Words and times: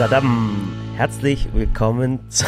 Tadam! 0.00 0.72
Herzlich 0.96 1.52
willkommen 1.52 2.20
zu, 2.30 2.46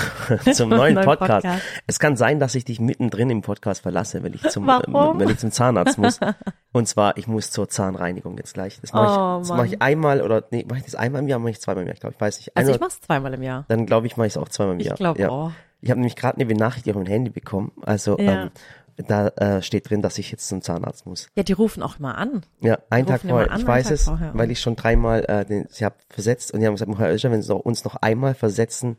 zum 0.55 0.71
neuen 0.71 0.95
Podcast. 0.95 1.43
Podcast. 1.45 1.63
Es 1.87 1.99
kann 1.99 2.17
sein, 2.17 2.41
dass 2.41 2.55
ich 2.55 2.65
dich 2.65 2.81
mittendrin 2.81 3.29
im 3.29 3.43
Podcast 3.43 3.83
verlasse, 3.83 4.23
wenn 4.23 4.33
ich 4.33 4.41
zum, 4.49 4.67
Warum? 4.67 5.17
ähm, 5.17 5.21
wenn 5.21 5.29
ich 5.29 5.37
zum 5.37 5.51
Zahnarzt 5.51 5.99
muss. 5.99 6.19
Und 6.73 6.89
zwar, 6.89 7.19
ich 7.19 7.27
muss 7.27 7.51
zur 7.51 7.69
Zahnreinigung 7.69 8.39
jetzt 8.39 8.55
gleich. 8.55 8.81
Das 8.81 8.95
mache 8.95 9.05
Oh, 9.05 9.11
ich, 9.37 9.39
das 9.41 9.49
Mann. 9.51 9.57
mache 9.59 9.67
ich 9.67 9.83
einmal 9.83 10.23
oder 10.23 10.45
nee, 10.51 10.65
mache 10.67 10.79
ich 10.79 10.85
das 10.87 10.95
einmal 10.95 11.21
im 11.21 11.29
Jahr, 11.29 11.41
mache 11.41 11.51
ich 11.51 11.61
zweimal 11.61 11.83
im 11.83 11.89
Jahr, 11.89 11.95
ich 11.95 12.01
glaube, 12.01 12.15
ich 12.15 12.21
weiß 12.23 12.39
nicht. 12.39 12.57
Also 12.57 12.71
Einmal- 12.73 12.75
ich 12.77 12.81
mach's 12.81 13.01
zweimal 13.03 13.35
im 13.35 13.43
Jahr. 13.43 13.65
dann 13.69 13.85
glaube 13.85 14.07
ich, 14.07 14.17
mache 14.17 14.29
ich 14.29 14.33
es 14.33 14.39
auch 14.39 14.49
zweimal 14.49 14.75
im 14.75 14.81
Ich 14.81 14.87
Jahr. 14.87 14.97
glaube 14.97 15.21
ja. 15.21 15.29
auch. 15.29 15.53
Ich 15.83 15.91
habe 15.91 16.01
nämlich 16.01 16.17
gerade 16.17 16.37
eine 16.37 16.47
Benachrichtigung 16.47 17.03
auf 17.03 17.07
mein 17.07 17.13
Handy 17.13 17.31
bekommen. 17.31 17.73
Also 17.83 18.17
Ja. 18.19 18.45
ähm, 18.45 18.51
da 18.97 19.29
äh, 19.29 19.63
steht 19.63 19.89
drin, 19.91 20.03
dass 20.03 20.19
ich 20.19 20.31
jetzt 20.31 20.49
zum 20.49 20.61
Zahnarzt 20.63 21.07
muss. 21.07 21.29
Ja, 21.35 21.43
die 21.43 21.53
rufen 21.53 21.83
auch 21.83 21.99
mal 21.99 22.13
an. 22.13 22.43
Ja, 22.61 22.79
einen 22.91 23.07
Wir 23.09 23.13
Tag 23.15 23.25
immer 23.25 23.33
vorher. 23.33 23.51
an, 23.53 23.61
Ich 23.61 23.67
weiß 23.67 23.85
Tag 23.87 23.93
es, 23.95 24.05
vorher. 24.05 24.31
weil 24.35 24.51
ich 24.51 24.61
schon 24.61 24.77
dreimal 24.77 25.25
äh, 25.29 25.45
den, 25.45 25.67
sie 25.71 25.85
habe 25.85 25.97
versetzt 26.11 26.53
und 26.53 26.61
die 26.61 26.67
haben 26.67 26.75
gesagt, 26.75 26.91
Herr 26.99 27.09
Oelscher, 27.09 27.31
wenn 27.31 27.43
sie 27.43 27.55
uns 27.55 27.85
noch 27.85 27.97
einmal 27.97 28.35
versetzen, 28.35 28.97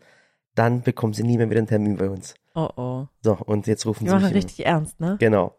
dann 0.55 0.81
bekommen 0.81 1.13
sie 1.13 1.23
nie 1.23 1.37
mehr 1.37 1.49
wieder 1.49 1.59
einen 1.59 1.67
Termin 1.67 1.97
bei 1.97 2.09
uns. 2.09 2.35
Oh 2.55 2.69
oh. 2.75 3.07
So, 3.21 3.33
und 3.45 3.65
jetzt 3.67 3.85
rufen 3.85 4.03
Die 4.05 4.09
sie 4.09 4.15
mich 4.15 4.21
machen 4.23 4.31
immer. 4.35 4.43
richtig 4.43 4.65
ernst, 4.65 4.99
ne? 4.99 5.15
Genau. 5.19 5.55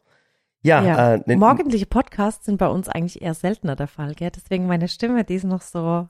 Ja, 0.62 0.82
Ja. 0.82 1.14
Äh, 1.14 1.22
ne- 1.26 1.36
Morgendliche 1.36 1.86
Podcasts 1.86 2.46
sind 2.46 2.58
bei 2.58 2.68
uns 2.68 2.88
eigentlich 2.88 3.20
eher 3.22 3.34
seltener 3.34 3.76
der 3.76 3.88
Fall, 3.88 4.14
gell? 4.14 4.30
Deswegen 4.34 4.66
meine 4.66 4.88
Stimme, 4.88 5.24
die 5.24 5.34
ist 5.34 5.44
noch 5.44 5.62
so, 5.62 6.08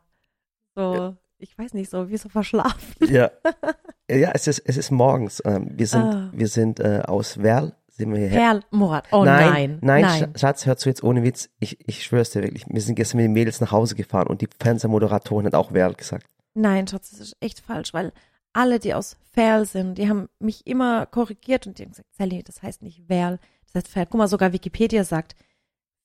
so, 0.74 1.16
ich 1.38 1.56
weiß 1.59 1.74
nicht, 1.74 1.91
so 1.91 2.09
wie 2.09 2.16
so 2.16 2.29
verschlafen. 2.29 2.95
ja. 3.09 3.30
ja, 4.10 4.30
es 4.34 4.46
ist 4.46 4.60
es 4.66 4.77
ist 4.77 4.91
morgens. 4.91 5.43
Ähm, 5.45 5.70
wir 5.73 5.87
sind 5.87 6.04
Ah. 6.04 6.30
wir 6.32 6.48
sind 6.48 6.80
äh, 6.80 7.02
aus 7.06 7.43
Werl, 7.43 7.74
sind 7.96 8.10
wir 8.12 8.18
hierher. 8.18 8.38
Perl, 8.38 8.64
Murat. 8.70 9.06
Oh 9.12 9.24
nein, 9.24 9.78
nein. 9.82 10.02
nein, 10.02 10.04
Sch- 10.34 10.38
Schatz, 10.38 10.66
hör 10.66 10.76
zu 10.76 10.88
jetzt 10.88 11.02
ohne 11.04 11.22
Witz. 11.22 11.48
Ich, 11.60 11.78
ich 11.88 12.04
schwör's 12.04 12.30
dir 12.30 12.42
wirklich. 12.42 12.64
Wir 12.68 12.80
sind 12.80 12.94
gestern 12.96 13.18
mit 13.18 13.24
den 13.24 13.32
Mädels 13.32 13.60
nach 13.60 13.72
Hause 13.72 13.94
gefahren 13.94 14.26
und 14.28 14.40
die 14.40 14.48
Fernsehmoderatorin 14.60 15.46
hat 15.46 15.54
auch 15.54 15.72
Werl 15.72 15.94
gesagt. 15.94 16.26
Nein, 16.54 16.86
Schatz, 16.88 17.10
das 17.10 17.20
ist 17.20 17.36
echt 17.40 17.60
falsch, 17.60 17.95
weil 17.95 18.12
alle, 18.52 18.78
die 18.78 18.95
aus 18.95 19.16
Ferl 19.32 19.66
sind, 19.66 19.98
die 19.98 20.09
haben 20.09 20.28
mich 20.38 20.66
immer 20.66 21.06
korrigiert 21.06 21.66
und 21.66 21.78
die 21.78 21.82
haben 21.84 21.90
gesagt, 21.90 22.12
Sally, 22.14 22.42
das 22.45 22.62
heißt 22.62 22.82
nicht 22.82 23.09
Werl, 23.09 23.38
das 23.66 23.74
heißt 23.74 23.88
Ferl. 23.88 24.06
Guck 24.06 24.18
mal, 24.18 24.29
sogar 24.29 24.52
Wikipedia 24.52 25.02
sagt, 25.04 25.34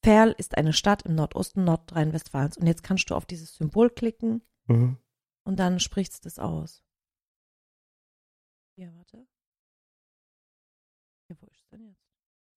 Ferl 0.03 0.33
ist 0.37 0.57
eine 0.57 0.73
Stadt 0.73 1.03
im 1.03 1.13
Nordosten 1.15 1.63
Nordrhein-Westfalens. 1.65 2.57
Und 2.57 2.65
jetzt 2.67 2.83
kannst 2.83 3.09
du 3.09 3.15
auf 3.15 3.25
dieses 3.25 3.55
Symbol 3.55 3.89
klicken 3.89 4.41
Mhm. 4.67 4.97
und 5.43 5.59
dann 5.59 5.79
sprichst 5.79 6.15
du 6.15 6.19
das 6.29 6.39
aus. 6.39 6.81
Ja, 8.77 8.87
warte. 8.95 9.27
Ja, 11.29 11.35
wo 11.41 11.47
ist 11.47 11.71
denn 11.71 11.83
jetzt? 11.85 12.07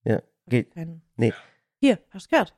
Ja, 0.05 0.21
geht. 0.49 0.75
Nee. 1.17 1.33
Hier, 1.81 1.99
hast 2.11 2.27
du 2.27 2.31
gehört? 2.31 2.55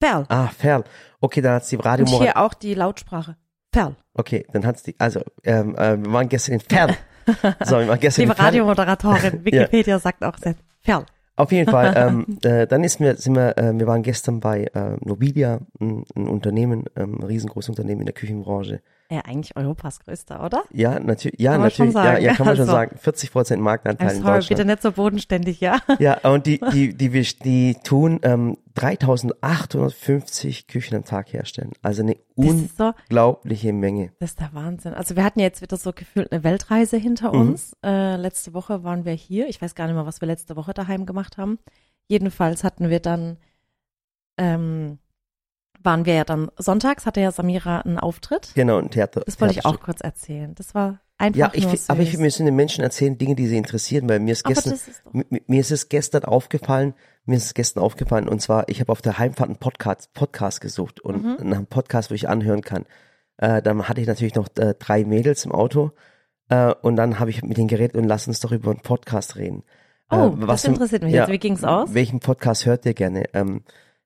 Ferl. 0.00 0.26
Ah, 0.28 0.48
Ferl. 0.48 0.84
Okay, 1.20 1.40
dann 1.40 1.54
hat's 1.54 1.68
die 1.68 1.76
und 1.76 1.84
Radiomoderatorin. 1.84 2.32
hier 2.32 2.42
auch 2.42 2.54
die 2.54 2.74
Lautsprache. 2.74 3.36
Ferl. 3.72 3.96
Okay, 4.14 4.44
dann 4.52 4.66
hat's 4.66 4.82
die, 4.82 4.94
also, 4.98 5.22
ähm, 5.44 5.76
äh, 5.76 5.96
wir 6.02 6.12
waren 6.12 6.28
gestern 6.28 6.54
in 6.54 6.60
Ferl. 6.60 6.96
so, 7.64 7.78
wir 7.78 7.88
waren 7.88 8.00
gestern 8.00 8.28
Liebe. 8.28 8.38
Radiomoderatorin, 8.38 9.44
Wikipedia 9.44 9.98
sagt 9.98 10.24
auch 10.24 10.36
selbst 10.38 10.64
Ferl. 10.80 11.06
Auf 11.36 11.52
jeden 11.52 11.70
Fall, 11.70 11.94
ähm, 11.96 12.38
äh, 12.42 12.66
dann 12.66 12.84
ist 12.84 13.00
mir, 13.00 13.16
sind 13.16 13.36
wir, 13.36 13.56
äh, 13.56 13.78
wir 13.78 13.86
waren 13.86 14.02
gestern 14.02 14.40
bei 14.40 14.64
äh, 14.74 14.96
Nobilia, 15.00 15.60
ein, 15.80 16.04
ein 16.14 16.28
Unternehmen, 16.28 16.84
ähm, 16.96 17.18
ein 17.20 17.22
riesengroßes 17.22 17.70
Unternehmen 17.70 18.00
in 18.00 18.06
der 18.06 18.14
Küchenbranche. 18.14 18.82
Ja, 19.12 19.20
eigentlich 19.26 19.54
Europas 19.56 20.00
größter, 20.00 20.42
oder? 20.42 20.62
Ja, 20.72 20.98
natürlich, 20.98 21.38
ja, 21.38 21.58
natürlich, 21.58 21.92
ja, 21.94 22.16
ja, 22.18 22.32
kann 22.34 22.46
man 22.46 22.56
schon 22.56 22.62
Also. 22.62 22.72
sagen. 22.72 22.96
40 22.98 23.30
Prozent 23.30 23.62
Marktanteil 23.62 24.08
in 24.16 24.22
sorry, 24.22 24.34
Deutschland. 24.36 24.48
bitte 24.48 24.64
nicht 24.64 24.80
so 24.82 24.92
bodenständig, 24.92 25.60
ja? 25.60 25.80
Ja, 25.98 26.18
und 26.30 26.46
die, 26.46 26.58
die, 26.72 26.94
die, 26.96 27.10
die, 27.10 27.22
die 27.44 27.74
tun 27.84 28.20
ähm, 28.22 28.56
3850 28.74 30.66
Küchen 30.66 30.96
am 30.96 31.04
Tag 31.04 31.32
herstellen. 31.32 31.72
Also 31.82 32.02
eine 32.02 32.16
Das 32.36 32.46
ist 32.54 32.76
so, 32.78 32.92
unglaubliche 33.08 33.72
Menge. 33.72 34.12
das 34.18 34.30
ist 34.30 34.40
der 34.40 34.50
Wahnsinn. 34.52 34.94
Also 34.94 35.16
wir 35.16 35.24
hatten 35.24 35.40
jetzt 35.40 35.62
wieder 35.62 35.76
so 35.76 35.92
gefühlt 35.92 36.32
eine 36.32 36.42
Weltreise 36.44 36.96
hinter 36.96 37.32
Mhm. 37.32 37.40
uns. 37.40 37.76
Äh, 37.84 38.16
letzte 38.16 38.54
Woche 38.54 38.84
waren 38.84 39.04
wir 39.04 39.12
hier. 39.12 39.48
Ich 39.48 39.60
weiß 39.60 39.74
gar 39.74 39.86
nicht 39.86 39.94
mehr, 39.94 40.06
was 40.06 40.20
wir 40.20 40.26
letzte 40.28 40.56
Woche 40.56 40.72
daheim 40.74 41.06
gemacht 41.06 41.36
haben. 41.38 41.58
Jedenfalls 42.08 42.64
hatten 42.64 42.88
wir 42.90 43.00
dann, 43.00 43.36
ähm, 44.38 44.98
waren 45.84 46.04
wir 46.06 46.14
ja 46.14 46.24
dann, 46.24 46.50
sonntags 46.58 47.06
hatte 47.06 47.20
ja 47.20 47.30
Samira 47.30 47.80
einen 47.80 47.98
Auftritt. 47.98 48.50
Genau, 48.54 48.78
ein 48.78 48.90
Theater. 48.90 49.22
Das 49.24 49.40
wollte 49.40 49.54
ich 49.54 49.64
auch 49.64 49.80
kurz 49.80 50.00
erzählen. 50.00 50.54
Das 50.54 50.74
war 50.74 51.00
einfach 51.18 51.38
Ja, 51.38 51.50
ich, 51.52 51.64
nur 51.64 51.72
fi- 51.72 51.80
aber 51.88 52.00
ich 52.02 52.12
süß. 52.12 52.20
müssen 52.20 52.46
den 52.46 52.56
Menschen 52.56 52.82
erzählen, 52.82 53.16
Dinge, 53.18 53.34
die 53.34 53.46
sie 53.46 53.56
interessieren, 53.56 54.08
weil 54.08 54.20
mir 54.20 54.32
ist 54.32 54.44
Aber 54.44 54.54
gestern, 54.54 54.72
ist 54.74 55.02
mir 55.48 55.60
ist 55.60 55.70
es 55.70 55.88
gestern 55.88 56.24
aufgefallen, 56.24 56.94
mir 57.24 57.36
ist 57.36 57.44
es 57.46 57.54
gestern 57.54 57.82
aufgefallen, 57.82 58.28
und 58.28 58.40
zwar, 58.42 58.68
ich 58.68 58.80
habe 58.80 58.90
auf 58.90 59.02
der 59.02 59.18
Heimfahrt 59.18 59.48
einen 59.48 59.58
Podcast, 59.58 60.12
Podcast 60.14 60.60
gesucht 60.60 61.00
und 61.00 61.22
Mhm. 61.22 61.36
nach 61.48 61.56
einem 61.58 61.66
Podcast, 61.66 62.10
wo 62.10 62.14
ich 62.14 62.28
anhören 62.28 62.62
kann. 62.62 62.84
Äh, 63.38 63.62
dann 63.62 63.88
hatte 63.88 64.00
ich 64.00 64.06
natürlich 64.06 64.34
noch 64.34 64.48
äh, 64.58 64.74
drei 64.78 65.04
Mädels 65.04 65.44
im 65.44 65.52
Auto 65.52 65.92
äh, 66.48 66.72
und 66.82 66.96
dann 66.96 67.18
habe 67.20 67.30
ich 67.30 67.42
mit 67.42 67.56
denen 67.56 67.68
geredet 67.68 67.96
und 67.96 68.04
lass 68.04 68.26
uns 68.28 68.40
doch 68.40 68.52
über 68.52 68.70
einen 68.70 68.80
Podcast 68.80 69.36
reden. 69.36 69.62
Oh, 70.10 70.36
Äh, 70.40 70.46
das 70.46 70.64
interessiert 70.64 71.02
mich 71.02 71.12
jetzt. 71.14 71.30
Wie 71.30 71.38
ging's 71.38 71.64
aus? 71.64 71.94
Welchen 71.94 72.20
Podcast 72.20 72.66
hört 72.66 72.84
ihr 72.84 72.94
gerne? 72.94 73.24
Ähm, 73.32 73.62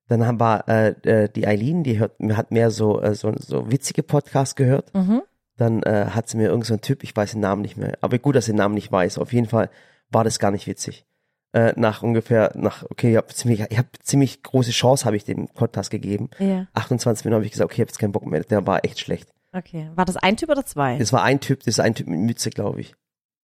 dann 0.08 0.26
haben 0.26 0.40
wir 0.40 0.64
äh, 0.68 1.24
äh, 1.24 1.28
die 1.28 1.46
Eileen, 1.46 1.82
die 1.82 1.98
hört, 1.98 2.12
hat 2.30 2.50
mehr 2.50 2.70
so, 2.70 3.00
äh, 3.00 3.14
so, 3.14 3.32
so 3.38 3.70
witzige 3.70 4.02
Podcasts 4.02 4.54
gehört. 4.54 4.94
Mhm. 4.94 5.22
Dann 5.56 5.82
äh, 5.82 6.06
hat 6.10 6.28
sie 6.28 6.36
mir 6.36 6.44
irgendeinen 6.44 6.64
so 6.64 6.74
einen 6.74 6.80
Typ, 6.82 7.02
ich 7.02 7.16
weiß 7.16 7.32
den 7.32 7.40
Namen 7.40 7.62
nicht 7.62 7.76
mehr, 7.76 7.96
aber 8.02 8.18
gut, 8.18 8.36
dass 8.36 8.46
ich 8.46 8.52
den 8.52 8.58
Namen 8.58 8.74
nicht 8.74 8.92
weiß. 8.92 9.18
Auf 9.18 9.32
jeden 9.32 9.48
Fall 9.48 9.70
war 10.10 10.22
das 10.22 10.38
gar 10.38 10.50
nicht 10.50 10.66
witzig. 10.66 11.06
Äh, 11.52 11.72
nach 11.76 12.02
ungefähr, 12.02 12.52
nach, 12.54 12.84
okay, 12.90 13.12
ich 13.12 13.16
habe 13.16 13.28
ziemlich, 13.28 13.64
ich 13.70 13.78
hab 13.78 13.86
ziemlich 14.02 14.42
große 14.42 14.72
Chance, 14.72 15.06
habe 15.06 15.16
ich 15.16 15.24
dem 15.24 15.48
Podcast 15.48 15.90
gegeben. 15.90 16.28
Ja, 16.38 16.66
28 16.74 17.24
Minuten 17.24 17.36
habe 17.38 17.46
ich 17.46 17.52
gesagt, 17.52 17.70
okay, 17.70 17.76
ich 17.76 17.80
habe 17.80 17.88
jetzt 17.88 17.98
keinen 17.98 18.12
Bock 18.12 18.26
mehr. 18.26 18.42
Der 18.44 18.66
war 18.66 18.84
echt 18.84 19.00
schlecht. 19.00 19.30
okay. 19.52 19.90
War 19.94 20.04
das 20.04 20.16
ein 20.16 20.36
Typ 20.36 20.50
oder 20.50 20.66
zwei? 20.66 20.98
Das 20.98 21.12
war 21.12 21.22
ein 21.22 21.40
Typ, 21.40 21.60
das 21.60 21.68
ist 21.68 21.80
ein 21.80 21.94
Typ 21.94 22.06
mit 22.08 22.20
Mütze, 22.20 22.50
glaube 22.50 22.80
ich. 22.80 22.94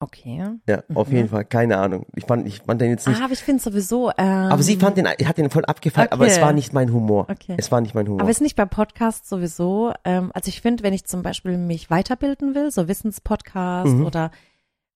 Okay. 0.02 0.46
Ja, 0.66 0.82
auf 0.94 1.12
jeden 1.12 1.28
Fall, 1.28 1.44
keine 1.44 1.78
Ahnung. 1.78 2.06
Ich 2.16 2.24
fand, 2.26 2.48
ich 2.48 2.60
fand 2.60 2.80
den 2.80 2.90
jetzt 2.92 3.06
nicht. 3.06 3.20
Ah, 3.20 3.26
aber 3.26 3.34
ich 3.34 3.40
finde 3.44 3.62
sowieso. 3.62 4.12
Ähm, 4.18 4.26
aber 4.52 4.64
sie 4.64 4.78
fand 4.78 4.98
den, 4.98 5.08
hat 5.08 5.38
den 5.38 5.50
voll 5.50 5.66
abgefallen, 5.66 6.10
aber 6.12 6.26
es 6.26 6.36
Okay. 6.36 6.42
war 6.46 6.54
nicht 6.54 6.72
mein 6.72 6.94
Humor. 6.94 7.28
Okay. 7.30 7.56
Es 7.58 7.70
war 7.72 7.82
nicht 7.82 7.96
mein 7.96 8.08
Humor. 8.08 8.22
Aber 8.22 8.30
ist 8.32 8.40
nicht 8.42 8.56
bei 8.56 8.66
Podcasts 8.66 9.28
sowieso, 9.28 9.92
ähm, 10.06 10.32
also 10.34 10.48
ich 10.48 10.62
finde, 10.62 10.84
wenn 10.84 10.94
ich 10.94 11.04
zum 11.06 11.22
Beispiel 11.22 11.58
mich 11.58 11.90
weiterbilden 11.90 12.56
will, 12.56 12.72
so 12.72 12.88
Wissenspodcast 12.88 13.94
Mhm. 13.94 14.06
oder 14.06 14.32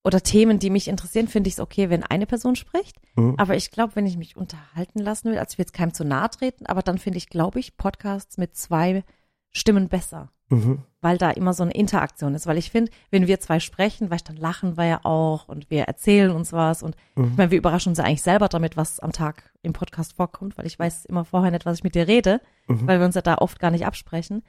oder 0.05 0.19
Themen, 0.21 0.59
die 0.59 0.69
mich 0.69 0.89
interessieren, 0.89 1.29
finde 1.29 1.47
ich 1.47 1.53
es 1.53 1.59
okay, 1.61 1.89
wenn 1.89 2.03
eine 2.03 2.25
Person 2.25 2.57
spricht. 2.57 2.97
Mhm. 3.15 3.35
Aber 3.37 3.55
ich 3.55 3.71
glaube, 3.71 3.95
wenn 3.95 4.05
ich 4.05 4.17
mich 4.17 4.35
unterhalten 4.35 4.99
lassen 4.99 5.31
will, 5.31 5.37
also 5.37 5.53
ich 5.53 5.57
will 5.57 5.63
jetzt 5.63 5.71
keinem 5.73 5.93
zu 5.93 6.03
nahe 6.03 6.29
treten, 6.29 6.65
aber 6.65 6.81
dann 6.81 6.97
finde 6.97 7.19
ich, 7.19 7.29
glaube 7.29 7.59
ich, 7.61 7.77
Podcasts 7.77 8.37
mit 8.37 8.53
zwei 8.57 9.03
Stimmen 9.51 9.87
besser. 9.87 10.29
mhm. 10.49 10.79
Weil 11.03 11.17
da 11.17 11.29
immer 11.31 11.53
so 11.53 11.61
eine 11.63 11.73
Interaktion 11.73 12.33
ist. 12.33 12.47
Weil 12.47 12.57
ich 12.57 12.71
finde, 12.71 12.91
wenn 13.11 13.27
wir 13.27 13.39
zwei 13.39 13.59
sprechen, 13.59 14.09
weißt 14.09 14.27
dann 14.29 14.37
lachen 14.37 14.77
wir 14.77 14.85
ja 14.85 14.99
auch 15.03 15.47
und 15.47 15.69
wir 15.69 15.83
erzählen 15.83 16.31
uns 16.31 16.53
was 16.53 16.81
und 16.81 16.95
Mhm. 17.15 17.25
ich 17.31 17.37
meine, 17.37 17.51
wir 17.51 17.57
überraschen 17.57 17.89
uns 17.89 17.99
ja 17.99 18.05
eigentlich 18.05 18.21
selber 18.23 18.47
damit, 18.47 18.77
was 18.77 18.99
am 18.99 19.11
Tag 19.11 19.51
im 19.61 19.73
Podcast 19.73 20.13
vorkommt, 20.15 20.57
weil 20.57 20.65
ich 20.65 20.79
weiß 20.79 21.05
immer 21.05 21.25
vorher 21.25 21.51
nicht, 21.51 21.65
was 21.65 21.77
ich 21.77 21.83
mit 21.83 21.93
dir 21.95 22.07
rede, 22.07 22.41
Mhm. 22.67 22.87
weil 22.87 22.99
wir 22.99 23.05
uns 23.05 23.15
ja 23.15 23.21
da 23.21 23.35
oft 23.35 23.59
gar 23.59 23.69
nicht 23.71 23.85
absprechen. 23.85 24.43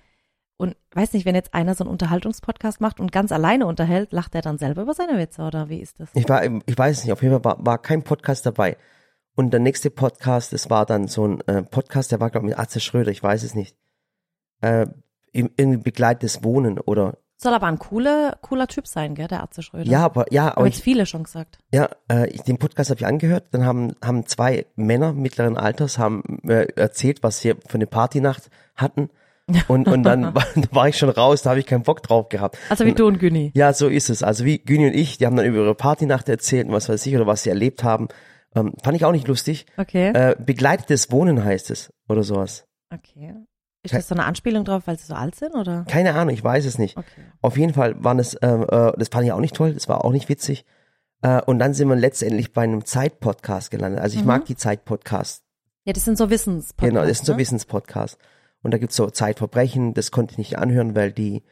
Und 0.56 0.76
weiß 0.92 1.12
nicht, 1.14 1.26
wenn 1.26 1.34
jetzt 1.34 1.52
einer 1.52 1.74
so 1.74 1.82
einen 1.82 1.90
Unterhaltungspodcast 1.90 2.80
macht 2.80 3.00
und 3.00 3.10
ganz 3.10 3.32
alleine 3.32 3.66
unterhält, 3.66 4.12
lacht 4.12 4.36
er 4.36 4.40
dann 4.40 4.56
selber 4.56 4.82
über 4.82 4.94
seine 4.94 5.18
Witze 5.18 5.42
oder 5.42 5.68
wie 5.68 5.80
ist 5.80 5.98
das? 5.98 6.10
Ich 6.14 6.28
war, 6.28 6.44
ich 6.44 6.78
weiß 6.78 6.98
es 6.98 7.04
nicht, 7.04 7.12
auf 7.12 7.22
jeden 7.22 7.34
Fall 7.34 7.44
war, 7.44 7.66
war 7.66 7.78
kein 7.78 8.04
Podcast 8.04 8.46
dabei. 8.46 8.76
Und 9.34 9.50
der 9.50 9.58
nächste 9.58 9.90
Podcast, 9.90 10.52
das 10.52 10.70
war 10.70 10.86
dann 10.86 11.08
so 11.08 11.26
ein 11.26 11.40
äh, 11.48 11.62
Podcast, 11.64 12.12
der 12.12 12.20
war, 12.20 12.30
glaube 12.30 12.46
ich, 12.46 12.50
mit 12.50 12.58
Atze 12.60 12.78
Schröder, 12.78 13.10
ich 13.10 13.20
weiß 13.20 13.42
es 13.42 13.56
nicht. 13.56 13.76
Äh, 14.60 14.86
irgendwie 15.34 15.78
begleitetes 15.82 16.42
Wohnen 16.44 16.78
oder, 16.78 17.18
Soll 17.36 17.52
aber 17.52 17.66
ein 17.66 17.78
cooler, 17.78 18.38
cooler 18.40 18.66
Typ 18.68 18.86
sein, 18.86 19.14
gell, 19.14 19.28
der 19.28 19.42
Atze 19.42 19.62
Schröder. 19.62 19.90
ja, 19.90 20.04
aber, 20.04 20.32
ja, 20.32 20.48
aber 20.48 20.62
Haben 20.62 20.66
jetzt 20.66 20.82
viele 20.82 21.04
schon 21.06 21.24
gesagt. 21.24 21.58
ja, 21.72 21.88
äh, 22.10 22.28
ich, 22.30 22.42
den 22.42 22.58
Podcast 22.58 22.90
habe 22.90 23.00
ich 23.00 23.06
angehört, 23.06 23.48
dann 23.50 23.64
haben, 23.64 23.94
haben 24.02 24.26
zwei 24.26 24.66
Männer 24.76 25.12
mittleren 25.12 25.56
Alters 25.56 25.98
haben 25.98 26.22
äh, 26.48 26.66
erzählt, 26.76 27.22
was 27.22 27.40
sie 27.40 27.54
für 27.66 27.74
eine 27.74 27.86
Partynacht 27.86 28.50
hatten. 28.76 29.10
Und, 29.68 29.88
und 29.88 30.04
dann 30.04 30.34
war, 30.34 30.42
war 30.70 30.88
ich 30.88 30.96
schon 30.96 31.10
raus, 31.10 31.42
da 31.42 31.50
habe 31.50 31.60
ich 31.60 31.66
keinen 31.66 31.82
Bock 31.82 32.02
drauf 32.02 32.30
gehabt. 32.30 32.56
Also 32.70 32.86
wie 32.86 32.94
du 32.94 33.06
und 33.06 33.18
Günni. 33.18 33.52
Ja, 33.54 33.74
so 33.74 33.88
ist 33.88 34.08
es. 34.08 34.22
Also 34.22 34.46
wie 34.46 34.58
Güni 34.58 34.86
und 34.86 34.94
ich, 34.94 35.18
die 35.18 35.26
haben 35.26 35.36
dann 35.36 35.44
über 35.44 35.58
ihre 35.58 35.74
Partynacht 35.74 36.30
erzählt 36.30 36.66
und 36.66 36.72
was 36.72 36.88
weiß 36.88 37.04
ich 37.04 37.14
oder 37.14 37.26
was 37.26 37.42
sie 37.42 37.50
erlebt 37.50 37.84
haben. 37.84 38.08
Ähm, 38.56 38.72
fand 38.82 38.96
ich 38.96 39.04
auch 39.04 39.12
nicht 39.12 39.28
lustig. 39.28 39.66
Okay. 39.76 40.12
Äh, 40.14 40.34
begleitetes 40.38 41.12
Wohnen 41.12 41.44
heißt 41.44 41.70
es 41.70 41.92
oder 42.08 42.22
sowas. 42.22 42.66
Okay. 42.90 43.34
Ist 43.84 43.94
das 43.94 44.08
so 44.08 44.14
eine 44.14 44.24
Anspielung 44.24 44.64
drauf, 44.64 44.82
weil 44.86 44.98
sie 44.98 45.06
so 45.06 45.14
alt 45.14 45.34
sind, 45.36 45.54
oder? 45.54 45.84
Keine 45.88 46.14
Ahnung, 46.14 46.34
ich 46.34 46.42
weiß 46.42 46.64
es 46.64 46.78
nicht. 46.78 46.96
Okay. 46.96 47.06
Auf 47.42 47.56
jeden 47.56 47.72
Fall 47.74 48.02
waren 48.02 48.18
es, 48.18 48.34
äh, 48.34 48.46
äh, 48.48 48.92
das 48.98 49.08
fand 49.08 49.24
ich 49.26 49.32
auch 49.32 49.40
nicht 49.40 49.54
toll, 49.54 49.72
das 49.74 49.88
war 49.88 50.04
auch 50.04 50.10
nicht 50.12 50.28
witzig. 50.28 50.64
Äh, 51.22 51.40
und 51.42 51.58
dann 51.58 51.74
sind 51.74 51.88
wir 51.88 51.96
letztendlich 51.96 52.52
bei 52.52 52.62
einem 52.62 52.84
Zeit-Podcast 52.84 53.70
gelandet. 53.70 54.00
Also 54.00 54.16
ich 54.16 54.22
Mhm. 54.22 54.28
mag 54.28 54.44
die 54.46 54.56
Zeit-Podcasts. 54.56 55.42
Ja, 55.84 55.92
das 55.92 56.04
sind 56.04 56.16
so 56.18 56.30
Wissenspodcasts. 56.30 56.88
Genau, 56.94 57.06
das 57.06 57.18
sind 57.18 57.26
so 57.26 57.32
ne? 57.32 57.38
Wissenspodcasts. 57.38 58.18
Und 58.62 58.70
da 58.72 58.78
gibt's 58.78 58.96
so 58.96 59.10
Zeitverbrechen, 59.10 59.92
das 59.92 60.10
konnte 60.10 60.32
ich 60.32 60.38
nicht 60.38 60.58
anhören, 60.58 60.94
weil 60.96 61.12
die, 61.12 61.42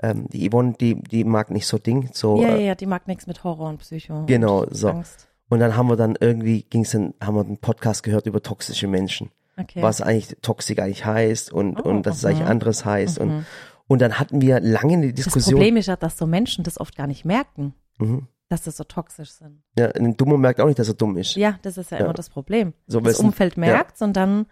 ähm, 0.00 0.28
die 0.28 0.48
Yvonne, 0.48 0.74
die, 0.80 0.94
die 1.02 1.24
mag 1.24 1.50
nicht 1.50 1.66
so 1.66 1.78
Ding. 1.78 2.08
So, 2.12 2.40
Ja, 2.40 2.50
ja, 2.50 2.56
äh, 2.56 2.66
ja, 2.68 2.74
die 2.76 2.86
mag 2.86 3.08
nichts 3.08 3.26
mit 3.26 3.42
Horror 3.42 3.68
und 3.68 3.78
Psycho. 3.78 4.24
Genau, 4.26 4.62
und 4.62 4.76
so. 4.76 4.90
Angst. 4.90 5.26
Und 5.48 5.58
dann 5.58 5.76
haben 5.76 5.88
wir 5.88 5.96
dann 5.96 6.16
irgendwie, 6.20 6.62
ging's 6.62 6.92
dann, 6.92 7.14
haben 7.20 7.34
wir 7.34 7.40
einen 7.44 7.58
Podcast 7.58 8.04
gehört 8.04 8.26
über 8.26 8.40
toxische 8.40 8.86
Menschen. 8.86 9.30
Okay. 9.60 9.82
was 9.82 10.00
eigentlich 10.00 10.36
Toxik 10.42 10.80
eigentlich 10.80 11.04
heißt 11.04 11.52
und, 11.52 11.80
Oh, 11.84 11.88
und 11.88 12.06
dass 12.06 12.18
es 12.18 12.24
eigentlich 12.24 12.46
anderes 12.46 12.84
heißt 12.84 13.18
und, 13.18 13.28
Mhm. 13.28 13.46
Und 13.88 14.00
dann 14.00 14.20
hatten 14.20 14.40
wir 14.40 14.60
lange 14.60 14.92
eine 14.92 15.08
Das 15.08 15.24
Diskussion. 15.24 15.54
Problem 15.56 15.76
ist 15.76 15.86
ja, 15.86 15.96
dass 15.96 16.16
so 16.16 16.24
Menschen 16.24 16.62
das 16.62 16.78
oft 16.78 16.94
gar 16.94 17.08
nicht 17.08 17.24
merken, 17.24 17.74
Mhm. 17.98 18.28
dass 18.48 18.62
sie 18.62 18.70
so 18.70 18.84
toxisch 18.84 19.30
sind. 19.32 19.64
Ja, 19.76 19.86
ein 19.88 20.16
Dummer 20.16 20.38
merkt 20.38 20.60
auch 20.60 20.66
nicht, 20.66 20.78
dass 20.78 20.86
er 20.86 20.94
dumm 20.94 21.16
ist. 21.16 21.34
Ja, 21.34 21.58
das 21.62 21.76
ist 21.76 21.90
ja, 21.90 21.98
Ja. 21.98 22.04
immer 22.04 22.14
das 22.14 22.30
Problem. 22.30 22.72
So, 22.86 23.00
das 23.00 23.18
Umfeld 23.18 23.56
ja. 23.56 23.60
merkt's 23.60 24.00
und 24.00 24.12
dann 24.16 24.46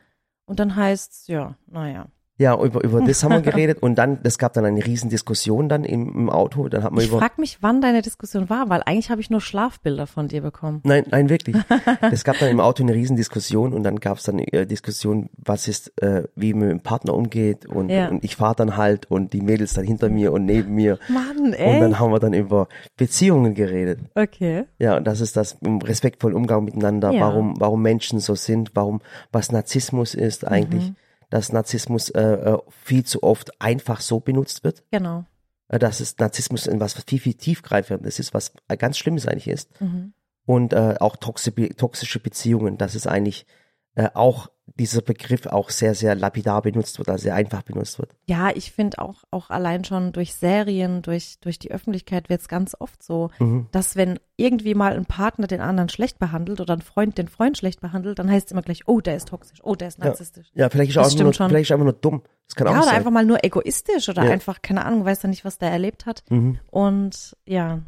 und 0.46 0.58
dann 0.58 0.74
heißt's 0.74 1.28
ja, 1.28 1.54
naja. 1.68 2.08
Ja, 2.38 2.54
über, 2.62 2.84
über 2.84 3.00
das 3.02 3.24
haben 3.24 3.32
wir 3.32 3.40
geredet 3.50 3.82
und 3.82 3.96
dann, 3.96 4.22
das 4.22 4.38
gab 4.38 4.52
dann 4.52 4.64
eine 4.64 4.84
riesen 4.86 5.10
Diskussion 5.10 5.68
dann 5.68 5.82
im, 5.84 6.08
im 6.14 6.30
Auto. 6.30 6.68
Dann 6.68 6.84
hat 6.84 6.92
man 6.92 7.02
Ich 7.02 7.10
über. 7.10 7.18
frag 7.18 7.36
mich, 7.38 7.58
wann 7.62 7.80
deine 7.80 8.00
Diskussion 8.00 8.48
war, 8.48 8.68
weil 8.70 8.80
eigentlich 8.86 9.10
habe 9.10 9.20
ich 9.20 9.28
nur 9.28 9.40
Schlafbilder 9.40 10.06
von 10.06 10.28
dir 10.28 10.40
bekommen. 10.40 10.80
Nein, 10.84 11.04
nein, 11.10 11.28
wirklich. 11.30 11.56
Es 12.12 12.22
gab 12.22 12.38
dann 12.38 12.48
im 12.50 12.60
Auto 12.60 12.82
eine 12.84 12.94
riesen 12.94 13.16
Diskussion 13.16 13.72
und 13.72 13.82
dann 13.82 13.98
gab 13.98 14.18
es 14.18 14.22
dann 14.24 14.38
äh, 14.38 14.66
Diskussion, 14.66 15.30
was 15.36 15.66
ist, 15.66 16.00
äh, 16.00 16.28
wie 16.36 16.54
man 16.54 16.68
mit 16.68 16.70
dem 16.78 16.80
Partner 16.80 17.14
umgeht 17.14 17.66
und, 17.66 17.88
Ja. 17.90 18.08
und 18.08 18.22
ich 18.22 18.36
fahre 18.36 18.54
dann 18.54 18.76
halt 18.76 19.10
und 19.10 19.32
die 19.32 19.40
Mädels 19.40 19.74
dann 19.74 19.84
hinter 19.84 20.08
mir 20.08 20.32
und 20.32 20.44
neben 20.44 20.74
mir. 20.74 20.98
Mann, 21.08 21.38
Und 21.38 21.52
ey. 21.54 21.80
dann 21.80 21.98
haben 21.98 22.12
wir 22.12 22.20
dann 22.20 22.34
über 22.34 22.68
Beziehungen 22.96 23.54
geredet. 23.54 23.98
Okay. 24.14 24.64
Ja, 24.78 24.96
und 24.96 25.04
das 25.06 25.20
ist 25.20 25.36
das 25.36 25.56
im 25.60 25.78
respektvollen 25.78 26.36
Umgang 26.36 26.64
miteinander, 26.64 27.10
Ja. 27.12 27.22
warum, 27.22 27.54
warum 27.58 27.82
Menschen 27.82 28.20
so 28.20 28.34
sind, 28.36 28.70
warum, 28.74 29.00
was 29.32 29.50
Narzissmus 29.52 30.14
ist 30.14 30.46
eigentlich, 30.46 30.90
Mhm. 30.90 30.96
Dass 31.30 31.52
Narzissmus 31.52 32.10
äh, 32.10 32.22
äh, 32.22 32.58
viel 32.84 33.04
zu 33.04 33.22
oft 33.22 33.60
einfach 33.60 34.00
so 34.00 34.20
benutzt 34.20 34.64
wird. 34.64 34.84
Genau. 34.90 35.24
Äh, 35.68 35.78
dass 35.78 36.00
es 36.00 36.16
Narzissmus 36.18 36.66
in 36.66 36.80
was 36.80 36.94
viel, 36.94 37.20
viel 37.20 37.34
tiefgreifendes 37.34 38.18
ist, 38.18 38.34
was 38.34 38.52
ganz 38.78 38.98
Schlimmes 38.98 39.26
eigentlich 39.26 39.48
ist. 39.48 39.80
Mhm. 39.80 40.12
Und 40.46 40.72
äh, 40.72 40.94
auch 41.00 41.16
toxi 41.16 41.52
toxische 41.74 42.20
Beziehungen, 42.20 42.78
dass 42.78 42.94
es 42.94 43.06
eigentlich 43.06 43.44
äh, 43.98 44.10
auch 44.14 44.48
dieser 44.78 45.02
Begriff 45.02 45.46
auch 45.46 45.70
sehr, 45.70 45.94
sehr 45.94 46.14
lapidar 46.14 46.62
benutzt 46.62 46.98
wird, 46.98 47.08
also 47.08 47.22
sehr 47.24 47.34
einfach 47.34 47.62
benutzt 47.62 47.98
wird. 47.98 48.14
Ja, 48.28 48.50
ich 48.54 48.70
finde 48.70 48.98
auch, 49.00 49.24
auch 49.32 49.50
allein 49.50 49.82
schon 49.82 50.12
durch 50.12 50.34
Serien, 50.34 51.02
durch, 51.02 51.38
durch 51.40 51.58
die 51.58 51.72
Öffentlichkeit 51.72 52.28
wird's 52.28 52.46
ganz 52.46 52.76
oft 52.78 53.02
so, 53.02 53.30
Mhm. 53.40 53.66
dass 53.72 53.96
wenn 53.96 54.20
irgendwie 54.36 54.74
mal 54.74 54.92
ein 54.94 55.06
Partner 55.06 55.48
den 55.48 55.60
anderen 55.60 55.88
schlecht 55.88 56.20
behandelt 56.20 56.60
oder 56.60 56.74
ein 56.74 56.82
Freund 56.82 57.18
den 57.18 57.26
Freund 57.26 57.58
schlecht 57.58 57.80
behandelt, 57.80 58.20
dann 58.20 58.30
heißt 58.30 58.46
es 58.46 58.52
immer 58.52 58.62
gleich, 58.62 58.82
oh, 58.86 59.00
der 59.00 59.16
ist 59.16 59.28
toxisch, 59.28 59.58
oh, 59.64 59.74
der 59.74 59.88
ist 59.88 59.98
narzisstisch. 59.98 60.46
Ja, 60.54 60.68
vielleicht 60.70 60.90
ist, 60.90 60.96
Das 60.96 61.14
auch 61.16 61.18
nur, 61.18 61.32
schon. 61.34 61.48
vielleicht 61.48 61.64
ist 61.64 61.70
er 61.70 61.74
einfach 61.74 61.84
nur 61.86 61.94
dumm. 61.94 62.22
Das 62.46 62.54
kann 62.54 62.66
Ja, 62.68 62.72
auch 62.74 62.76
oder 62.76 62.84
sein. 62.86 62.96
einfach 62.96 63.10
mal 63.10 63.24
nur 63.24 63.42
egoistisch 63.42 64.08
oder 64.08 64.24
Ja. 64.26 64.30
einfach, 64.30 64.62
keine 64.62 64.84
Ahnung, 64.84 65.04
weiß 65.04 65.24
er 65.24 65.30
nicht, 65.30 65.44
was 65.44 65.58
der 65.58 65.70
erlebt 65.72 66.06
hat. 66.06 66.22
mhm. 66.28 66.58
Und 66.70 67.36
ja, 67.46 67.80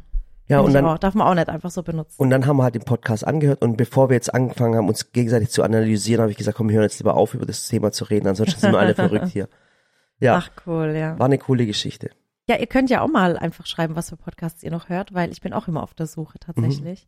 Ja, 0.47 0.59
und 0.59 0.73
dann, 0.73 0.85
auch, 0.85 0.97
darf 0.97 1.13
man 1.13 1.27
auch 1.27 1.33
nicht 1.33 1.47
einfach 1.49 1.71
so 1.71 1.81
benutzen. 1.81 2.15
Und 2.17 2.29
dann 2.29 2.45
haben 2.45 2.57
wir 2.57 2.63
halt 2.63 2.75
den 2.75 2.83
Podcast 2.83 3.25
angehört 3.25 3.61
und 3.61 3.77
bevor 3.77 4.09
wir 4.09 4.15
jetzt 4.15 4.33
angefangen 4.33 4.75
haben, 4.75 4.87
uns 4.89 5.11
gegenseitig 5.13 5.49
zu 5.49 5.63
analysieren, 5.63 6.21
habe 6.21 6.31
ich 6.31 6.37
gesagt, 6.37 6.57
komm, 6.57 6.69
wir 6.69 6.75
hören 6.75 6.83
jetzt 6.83 6.99
lieber 6.99 7.15
auf, 7.15 7.33
über 7.33 7.45
das 7.45 7.67
Thema 7.67 7.91
zu 7.91 8.03
reden, 8.05 8.27
ansonsten 8.27 8.59
sind 8.59 8.71
wir 8.73 8.79
alle 8.79 8.95
verrückt 8.95 9.27
hier. 9.27 9.47
Ja, 10.19 10.37
Ach 10.37 10.49
cool, 10.65 10.93
ja. 10.95 11.17
war 11.17 11.25
eine 11.25 11.37
coole 11.37 11.65
Geschichte. 11.65 12.11
Ja, 12.47 12.57
ihr 12.57 12.67
könnt 12.67 12.89
ja 12.89 13.01
auch 13.01 13.07
mal 13.07 13.37
einfach 13.37 13.65
schreiben, 13.65 13.95
was 13.95 14.09
für 14.09 14.17
Podcasts 14.17 14.61
ihr 14.61 14.71
noch 14.71 14.89
hört, 14.89 15.13
weil 15.13 15.31
ich 15.31 15.41
bin 15.41 15.53
auch 15.53 15.67
immer 15.67 15.83
auf 15.83 15.93
der 15.93 16.05
Suche 16.07 16.37
tatsächlich. 16.39 17.07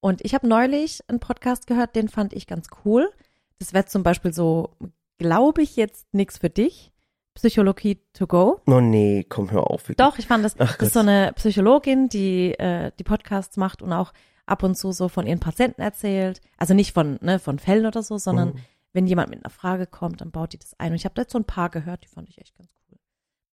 Und 0.00 0.24
ich 0.24 0.34
habe 0.34 0.46
neulich 0.46 1.00
einen 1.08 1.20
Podcast 1.20 1.66
gehört, 1.66 1.96
den 1.96 2.08
fand 2.08 2.32
ich 2.32 2.46
ganz 2.46 2.68
cool. 2.84 3.10
Das 3.58 3.72
wäre 3.72 3.86
zum 3.86 4.02
Beispiel 4.02 4.32
so, 4.32 4.76
glaube 5.18 5.62
ich, 5.62 5.76
jetzt 5.76 6.12
nichts 6.12 6.38
für 6.38 6.50
dich. 6.50 6.91
Psychologie 7.34 7.98
to 8.12 8.26
go. 8.26 8.60
Oh 8.66 8.80
nee, 8.80 9.24
komm, 9.28 9.50
hör 9.50 9.70
auf. 9.70 9.82
wirklich. 9.88 9.96
Doch, 9.96 10.18
ich 10.18 10.26
fand 10.26 10.44
das, 10.44 10.54
Ach 10.58 10.76
das 10.76 10.88
ist 10.88 10.94
so 10.94 11.00
eine 11.00 11.32
Psychologin, 11.34 12.08
die 12.08 12.52
äh, 12.58 12.92
die 12.98 13.04
Podcasts 13.04 13.56
macht 13.56 13.82
und 13.82 13.92
auch 13.92 14.12
ab 14.46 14.62
und 14.62 14.76
zu 14.76 14.92
so 14.92 15.08
von 15.08 15.26
ihren 15.26 15.40
Patienten 15.40 15.80
erzählt. 15.80 16.40
Also 16.58 16.74
nicht 16.74 16.92
von, 16.92 17.18
ne, 17.22 17.38
von 17.38 17.58
Fällen 17.58 17.86
oder 17.86 18.02
so, 18.02 18.18
sondern 18.18 18.48
Mhm. 18.50 18.58
wenn 18.92 19.06
jemand 19.06 19.30
mit 19.30 19.42
einer 19.44 19.50
Frage 19.50 19.86
kommt, 19.86 20.20
dann 20.20 20.30
baut 20.30 20.52
die 20.52 20.58
das 20.58 20.74
ein. 20.78 20.90
Und 20.90 20.96
ich 20.96 21.04
habe 21.04 21.14
da 21.14 21.22
jetzt 21.22 21.32
so 21.32 21.38
ein 21.38 21.44
paar 21.44 21.70
gehört, 21.70 22.04
die 22.04 22.08
fand 22.08 22.28
ich 22.28 22.38
echt 22.38 22.54
ganz 22.58 22.70
cool. 22.90 22.98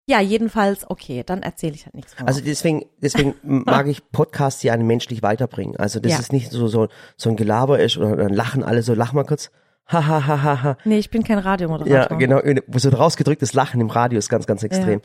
Ja, 0.09 0.21
jedenfalls, 0.21 0.89
okay, 0.89 1.23
dann 1.25 1.43
erzähle 1.43 1.73
ich 1.75 1.85
halt 1.85 1.93
nichts 1.93 2.13
von 2.13 2.25
Also 2.27 2.41
deswegen, 2.41 2.85
deswegen 3.01 3.35
mag 3.43 3.87
ich 3.87 4.09
Podcasts, 4.11 4.61
die 4.61 4.71
einen 4.71 4.87
menschlich 4.87 5.21
weiterbringen. 5.21 5.75
Also 5.77 5.99
das 5.99 6.13
Ja. 6.13 6.19
ist 6.19 6.31
nicht 6.33 6.49
so, 6.49 6.67
so, 6.67 6.87
so 7.17 7.29
ein 7.29 7.35
Gelaber 7.35 7.79
ist 7.79 7.97
oder 7.97 8.15
dann 8.15 8.33
lachen 8.33 8.63
alle 8.63 8.81
so, 8.81 8.93
lach 8.93 9.13
mal 9.13 9.25
kurz. 9.25 9.51
Ha, 9.91 10.05
ha, 10.05 10.27
ha, 10.27 10.43
ha, 10.43 10.63
ha. 10.63 10.77
Nee, 10.83 10.97
ich 10.97 11.09
bin 11.09 11.23
kein 11.23 11.37
Ja, 11.37 11.43
Radiomoderator. 11.45 12.17
genau, 12.17 12.41
so 12.75 12.89
rausgedrücktes 12.89 13.53
Lachen 13.53 13.79
im 13.79 13.89
Radio 13.89 14.19
ist 14.19 14.27
ganz, 14.29 14.45
ganz 14.45 14.61
extrem. 14.63 15.01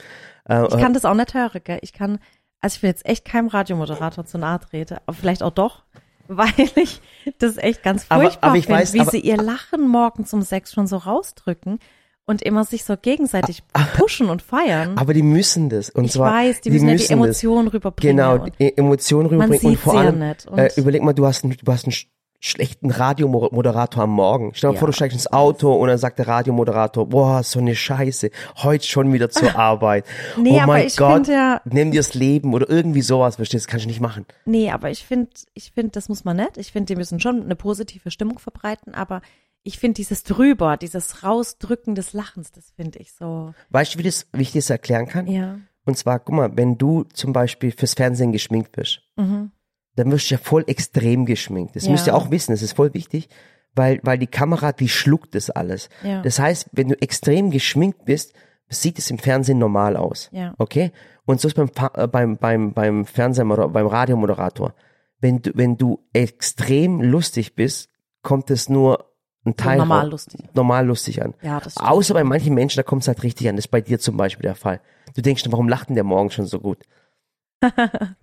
Äh, 0.49 0.64
Ich 0.67 0.76
kann 0.79 0.93
das 0.93 1.05
auch 1.05 1.14
nicht 1.14 1.34
hören, 1.34 1.61
gell? 1.62 1.79
Ich 1.82 1.93
kann, 1.93 2.19
also 2.61 2.76
ich 2.76 2.82
will 2.82 2.90
jetzt 2.90 3.06
echt 3.06 3.25
keinem 3.25 3.46
Radiomoderator 3.49 4.25
zu 4.25 4.38
nahe 4.38 4.58
treten, 4.61 4.96
aber 5.06 5.14
vielleicht 5.17 5.43
auch 5.44 5.52
doch, 5.52 5.84
weil 6.29 6.50
ich 6.76 7.00
das 7.38 7.58
echt 7.58 7.82
ganz 7.84 8.06
Aber- 8.08 8.23
furchtbar 8.25 8.49
aber 8.50 8.58
ich 8.58 8.67
finde, 8.67 8.81
weiß, 8.81 8.93
wie 8.94 9.00
aber- 9.00 9.11
sie 9.12 9.20
ihr 9.20 9.37
Lachen 9.37 9.87
morgens 9.88 10.32
um 10.34 10.43
sechs 10.43 10.73
schon 10.73 10.87
so 10.88 10.96
rausdrücken 10.96 11.78
und 12.25 12.40
immer 12.43 12.64
sich 12.64 12.85
so 12.85 12.96
gegenseitig 12.96 13.62
pushen 13.96 14.31
und 14.31 14.43
feiern. 14.43 14.96
aber 14.96 15.12
die 15.12 15.23
müssen 15.25 15.69
das. 15.69 15.90
Und 15.90 16.05
ich 16.05 16.12
zwar, 16.12 16.32
weiß, 16.32 16.61
die 16.61 16.70
müssen 16.70 16.88
ja 16.88 16.94
die. 16.94 17.08
Emotionen 17.12 17.67
rüberbringen. 17.69 18.17
Genau, 18.17 18.38
die 18.38 18.76
Emotionen 18.78 19.28
rüberbringen 19.28 19.67
und 19.67 19.76
vor 19.78 19.94
ja 19.94 20.00
allem, 20.00 20.19
nicht. 20.20 20.46
Und 20.46 20.58
äh, 20.58 20.70
überleg 20.76 21.02
mal, 21.02 21.12
du 21.14 21.26
hast 21.26 21.43
einen, 21.44 21.56
du 21.61 21.73
hast 21.73 21.93
sch 21.93 22.06
schlechten 22.44 22.90
Radiomoderator 22.90 24.02
am 24.02 24.10
Morgen. 24.10 24.50
Stell 24.54 24.70
dir 24.70 24.74
Ja, 24.74 24.78
vor, 24.80 24.88
du 24.88 24.92
steigst 24.92 25.14
ins 25.14 25.32
Auto 25.32 25.72
und 25.72 25.86
dann 25.88 25.96
sagt 25.96 26.18
der 26.18 26.26
Radiomoderator, 26.26 27.08
boah, 27.08 27.42
so 27.44 27.60
eine 27.60 27.74
Scheiße, 27.76 28.30
heute 28.56 28.84
schon 28.86 29.12
wieder 29.12 29.30
zur 29.30 29.54
Arbeit. 29.56 30.04
Nee, 30.36 30.50
oh 30.54 30.58
aber 30.58 30.66
mein 30.72 30.86
ich 30.88 30.96
Gott, 30.96 31.28
ja- 31.28 31.60
nimm 31.64 31.92
dir's 31.92 32.14
Leben 32.14 32.52
oder 32.52 32.68
irgendwie 32.68 33.00
sowas, 33.02 33.36
verstehst 33.36 33.64
du, 33.64 33.66
das 33.66 33.70
kannst 33.70 33.84
du 33.84 33.88
nicht 33.88 34.00
machen. 34.00 34.26
Nee, 34.44 34.70
aber 34.72 34.90
ich 34.90 35.04
finde, 35.06 35.30
ich 35.54 35.70
finde, 35.70 35.92
das 35.92 36.08
muss 36.08 36.24
man 36.24 36.36
nicht. 36.36 36.56
Ich 36.58 36.72
finde, 36.72 36.86
die 36.92 36.96
müssen 36.96 37.20
schon 37.20 37.42
eine 37.44 37.54
positive 37.54 38.10
Stimmung 38.10 38.40
verbreiten, 38.40 38.92
aber 38.94 39.22
ich 39.62 39.78
finde 39.78 39.94
dieses 39.94 40.24
drüber, 40.24 40.76
dieses 40.76 41.22
Rausdrücken 41.22 41.94
des 41.94 42.12
Lachens, 42.12 42.50
das 42.50 42.72
finde 42.74 42.98
ich 42.98 43.12
so, 43.12 43.54
Weißt 43.70 43.94
du, 43.94 43.98
wie, 44.00 44.02
das, 44.02 44.26
wie 44.32 44.42
ich 44.42 44.52
das 44.52 44.68
erklären 44.68 45.06
kann? 45.06 45.28
ja. 45.28 45.58
Und 45.84 45.96
zwar, 45.98 46.20
guck 46.20 46.34
mal, 46.36 46.50
wenn 46.56 46.78
du 46.78 47.02
zum 47.12 47.32
Beispiel 47.32 47.72
fürs 47.72 47.94
Fernsehen 47.94 48.30
geschminkt 48.32 48.76
wirst, 48.76 49.00
Mhm. 49.16 49.50
Dann 49.96 50.10
wirst 50.10 50.30
du 50.30 50.34
ja 50.34 50.38
voll 50.38 50.64
extrem 50.66 51.26
geschminkt. 51.26 51.76
Das 51.76 51.84
Ja. 51.86 51.90
müsst 51.92 52.06
ihr 52.06 52.14
auch 52.14 52.30
wissen, 52.30 52.52
das 52.52 52.62
ist 52.62 52.72
voll 52.74 52.94
wichtig, 52.94 53.28
weil, 53.74 54.00
weil 54.02 54.18
die 54.18 54.26
Kamera, 54.26 54.72
die 54.72 54.88
schluckt 54.88 55.34
das 55.34 55.50
alles. 55.50 55.88
Ja. 56.02 56.22
Das 56.22 56.38
heißt, 56.38 56.68
wenn 56.72 56.88
du 56.88 57.00
extrem 57.00 57.50
geschminkt 57.50 58.04
bist, 58.04 58.34
sieht 58.68 58.98
es 58.98 59.10
im 59.10 59.18
Fernsehen 59.18 59.58
normal 59.58 59.96
aus. 59.96 60.28
Ja. 60.32 60.54
Okay? 60.58 60.92
Und 61.26 61.40
so 61.40 61.48
ist 61.48 61.54
beim, 61.54 61.70
äh, 61.94 62.06
beim, 62.08 62.36
beim, 62.36 62.72
beim 62.72 63.04
Fernseh, 63.04 63.44
beim 63.44 63.86
Radiomoderator. 63.86 64.74
Wenn 65.20 65.40
du, 65.42 65.52
wenn 65.54 65.76
du 65.76 66.00
extrem 66.12 67.00
lustig 67.00 67.54
bist, 67.54 67.88
kommt 68.22 68.50
es 68.50 68.68
nur 68.68 69.06
ein 69.44 69.56
Teil 69.56 69.78
normal 69.78 70.04
raus- 70.04 70.10
lustig. 70.10 70.40
normal 70.54 70.86
lustig 70.86 71.22
an. 71.22 71.34
Ja, 71.42 71.60
das 71.60 71.74
stimmt. 71.74 71.88
Außer 71.90 72.14
bei 72.14 72.24
manchen 72.24 72.54
Menschen, 72.54 72.76
da 72.78 72.82
kommt 72.82 73.02
es 73.02 73.08
halt 73.08 73.22
richtig 73.22 73.48
an. 73.48 73.56
Das 73.56 73.66
ist 73.66 73.70
bei 73.70 73.80
dir 73.80 73.98
zum 73.98 74.16
Beispiel 74.16 74.42
der 74.44 74.54
Fall. 74.54 74.80
Du 75.14 75.20
denkst, 75.22 75.44
warum 75.50 75.68
lacht 75.68 75.88
denn 75.88 75.94
der 75.96 76.04
morgen 76.04 76.30
schon 76.30 76.46
so 76.46 76.61
gut? 76.61 76.78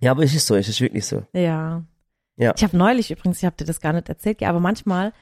Ja, 0.00 0.10
aber 0.10 0.22
es 0.22 0.34
ist 0.34 0.46
so, 0.46 0.54
es 0.56 0.68
ist 0.68 0.80
wirklich 0.80 1.06
so. 1.06 1.24
Ja. 1.32 1.84
Ja. 2.36 2.52
Ich 2.56 2.62
habe 2.62 2.76
neulich 2.76 3.10
übrigens, 3.10 3.38
ich 3.38 3.44
habe 3.44 3.56
dir 3.56 3.64
das 3.66 3.80
gar 3.80 3.92
nicht 3.92 4.08
erzählt, 4.08 4.42
aber 4.42 4.60
manchmal 4.60 5.12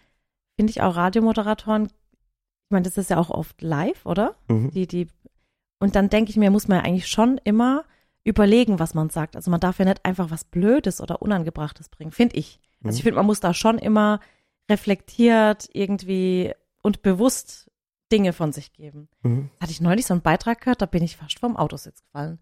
finde 0.56 0.70
ich 0.70 0.82
auch 0.82 0.96
Radiomoderatoren, 0.96 1.86
ich 1.86 2.70
meine, 2.70 2.84
das 2.84 2.96
ist 2.98 3.10
ja 3.10 3.18
auch 3.18 3.30
oft 3.30 3.60
live, 3.62 4.04
oder? 4.06 4.36
Mhm. 4.48 4.70
Die, 4.70 4.86
die, 4.86 5.08
und 5.80 5.94
dann 5.96 6.10
denke 6.10 6.30
ich 6.30 6.36
mir, 6.36 6.50
muss 6.50 6.68
man 6.68 6.78
ja 6.78 6.84
eigentlich 6.84 7.08
schon 7.08 7.38
immer 7.44 7.84
überlegen, 8.24 8.78
was 8.78 8.94
man 8.94 9.08
sagt. 9.10 9.36
Also 9.36 9.50
man 9.50 9.60
darf 9.60 9.78
ja 9.78 9.84
nicht 9.86 10.04
einfach 10.04 10.30
was 10.30 10.44
Blödes 10.44 11.00
oder 11.00 11.22
Unangebrachtes 11.22 11.88
bringen, 11.88 12.12
finde 12.12 12.36
ich. 12.36 12.60
Also 12.84 12.94
Mhm. 12.94 12.96
ich 12.98 13.02
finde, 13.02 13.16
man 13.16 13.26
muss 13.26 13.40
da 13.40 13.54
schon 13.54 13.78
immer 13.78 14.20
reflektiert 14.70 15.68
irgendwie 15.72 16.52
und 16.82 17.02
bewusst 17.02 17.70
Dinge 18.12 18.32
von 18.32 18.52
sich 18.52 18.72
geben. 18.72 19.08
Mhm. 19.22 19.50
hatte 19.60 19.72
ich 19.72 19.80
neulich 19.80 20.06
so 20.06 20.14
einen 20.14 20.22
Beitrag 20.22 20.60
gehört, 20.60 20.80
da 20.82 20.86
bin 20.86 21.02
ich 21.02 21.16
fast 21.16 21.38
vom 21.38 21.56
Autositz 21.56 22.02
gefallen. 22.02 22.38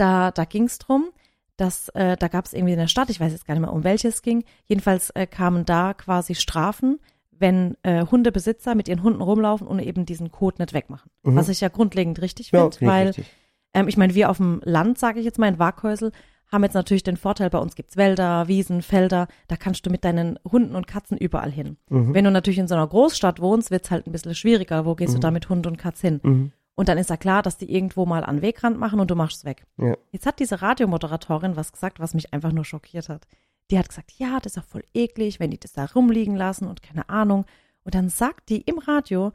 Da, 0.00 0.30
da 0.30 0.44
ging 0.44 0.64
es 0.64 0.78
drum, 0.78 1.10
dass 1.56 1.90
äh, 1.90 2.16
da 2.16 2.28
gab 2.28 2.46
es 2.46 2.54
irgendwie 2.54 2.72
in 2.72 2.78
der 2.78 2.88
Stadt, 2.88 3.10
ich 3.10 3.20
weiß 3.20 3.32
jetzt 3.32 3.46
gar 3.46 3.54
nicht 3.54 3.60
mehr, 3.60 3.72
um 3.72 3.84
welches 3.84 4.16
es 4.16 4.22
ging, 4.22 4.44
jedenfalls 4.64 5.10
äh, 5.10 5.26
kamen 5.26 5.66
da 5.66 5.92
quasi 5.92 6.34
Strafen, 6.34 7.00
wenn 7.30 7.76
äh, 7.82 8.06
Hundebesitzer 8.06 8.74
mit 8.74 8.88
ihren 8.88 9.02
Hunden 9.02 9.20
rumlaufen 9.20 9.66
und 9.66 9.78
eben 9.78 10.06
diesen 10.06 10.30
Code 10.30 10.56
nicht 10.58 10.72
wegmachen. 10.72 11.10
Mhm. 11.22 11.36
Was 11.36 11.48
ich 11.48 11.60
ja 11.60 11.68
grundlegend 11.68 12.20
richtig 12.22 12.50
finde, 12.50 12.76
weil 12.80 13.08
richtig. 13.08 13.26
ähm, 13.74 13.88
ich 13.88 13.96
meine, 13.96 14.14
wir 14.14 14.30
auf 14.30 14.38
dem 14.38 14.62
Land, 14.64 14.98
sage 14.98 15.18
ich 15.18 15.24
jetzt 15.24 15.38
mal, 15.38 15.48
in 15.48 15.58
Waghäusel, 15.58 16.12
haben 16.50 16.64
jetzt 16.64 16.74
natürlich 16.74 17.02
den 17.02 17.16
Vorteil, 17.16 17.50
bei 17.50 17.58
uns 17.58 17.76
gibt's 17.76 17.96
Wälder, 17.96 18.48
Wiesen, 18.48 18.82
Felder, 18.82 19.28
da 19.48 19.56
kannst 19.56 19.86
du 19.86 19.90
mit 19.90 20.04
deinen 20.04 20.38
Hunden 20.50 20.74
und 20.74 20.86
Katzen 20.86 21.16
überall 21.16 21.50
hin. 21.50 21.76
Mhm. 21.88 22.12
Wenn 22.12 22.24
du 22.24 22.30
natürlich 22.30 22.58
in 22.58 22.68
so 22.68 22.74
einer 22.74 22.86
Großstadt 22.86 23.40
wohnst, 23.40 23.70
wird's 23.70 23.90
halt 23.90 24.06
ein 24.06 24.12
bisschen 24.12 24.34
schwieriger. 24.34 24.84
Wo 24.84 24.94
gehst 24.94 25.14
du 25.14 25.20
da 25.20 25.30
mit 25.30 25.48
Hund 25.48 25.66
und 25.66 25.76
Katz 25.76 26.00
hin? 26.00 26.20
Mhm. 26.22 26.52
Und 26.74 26.88
dann 26.88 26.98
ist 26.98 27.10
ja 27.10 27.16
klar, 27.16 27.42
dass 27.42 27.58
die 27.58 27.72
irgendwo 27.72 28.06
mal 28.06 28.24
an 28.24 28.42
Wegrand 28.42 28.78
machen 28.78 29.00
und 29.00 29.10
du 29.10 29.14
machst 29.14 29.38
es 29.38 29.44
weg. 29.44 29.66
Ja. 29.76 29.96
Jetzt 30.12 30.26
hat 30.26 30.38
diese 30.38 30.62
Radiomoderatorin 30.62 31.56
was 31.56 31.72
gesagt, 31.72 32.00
was 32.00 32.14
mich 32.14 32.32
einfach 32.32 32.52
nur 32.52 32.64
schockiert 32.64 33.08
hat. 33.08 33.26
Die 33.70 33.78
hat 33.78 33.88
gesagt, 33.88 34.12
ja, 34.12 34.38
das 34.40 34.56
ist 34.56 34.56
doch 34.56 34.68
voll 34.68 34.84
eklig, 34.94 35.40
wenn 35.40 35.50
die 35.50 35.60
das 35.60 35.72
da 35.72 35.84
rumliegen 35.84 36.36
lassen 36.36 36.66
und 36.66 36.82
keine 36.82 37.08
Ahnung. 37.08 37.44
Und 37.84 37.94
dann 37.94 38.08
sagt 38.08 38.48
die 38.48 38.62
im 38.62 38.78
Radio, 38.78 39.32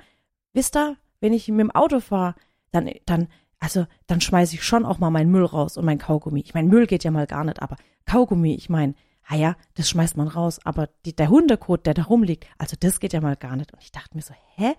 wisst 0.53 0.75
ihr, 0.75 0.97
wenn 1.19 1.33
ich 1.33 1.47
mit 1.47 1.59
dem 1.59 1.71
Auto 1.71 1.99
fahre, 1.99 2.35
dann, 2.71 2.89
dann, 3.05 3.27
also, 3.59 3.85
dann 4.07 4.21
schmeiße 4.21 4.55
ich 4.55 4.63
schon 4.63 4.85
auch 4.85 4.99
mal 4.99 5.09
meinen 5.09 5.31
Müll 5.31 5.45
raus 5.45 5.77
und 5.77 5.85
mein 5.85 5.97
Kaugummi. 5.97 6.41
Ich 6.41 6.53
meine, 6.53 6.67
Müll 6.67 6.87
geht 6.87 7.03
ja 7.03 7.11
mal 7.11 7.27
gar 7.27 7.43
nicht, 7.43 7.61
aber 7.61 7.77
Kaugummi, 8.05 8.53
ich 8.55 8.69
meine, 8.69 8.95
ah 9.27 9.35
ja, 9.35 9.55
das 9.75 9.89
schmeißt 9.89 10.17
man 10.17 10.27
raus, 10.27 10.59
aber 10.63 10.89
die, 11.05 11.15
der 11.15 11.29
Hundekot, 11.29 11.85
der 11.85 11.93
da 11.93 12.03
rumliegt, 12.03 12.45
also 12.57 12.75
das 12.79 12.99
geht 12.99 13.13
ja 13.13 13.21
mal 13.21 13.35
gar 13.35 13.55
nicht. 13.55 13.73
Und 13.73 13.81
ich 13.81 13.91
dachte 13.91 14.15
mir 14.15 14.21
so, 14.21 14.33
hä? 14.55 14.73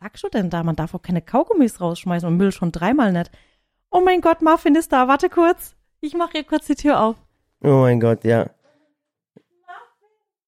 Was 0.00 0.06
sagst 0.06 0.24
du 0.24 0.28
denn 0.28 0.48
da? 0.48 0.62
Man 0.62 0.76
darf 0.76 0.94
auch 0.94 1.02
keine 1.02 1.22
Kaugummis 1.22 1.80
rausschmeißen 1.80 2.28
und 2.28 2.36
Müll 2.36 2.52
schon 2.52 2.70
dreimal 2.70 3.12
nicht. 3.12 3.32
Oh 3.90 4.00
mein 4.00 4.20
Gott, 4.20 4.42
Muffin 4.42 4.76
ist 4.76 4.92
da. 4.92 5.08
Warte 5.08 5.28
kurz. 5.28 5.74
Ich 6.00 6.14
mache 6.14 6.32
hier 6.32 6.44
kurz 6.44 6.66
die 6.66 6.76
Tür 6.76 7.00
auf. 7.00 7.16
Oh 7.62 7.80
mein 7.80 7.98
Gott, 7.98 8.22
ja. 8.24 8.48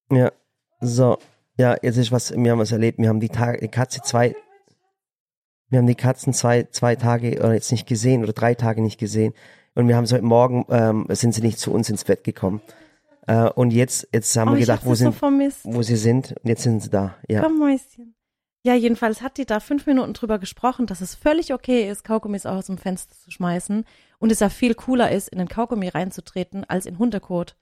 Ja, 0.09 0.31
so. 0.79 1.17
Ja, 1.57 1.75
jetzt 1.81 1.97
ist 1.97 2.13
was, 2.13 2.31
wir 2.31 2.51
haben 2.51 2.59
was 2.59 2.71
erlebt. 2.71 2.97
Wir 2.99 3.09
haben 3.09 3.19
die, 3.19 3.29
Tage, 3.29 3.59
die 3.59 3.67
Katze 3.67 4.01
zwei, 4.01 4.35
wir 5.69 5.79
haben 5.79 5.87
die 5.87 5.95
Katzen 5.95 6.33
zwei, 6.33 6.63
zwei 6.71 6.95
Tage 6.95 7.37
oder 7.39 7.53
jetzt 7.53 7.71
nicht 7.71 7.87
gesehen 7.87 8.23
oder 8.23 8.33
drei 8.33 8.55
Tage 8.55 8.81
nicht 8.81 8.99
gesehen. 8.99 9.33
Und 9.75 9.89
wir 9.89 9.97
haben 9.97 10.05
so 10.05 10.15
heute 10.15 10.25
Morgen, 10.25 10.65
ähm, 10.69 11.07
sind 11.09 11.33
sie 11.33 11.41
nicht 11.41 11.59
zu 11.59 11.73
uns 11.73 11.89
ins 11.89 12.05
Bett 12.05 12.23
gekommen. 12.23 12.61
Äh, 13.27 13.49
und 13.49 13.71
jetzt, 13.71 14.07
jetzt 14.13 14.35
haben 14.37 14.51
oh, 14.51 14.53
wir 14.53 14.61
gedacht, 14.61 14.85
wo 14.85 14.95
sie 14.95 15.03
so 15.03 15.11
sind, 15.11 15.19
vermisst. 15.19 15.59
wo 15.63 15.81
sie 15.81 15.97
sind. 15.97 16.35
Und 16.41 16.47
jetzt 16.47 16.63
sind 16.63 16.81
sie 16.81 16.89
da. 16.89 17.15
Ja. 17.27 17.41
Komm, 17.41 17.59
Mäuschen. 17.59 18.15
Ja, 18.63 18.75
jedenfalls 18.75 19.21
hat 19.21 19.37
die 19.37 19.45
da 19.45 19.59
fünf 19.59 19.87
Minuten 19.87 20.13
drüber 20.13 20.37
gesprochen, 20.37 20.85
dass 20.85 21.01
es 21.01 21.15
völlig 21.15 21.53
okay 21.53 21.89
ist, 21.89 22.03
Kaugummis 22.03 22.45
auch 22.45 22.57
aus 22.57 22.67
dem 22.67 22.77
Fenster 22.77 23.15
zu 23.15 23.31
schmeißen 23.31 23.85
und 24.19 24.31
es 24.31 24.39
ja 24.39 24.49
viel 24.49 24.75
cooler 24.75 25.11
ist, 25.11 25.29
in 25.29 25.39
den 25.39 25.47
Kaugummi 25.47 25.87
reinzutreten, 25.87 26.63
als 26.65 26.85
in 26.85 26.99
Hundekot. 26.99 27.55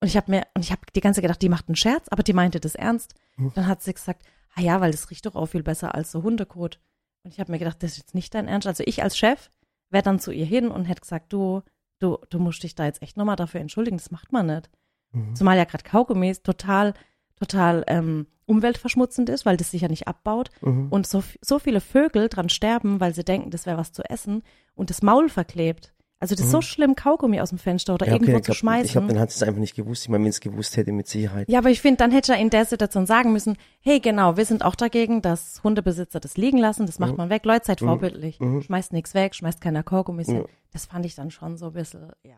Und 0.00 0.08
ich 0.08 0.16
habe 0.16 0.30
mir, 0.30 0.46
und 0.54 0.64
ich 0.64 0.72
habe 0.72 0.80
die 0.96 1.00
ganze 1.02 1.18
Zeit 1.18 1.24
gedacht, 1.24 1.42
die 1.42 1.50
macht 1.50 1.68
einen 1.68 1.76
Scherz, 1.76 2.08
aber 2.08 2.22
die 2.22 2.32
meinte 2.32 2.58
das 2.58 2.74
ernst. 2.74 3.14
Dann 3.54 3.66
hat 3.66 3.82
sie 3.82 3.92
gesagt, 3.92 4.24
ah 4.54 4.62
ja, 4.62 4.80
weil 4.80 4.92
das 4.92 5.10
riecht 5.10 5.26
doch 5.26 5.34
auch 5.34 5.46
viel 5.46 5.62
besser 5.62 5.94
als 5.94 6.10
so 6.10 6.22
Hundekot. 6.22 6.80
Und 7.22 7.32
ich 7.32 7.38
habe 7.38 7.52
mir 7.52 7.58
gedacht, 7.58 7.82
das 7.82 7.92
ist 7.92 7.98
jetzt 7.98 8.14
nicht 8.14 8.34
dein 8.34 8.48
Ernst. 8.48 8.66
Also 8.66 8.82
ich 8.86 9.02
als 9.02 9.18
Chef 9.18 9.50
wäre 9.90 10.02
dann 10.02 10.20
zu 10.20 10.32
ihr 10.32 10.46
hin 10.46 10.68
und 10.68 10.86
hätte 10.86 11.02
gesagt, 11.02 11.32
du, 11.32 11.62
du, 11.98 12.18
du 12.30 12.38
musst 12.38 12.62
dich 12.62 12.74
da 12.74 12.86
jetzt 12.86 13.02
echt 13.02 13.18
nochmal 13.18 13.36
dafür 13.36 13.60
entschuldigen, 13.60 13.98
das 13.98 14.10
macht 14.10 14.32
man 14.32 14.46
nicht. 14.46 14.70
Mhm. 15.12 15.34
Zumal 15.34 15.58
ja 15.58 15.64
gerade 15.64 15.84
Kaugummis 15.84 16.42
total, 16.42 16.94
total 17.36 17.84
ähm, 17.88 18.26
umweltverschmutzend 18.50 19.28
ist, 19.30 19.46
weil 19.46 19.56
das 19.56 19.70
sich 19.70 19.82
ja 19.82 19.88
nicht 19.88 20.06
abbaut 20.08 20.50
Mhm. 20.60 20.88
und 20.90 21.06
so, 21.06 21.22
so 21.40 21.58
viele 21.58 21.80
Vögel 21.80 22.28
dran 22.28 22.48
sterben, 22.48 23.00
weil 23.00 23.14
sie 23.14 23.24
denken, 23.24 23.50
das 23.50 23.64
wäre 23.66 23.78
was 23.78 23.92
zu 23.92 24.02
essen 24.08 24.42
und 24.74 24.90
das 24.90 25.00
Maul 25.02 25.28
verklebt. 25.28 25.92
Also 26.22 26.34
das 26.34 26.44
ist 26.44 26.50
so 26.50 26.60
schlimm, 26.60 26.96
Kaugummi 26.96 27.40
aus 27.40 27.48
dem 27.48 27.56
Fenster 27.56 27.94
oder 27.94 28.04
Mhm. 28.04 28.10
Ja, 28.10 28.16
okay, 28.16 28.24
irgendwo 28.26 28.38
ich 28.40 28.44
zu 28.44 28.50
glaub, 28.50 28.56
schmeißen. 28.58 28.84
Ich 28.84 28.92
glaube, 28.92 29.06
dann 29.06 29.18
hat 29.18 29.30
es 29.30 29.42
einfach 29.42 29.58
nicht 29.58 29.74
gewusst. 29.74 30.02
Ich 30.02 30.10
meine, 30.10 30.22
wenn 30.24 30.28
es 30.28 30.40
gewusst 30.40 30.76
hätte, 30.76 30.92
mit 30.92 31.08
Sicherheit. 31.08 31.48
ja, 31.48 31.58
aber 31.58 31.70
ich 31.70 31.80
finde, 31.80 31.96
dann 31.96 32.10
hätte 32.10 32.32
er 32.34 32.38
in 32.38 32.50
der 32.50 32.66
Situation 32.66 33.06
sagen 33.06 33.32
müssen, 33.32 33.56
hey, 33.80 34.00
genau, 34.00 34.36
wir 34.36 34.44
sind 34.44 34.62
auch 34.62 34.74
dagegen, 34.74 35.22
dass 35.22 35.62
Hundebesitzer 35.64 36.20
das 36.20 36.36
liegen 36.36 36.58
lassen, 36.58 36.84
das 36.84 36.98
macht 36.98 37.16
man 37.16 37.30
weg. 37.30 37.46
Leute, 37.46 37.64
seid 37.64 37.80
vorbildlich. 37.80 38.36
Schmeißt 38.66 38.92
nichts 38.92 39.14
weg, 39.14 39.34
schmeißt 39.34 39.62
keiner 39.62 39.82
Kaugummis 39.82 40.26
hin. 40.26 40.44
Das 40.74 40.84
fand 40.84 41.06
ich 41.06 41.14
dann 41.14 41.30
schon 41.30 41.56
so 41.56 41.68
ein 41.68 41.72
bisschen, 41.72 42.10
ja. 42.22 42.36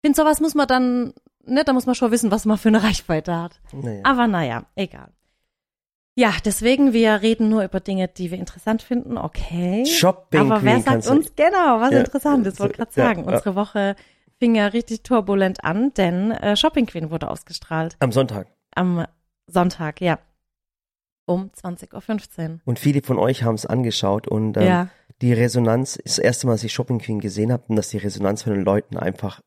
Ich 0.00 0.06
finde, 0.06 0.16
sowas 0.16 0.40
muss 0.40 0.54
man 0.54 0.66
dann, 0.68 1.14
ne, 1.46 1.64
da 1.64 1.72
muss 1.72 1.86
man 1.86 1.94
schon 1.94 2.10
wissen, 2.10 2.30
was 2.30 2.44
man 2.44 2.58
für 2.58 2.68
eine 2.68 2.82
Reichweite 2.82 3.34
hat. 3.34 3.58
Naja. 3.72 4.02
Aber 4.04 4.26
naja, 4.28 4.66
egal. 4.76 5.12
Ja, 6.18 6.34
deswegen, 6.44 6.92
wir 6.92 7.22
reden 7.22 7.48
nur 7.48 7.62
über 7.62 7.78
Dinge, 7.78 8.08
die 8.08 8.32
wir 8.32 8.38
interessant 8.38 8.82
finden, 8.82 9.16
okay. 9.16 9.86
Shopping 9.86 10.40
Aber 10.40 10.64
wer 10.64 10.80
sagt 10.80 11.06
uns 11.06 11.32
genau, 11.36 11.78
was 11.80 11.92
Ja, 11.92 12.00
interessant 12.00 12.44
ist, 12.44 12.58
wollte 12.58 12.74
gerade 12.74 12.92
sagen. 12.92 13.20
ja. 13.24 13.36
Unsere 13.36 13.54
Woche 13.54 13.94
fing 14.40 14.56
ja 14.56 14.66
richtig 14.66 15.04
turbulent 15.04 15.62
an, 15.62 15.94
denn 15.94 16.32
äh, 16.32 16.56
Shopping 16.56 16.86
Queen 16.86 17.10
wurde 17.12 17.30
ausgestrahlt 17.30 17.96
Am 18.00 18.10
Sonntag. 18.10 18.48
am 18.74 19.04
Sonntag, 19.46 20.00
ja. 20.00 20.18
Um 21.24 21.50
20.15 21.50 22.50
Uhr. 22.54 22.60
Und 22.64 22.80
viele 22.80 23.00
von 23.02 23.18
euch 23.20 23.44
haben 23.44 23.54
es 23.54 23.64
angeschaut 23.66 24.26
und 24.26 24.56
ähm, 24.56 24.62
Ja. 24.64 24.88
die 25.22 25.32
Resonanz 25.32 25.94
ist 25.94 26.18
das 26.18 26.24
erste 26.24 26.46
Mal, 26.48 26.54
dass 26.54 26.64
ich 26.64 26.72
Shopping 26.72 26.98
Queen 26.98 27.20
gesehen 27.20 27.52
habe 27.52 27.62
und 27.68 27.76
dass 27.76 27.90
die 27.90 27.98
Resonanz 27.98 28.42
von 28.42 28.54
den 28.54 28.64
Leuten 28.64 28.96
einfach 28.96 29.40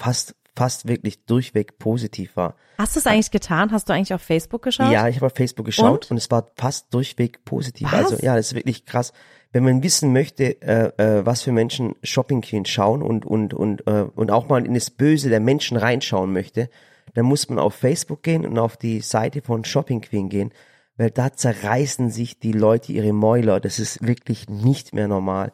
fast, 0.00 0.34
fast 0.56 0.86
wirklich 0.86 1.24
durchweg 1.26 1.78
positiv 1.78 2.36
war. 2.36 2.56
Hast 2.78 2.94
du 2.96 3.00
es 3.00 3.06
eigentlich 3.06 3.30
getan? 3.30 3.72
Hast 3.72 3.88
du 3.88 3.92
eigentlich 3.92 4.14
auf 4.14 4.22
Facebook 4.22 4.62
geschaut? 4.62 4.92
Ja, 4.92 5.08
ich 5.08 5.16
habe 5.16 5.26
auf 5.26 5.34
Facebook 5.34 5.66
geschaut 5.66 6.06
Und? 6.06 6.12
und? 6.12 6.16
es 6.16 6.30
war 6.30 6.46
fast 6.56 6.92
durchweg 6.94 7.44
positiv. 7.44 7.88
Was? 7.90 8.12
Also 8.12 8.24
ja, 8.24 8.36
das 8.36 8.46
ist 8.48 8.54
wirklich 8.54 8.86
krass. 8.86 9.12
Wenn 9.52 9.64
man 9.64 9.82
wissen 9.82 10.12
möchte, 10.12 10.60
äh, 10.62 10.92
äh, 10.96 11.26
was 11.26 11.42
für 11.42 11.52
Menschen 11.52 11.94
Shopping 12.02 12.40
Queen 12.40 12.64
schauen 12.64 13.02
und 13.02 13.24
und 13.24 13.54
und 13.54 13.86
äh, 13.86 14.04
und 14.14 14.30
auch 14.30 14.48
mal 14.48 14.64
in 14.64 14.74
das 14.74 14.90
Böse 14.90 15.28
der 15.28 15.40
Menschen 15.40 15.76
reinschauen 15.76 16.32
möchte, 16.32 16.68
dann 17.14 17.26
muss 17.26 17.48
man 17.48 17.58
auf 17.58 17.74
Facebook 17.74 18.22
gehen 18.22 18.44
und 18.44 18.58
auf 18.58 18.76
die 18.76 19.00
Seite 19.00 19.42
von 19.42 19.64
Shopping 19.64 20.00
Queen 20.00 20.28
gehen, 20.28 20.52
weil 20.96 21.10
da 21.10 21.32
zerreißen 21.32 22.10
sich 22.10 22.38
die 22.40 22.52
Leute 22.52 22.92
ihre 22.92 23.12
Mäuler. 23.12 23.60
Das 23.60 23.78
ist 23.78 24.04
wirklich 24.04 24.48
nicht 24.48 24.92
mehr 24.94 25.08
normal. 25.08 25.52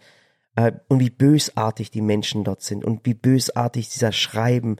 Äh, 0.57 0.73
und 0.89 1.01
wie 1.01 1.11
bösartig 1.11 1.91
die 1.91 2.03
Menschen 2.03 2.45
dort 2.45 2.63
sind 2.63 2.85
und 2.85 3.07
wie 3.07 3.15
bösartig 3.15 3.89
dieser 3.89 4.13
Schreiben 4.13 4.77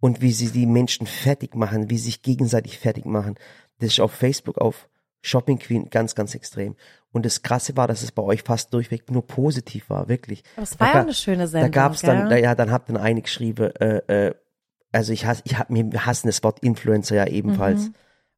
und 0.00 0.20
wie 0.20 0.32
sie 0.32 0.50
die 0.50 0.66
Menschen 0.66 1.06
fertig 1.06 1.54
machen, 1.54 1.90
wie 1.90 1.98
sie 1.98 2.06
sich 2.06 2.22
gegenseitig 2.22 2.78
fertig 2.78 3.06
machen. 3.06 3.36
Das 3.78 3.90
ist 3.90 4.00
auf 4.00 4.12
Facebook, 4.12 4.58
auf 4.58 4.88
Shopping 5.22 5.58
Queen 5.58 5.88
ganz, 5.88 6.14
ganz 6.14 6.34
extrem. 6.34 6.76
Und 7.10 7.24
das 7.24 7.42
Krasse 7.42 7.76
war, 7.76 7.88
dass 7.88 8.02
es 8.02 8.12
bei 8.12 8.22
euch 8.22 8.42
fast 8.42 8.74
durchweg 8.74 9.10
nur 9.10 9.26
positiv 9.26 9.88
war, 9.88 10.08
wirklich. 10.08 10.42
Aber 10.56 10.64
es 10.64 10.78
war 10.78 10.88
Da 10.88 10.94
ja 10.94 11.00
eine 11.00 11.14
schöne 11.14 11.38
Da 11.44 11.46
Sendung. 11.46 11.70
gab's 11.70 12.02
dann, 12.02 12.28
gell? 12.28 12.42
ja, 12.42 12.54
dann 12.54 12.70
habt 12.70 12.90
dann 12.90 12.98
eine 12.98 13.22
geschrieben, 13.22 13.74
äh, 13.76 14.26
äh, 14.28 14.34
also 14.92 15.12
ich 15.12 15.24
hasse, 15.24 15.42
ich 15.46 15.58
hab, 15.58 15.70
mir 15.70 15.90
hassen 16.04 16.26
das 16.26 16.42
Wort 16.42 16.60
Influencer 16.60 17.16
ja 17.16 17.26
ebenfalls. 17.26 17.88
Mhm. 17.88 17.94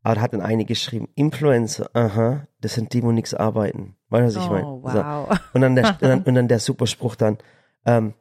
Aber 0.07 0.15
da 0.15 0.21
hat 0.21 0.35
dann 0.35 0.41
eine 0.41 0.65
geschrieben, 0.65 1.09
Influencer, 1.17 1.91
aha, 1.93 2.47
das 2.61 2.75
sind 2.75 2.93
die, 2.93 3.03
wo 3.03 3.11
nichts 3.11 3.35
arbeiten. 3.35 3.97
Weißt 4.09 4.37
du, 4.37 4.39
was 4.39 4.45
ich 4.45 4.51
Oh, 4.51 4.81
meine? 4.83 5.05
wow. 5.27 5.41
Und 5.53 5.63
dann 5.63 5.75
der, 5.75 5.89
und 5.89 5.97
dann, 6.03 6.23
und 6.23 6.35
dann 6.37 6.47
der 6.47 6.61
Superspruch 6.61 7.17
dann, 7.17 7.39
ähm, 7.85 8.15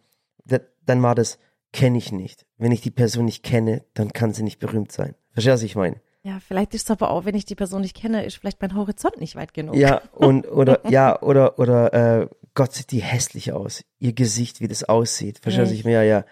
der, 0.45 0.61
dann 0.87 1.03
war 1.03 1.13
das, 1.13 1.37
kenne 1.73 1.99
ich 1.99 2.11
nicht. 2.11 2.47
Wenn 2.57 2.71
ich 2.71 2.81
die 2.81 2.89
Person 2.89 3.25
nicht 3.25 3.43
kenne, 3.43 3.83
dann 3.93 4.13
kann 4.13 4.33
sie 4.33 4.41
nicht 4.41 4.57
berühmt 4.57 4.91
sein. 4.91 5.13
Verstehst 5.33 5.51
du, 5.51 5.53
was 5.53 5.61
ich 5.61 5.75
meine? 5.75 5.97
Ja, 6.23 6.39
vielleicht 6.39 6.73
ist 6.73 6.85
es 6.85 6.91
aber 6.91 7.11
auch, 7.11 7.25
wenn 7.25 7.35
ich 7.35 7.45
die 7.45 7.53
Person 7.53 7.81
nicht 7.81 7.95
kenne, 7.95 8.25
ist 8.25 8.37
vielleicht 8.37 8.63
mein 8.63 8.73
Horizont 8.73 9.19
nicht 9.19 9.35
weit 9.35 9.53
genug. 9.53 9.75
Ja, 9.75 10.01
und, 10.11 10.47
oder, 10.51 10.89
ja, 10.89 11.21
oder, 11.21 11.59
oder, 11.59 11.93
äh, 11.93 12.27
Gott 12.55 12.73
sieht 12.73 12.89
die 12.93 13.03
hässlich 13.03 13.53
aus. 13.53 13.83
Ihr 13.99 14.13
Gesicht, 14.13 14.59
wie 14.59 14.67
das 14.67 14.85
aussieht. 14.85 15.37
Verstehst 15.39 15.67
du, 15.67 15.71
was 15.71 15.77
ich 15.77 15.83
meine? 15.85 15.97
Ja, 15.97 16.01
ja. 16.01 16.25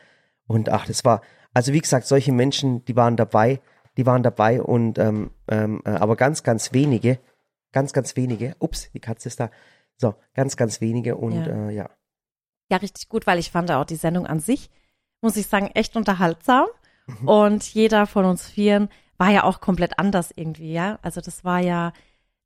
Und 0.48 0.70
ach, 0.70 0.88
das 0.88 1.06
war, 1.06 1.22
also 1.54 1.74
wie 1.74 1.80
gesagt, 1.82 2.08
solche 2.08 2.32
Menschen, 2.32 2.84
die 2.86 2.96
waren 2.96 3.18
dabei, 3.18 3.62
die 3.98 4.06
waren 4.06 4.24
dabei 4.24 4.62
und, 4.62 4.98
ähm, 4.98 5.32
ähm, 5.48 5.82
äh, 5.86 5.92
aber 5.92 6.16
ganz, 6.16 6.44
ganz 6.44 6.74
wenige, 6.74 7.20
ganz, 7.72 7.94
ganz 7.94 8.16
wenige, 8.16 8.56
ups, 8.60 8.90
die 8.92 9.00
Katze 9.00 9.30
ist 9.30 9.40
da. 9.40 9.50
So, 9.98 10.16
ganz, 10.34 10.58
ganz 10.58 10.82
wenige 10.82 11.16
und, 11.16 11.46
Ja. 11.46 11.70
äh, 11.70 11.76
ja. 11.76 11.90
Ja, 12.70 12.78
richtig 12.78 13.10
gut, 13.10 13.28
weil 13.28 13.40
ich 13.40 13.52
fand 13.52 13.70
auch 13.72 13.86
die 13.86 13.96
Sendung 13.96 14.26
an 14.26 14.40
sich, 14.40 14.70
muss 15.22 15.38
ich 15.38 15.48
sagen, 15.48 15.68
echt 15.74 15.96
unterhaltsam. 15.96 16.68
Mhm. 17.08 17.28
Und 17.28 17.74
jeder 17.74 18.08
von 18.08 18.26
uns 18.26 18.48
Vieren 18.48 18.90
war 19.18 19.30
ja 19.30 19.44
auch 19.44 19.62
komplett 19.62 20.00
anders 20.00 20.32
irgendwie, 20.36 20.74
ja. 20.74 20.98
Also 21.02 21.22
das 21.22 21.44
war 21.44 21.60
ja, 21.60 21.94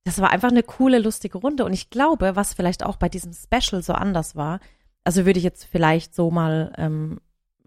das 0.04 0.20
war 0.20 0.32
einfach 0.32 0.50
eine 0.50 0.64
coole, 0.64 1.00
lustige 1.00 1.38
Runde. 1.38 1.64
Und 1.64 1.74
ich 1.74 1.90
glaube, 1.90 2.36
was 2.36 2.54
vielleicht 2.54 2.84
auch 2.84 2.98
bei 2.98 3.10
diesem 3.10 3.34
Special 3.34 3.82
so 3.82 3.94
anders 3.94 4.36
war, 4.36 4.60
also 5.04 5.26
würde 5.26 5.38
ich 5.38 5.46
jetzt 5.46 5.64
vielleicht 5.66 6.14
so 6.14 6.32
mal 6.32 6.74
ähm, 6.78 7.22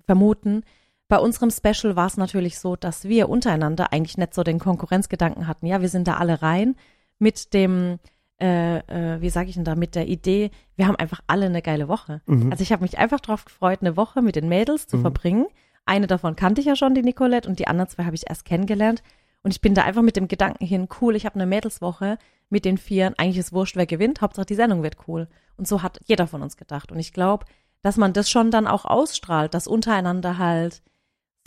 vermuten, 0.04 0.64
bei 1.10 1.18
unserem 1.18 1.50
Special 1.50 1.96
war 1.96 2.06
es 2.06 2.16
natürlich 2.16 2.60
so, 2.60 2.76
dass 2.76 3.04
wir 3.04 3.28
untereinander 3.28 3.92
eigentlich 3.92 4.16
nicht 4.16 4.32
so 4.32 4.44
den 4.44 4.60
Konkurrenzgedanken 4.60 5.48
hatten. 5.48 5.66
Ja, 5.66 5.80
wir 5.80 5.88
sind 5.88 6.06
da 6.06 6.18
alle 6.18 6.40
rein 6.40 6.76
mit 7.18 7.52
dem, 7.52 7.98
äh, 8.40 8.78
äh, 8.78 9.20
wie 9.20 9.28
sage 9.28 9.48
ich 9.48 9.56
denn 9.56 9.64
da, 9.64 9.74
mit 9.74 9.96
der 9.96 10.06
Idee, 10.06 10.52
wir 10.76 10.86
haben 10.86 10.94
einfach 10.94 11.20
alle 11.26 11.46
eine 11.46 11.62
geile 11.62 11.88
Woche. 11.88 12.22
Mhm. 12.26 12.52
Also 12.52 12.62
ich 12.62 12.70
habe 12.70 12.82
mich 12.82 12.96
einfach 12.96 13.18
drauf 13.18 13.44
gefreut, 13.44 13.80
eine 13.80 13.96
Woche 13.96 14.22
mit 14.22 14.36
den 14.36 14.48
Mädels 14.48 14.86
zu 14.86 14.98
verbringen. 15.00 15.46
Eine 15.84 16.06
davon 16.06 16.36
kannte 16.36 16.60
ich 16.60 16.68
ja 16.68 16.76
schon, 16.76 16.94
die 16.94 17.02
Nicolette, 17.02 17.48
und 17.48 17.58
die 17.58 17.66
anderen 17.66 17.90
zwei 17.90 18.04
habe 18.04 18.14
ich 18.14 18.28
erst 18.28 18.44
kennengelernt. 18.44 19.02
Und 19.42 19.50
ich 19.50 19.60
bin 19.60 19.74
da 19.74 19.82
einfach 19.82 20.02
mit 20.02 20.14
dem 20.14 20.28
Gedanken 20.28 20.64
hin, 20.64 20.86
cool, 21.00 21.16
ich 21.16 21.26
habe 21.26 21.34
eine 21.34 21.46
Mädelswoche 21.46 22.18
mit 22.50 22.64
den 22.64 22.78
Vieren, 22.78 23.14
eigentlich 23.18 23.38
ist 23.38 23.52
wurscht, 23.52 23.74
wer 23.74 23.86
gewinnt, 23.86 24.20
Hauptsache 24.20 24.46
die 24.46 24.54
Sendung 24.54 24.84
wird 24.84 25.08
cool. 25.08 25.26
Und 25.56 25.66
so 25.66 25.82
hat 25.82 25.98
jeder 26.04 26.28
von 26.28 26.40
uns 26.40 26.56
gedacht. 26.56 26.92
Und 26.92 27.00
ich 27.00 27.12
glaube, 27.12 27.46
dass 27.82 27.96
man 27.96 28.12
das 28.12 28.30
schon 28.30 28.52
dann 28.52 28.68
auch 28.68 28.84
ausstrahlt, 28.84 29.54
dass 29.54 29.66
untereinander 29.66 30.38
halt 30.38 30.82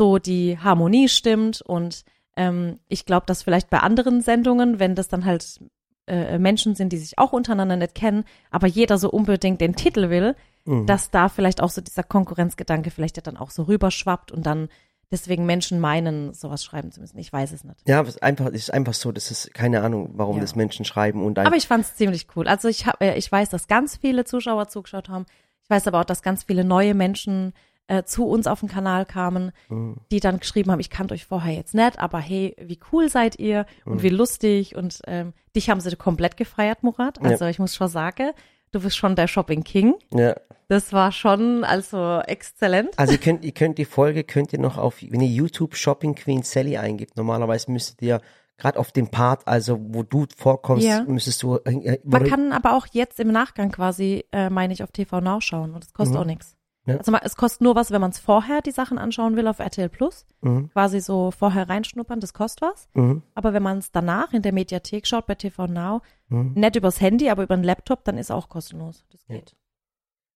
so 0.03 0.17
die 0.17 0.57
Harmonie 0.59 1.07
stimmt. 1.07 1.61
Und 1.61 2.03
ähm, 2.35 2.79
ich 2.89 3.05
glaube, 3.05 3.25
dass 3.25 3.41
vielleicht 3.43 3.69
bei 3.69 3.79
anderen 3.79 4.21
Sendungen, 4.21 4.79
wenn 4.79 4.95
das 4.95 5.07
dann 5.07 5.23
halt 5.23 5.59
äh, 6.07 6.37
Menschen 6.39 6.75
sind, 6.75 6.91
die 6.91 6.97
sich 6.97 7.17
auch 7.17 7.31
untereinander 7.31 7.77
nicht 7.77 7.95
kennen, 7.95 8.25
aber 8.51 8.67
jeder 8.67 8.97
so 8.97 9.09
unbedingt 9.09 9.61
den 9.61 9.75
Titel 9.75 10.09
will, 10.09 10.35
Mhm. 10.65 10.85
dass 10.85 11.11
da 11.11 11.27
vielleicht 11.27 11.59
auch 11.61 11.69
so 11.69 11.81
dieser 11.81 12.03
Konkurrenzgedanke 12.03 12.89
vielleicht 12.89 13.17
ja 13.17 13.21
dann 13.21 13.35
auch 13.35 13.49
so 13.49 13.63
rüberschwappt 13.63 14.31
und 14.31 14.45
dann 14.45 14.69
deswegen 15.11 15.45
Menschen 15.45 15.77
meinen, 15.81 16.33
sowas 16.33 16.63
schreiben 16.63 16.89
zu 16.89 17.01
müssen. 17.01 17.17
Ich 17.19 17.33
weiß 17.33 17.51
es 17.51 17.65
nicht. 17.65 17.81
Ja, 17.85 18.01
es 18.01 18.07
ist 18.09 18.23
einfach, 18.23 18.45
es 18.47 18.53
ist 18.53 18.73
einfach 18.73 18.93
so, 18.93 19.11
das 19.11 19.29
ist 19.29 19.53
keine 19.53 19.81
Ahnung, 19.81 20.11
warum 20.13 20.37
Ja. 20.37 20.41
das 20.41 20.55
Menschen 20.55 20.85
schreiben 20.85 21.21
und 21.25 21.37
Aber 21.37 21.57
ich 21.57 21.67
fand 21.67 21.83
es 21.83 21.95
ziemlich 21.95 22.27
cool. 22.37 22.47
Also 22.47 22.69
ich 22.69 22.85
hab, 22.87 23.01
äh, 23.01 23.15
ich 23.17 23.29
weiß, 23.29 23.49
dass 23.49 23.67
ganz 23.67 23.97
viele 23.97 24.23
Zuschauer 24.23 24.69
zugeschaut 24.69 25.09
haben. 25.09 25.25
Ich 25.63 25.69
weiß 25.69 25.85
aber 25.87 25.99
auch, 25.99 26.05
dass 26.05 26.21
ganz 26.21 26.45
viele 26.45 26.63
neue 26.63 26.93
Menschen 26.93 27.51
äh, 27.87 28.03
zu 28.03 28.25
uns 28.27 28.47
auf 28.47 28.61
den 28.61 28.69
Kanal 28.69 29.05
kamen, 29.05 29.51
Mhm. 29.69 29.97
die 30.11 30.19
dann 30.19 30.39
geschrieben 30.39 30.71
haben, 30.71 30.79
ich 30.79 30.89
kannte 30.89 31.13
euch 31.13 31.25
vorher 31.25 31.53
jetzt 31.53 31.73
nicht, 31.75 31.99
aber 31.99 32.19
hey, 32.19 32.55
wie 32.61 32.79
cool 32.91 33.09
seid 33.09 33.39
ihr 33.39 33.65
und 33.85 33.95
Mhm. 33.95 34.01
wie 34.03 34.09
lustig 34.09 34.75
und 34.75 35.01
ähm, 35.07 35.33
dich 35.55 35.69
haben 35.69 35.81
sie 35.81 35.95
komplett 35.95 36.37
gefeiert, 36.37 36.83
Murat. 36.83 37.21
Also 37.23 37.45
ich 37.45 37.59
muss 37.59 37.75
schon 37.75 37.89
sagen, 37.89 38.31
du 38.71 38.79
bist 38.81 38.95
schon 38.97 39.15
der 39.15 39.27
Shopping 39.27 39.63
King. 39.63 39.95
ja. 40.13 40.35
Das 40.69 40.93
war 40.93 41.11
schon 41.11 41.65
also 41.65 42.21
exzellent. 42.25 42.97
Also 42.97 43.11
ihr 43.11 43.19
könnt, 43.19 43.43
ihr 43.43 43.51
könnt 43.51 43.77
die 43.77 43.85
Folge, 43.85 44.23
könnt 44.23 44.53
ihr 44.53 44.59
noch 44.59 44.77
auf, 44.77 45.01
wenn 45.01 45.19
ihr 45.21 45.27
YouTube 45.27 45.75
Shopping 45.75 46.15
Queen 46.15 46.41
Sally 46.41 46.77
eingibt, 46.77 47.17
normalerweise 47.17 47.69
müsstet 47.69 48.01
ihr 48.01 48.21
gerade 48.57 48.79
auf 48.79 48.91
dem 48.93 49.09
Part, 49.09 49.45
also 49.45 49.77
wo 49.79 50.03
du 50.03 50.25
vorkommst, 50.35 50.85
Ja. 50.87 51.03
müsstest 51.03 51.43
du, 51.43 51.57
äh, 51.57 51.99
Man 52.05 52.23
kann 52.23 52.53
aber 52.53 52.75
auch 52.77 52.87
jetzt 52.91 53.19
im 53.19 53.27
Nachgang 53.31 53.71
quasi, 53.71 54.23
äh, 54.31 54.49
meine 54.49 54.73
ich, 54.73 54.81
auf 54.83 54.91
TV 54.91 55.19
Now 55.21 55.41
schauen 55.41 55.73
und 55.75 55.83
es 55.83 55.93
kostet 55.93 56.15
Mhm. 56.15 56.21
auch 56.21 56.25
nichts. 56.25 56.55
Ja. 56.85 56.97
Also 56.97 57.13
es 57.21 57.35
kostet 57.37 57.61
nur 57.61 57.75
was, 57.75 57.91
wenn 57.91 58.01
man 58.01 58.11
es 58.11 58.19
vorher 58.19 58.61
die 58.61 58.71
Sachen 58.71 58.97
anschauen 58.97 59.37
will 59.37 59.47
auf 59.47 59.59
RTL 59.59 59.87
Plus. 59.89 60.25
Mhm. 60.41 60.69
Quasi 60.71 60.99
so 60.99 61.31
vorher 61.31 61.69
reinschnuppern, 61.69 62.19
das 62.19 62.33
kostet 62.33 62.61
was. 62.69 62.89
Mhm. 62.93 63.23
Aber 63.35 63.53
wenn 63.53 63.63
man 63.63 63.77
es 63.77 63.91
danach 63.91 64.33
in 64.33 64.41
der 64.41 64.51
Mediathek 64.51 65.07
schaut 65.07 65.25
bei 65.25 65.35
TV 65.35 65.67
Now, 65.67 66.01
Mhm. 66.27 66.53
nicht 66.55 66.75
übers 66.75 66.99
Handy, 66.99 67.29
aber 67.29 67.43
über 67.43 67.55
den 67.55 67.63
Laptop, 67.63 68.03
dann 68.03 68.17
ist 68.17 68.31
auch 68.31 68.49
kostenlos. 68.49 69.05
Das 69.11 69.21
Ja. 69.27 69.35
geht. 69.35 69.55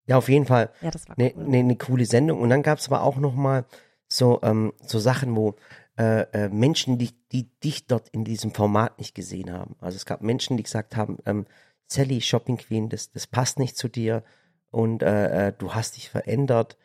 Ja, 0.05 0.17
auf 0.17 0.29
jeden 0.29 0.45
Fall. 0.45 0.69
Ja, 0.81 0.89
das 0.91 1.09
war 1.09 1.17
eine 1.17 1.33
cool. 1.35 1.43
ne, 1.47 1.63
ne 1.63 1.75
coole 1.75 2.05
Sendung. 2.05 2.39
Und 2.41 2.49
dann 2.49 2.63
gab 2.63 2.77
es 2.79 2.87
aber 2.87 3.01
auch 3.03 3.17
noch 3.17 3.35
mal 3.35 3.65
so, 4.07 4.39
ähm, 4.41 4.71
so 4.85 4.99
Sachen, 4.99 5.35
wo 5.35 5.55
äh, 5.99 6.21
äh, 6.45 6.49
Menschen, 6.49 6.97
die, 6.99 7.09
die 7.31 7.49
dich 7.59 7.87
dort 7.87 8.07
in 8.09 8.23
diesem 8.23 8.53
Format 8.53 8.99
nicht 8.99 9.15
gesehen 9.15 9.51
haben. 9.51 9.75
Also 9.81 9.95
es 9.95 10.05
gab 10.05 10.21
Menschen, 10.21 10.55
die 10.55 10.61
gesagt 10.63 10.95
haben, 10.95 11.17
ähm, 11.25 11.45
Sally, 11.87 12.21
Shopping 12.21 12.57
Queen, 12.57 12.87
das, 12.87 13.11
das 13.11 13.25
passt 13.25 13.57
nicht 13.59 13.75
zu 13.75 13.87
dir 13.89 14.23
und 14.71 15.03
äh, 15.03 15.47
äh, 15.49 15.53
du 15.57 15.73
hast 15.73 15.95
dich 15.97 16.09
verändert. 16.09 16.77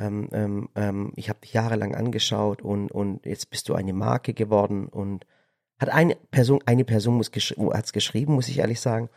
Ähm, 0.00 0.28
ähm, 0.32 0.68
ähm, 0.76 1.12
ich 1.16 1.28
habe 1.28 1.40
dich 1.40 1.52
jahrelang 1.52 1.94
angeschaut 1.94 2.62
und, 2.62 2.90
und 2.92 3.26
jetzt 3.26 3.50
bist 3.50 3.68
du 3.68 3.74
eine 3.74 3.92
Marke 3.92 4.32
geworden 4.32 4.86
und 4.86 5.26
hat 5.80 5.88
eine 5.90 6.14
Person, 6.30 6.60
eine 6.66 6.84
Person 6.84 7.16
muss 7.16 7.32
gesch 7.32 7.54
hat's 7.72 7.92
geschrieben, 7.92 8.34
muss 8.34 8.48
ich 8.48 8.58
ehrlich 8.58 8.80
sagen. 8.80 9.08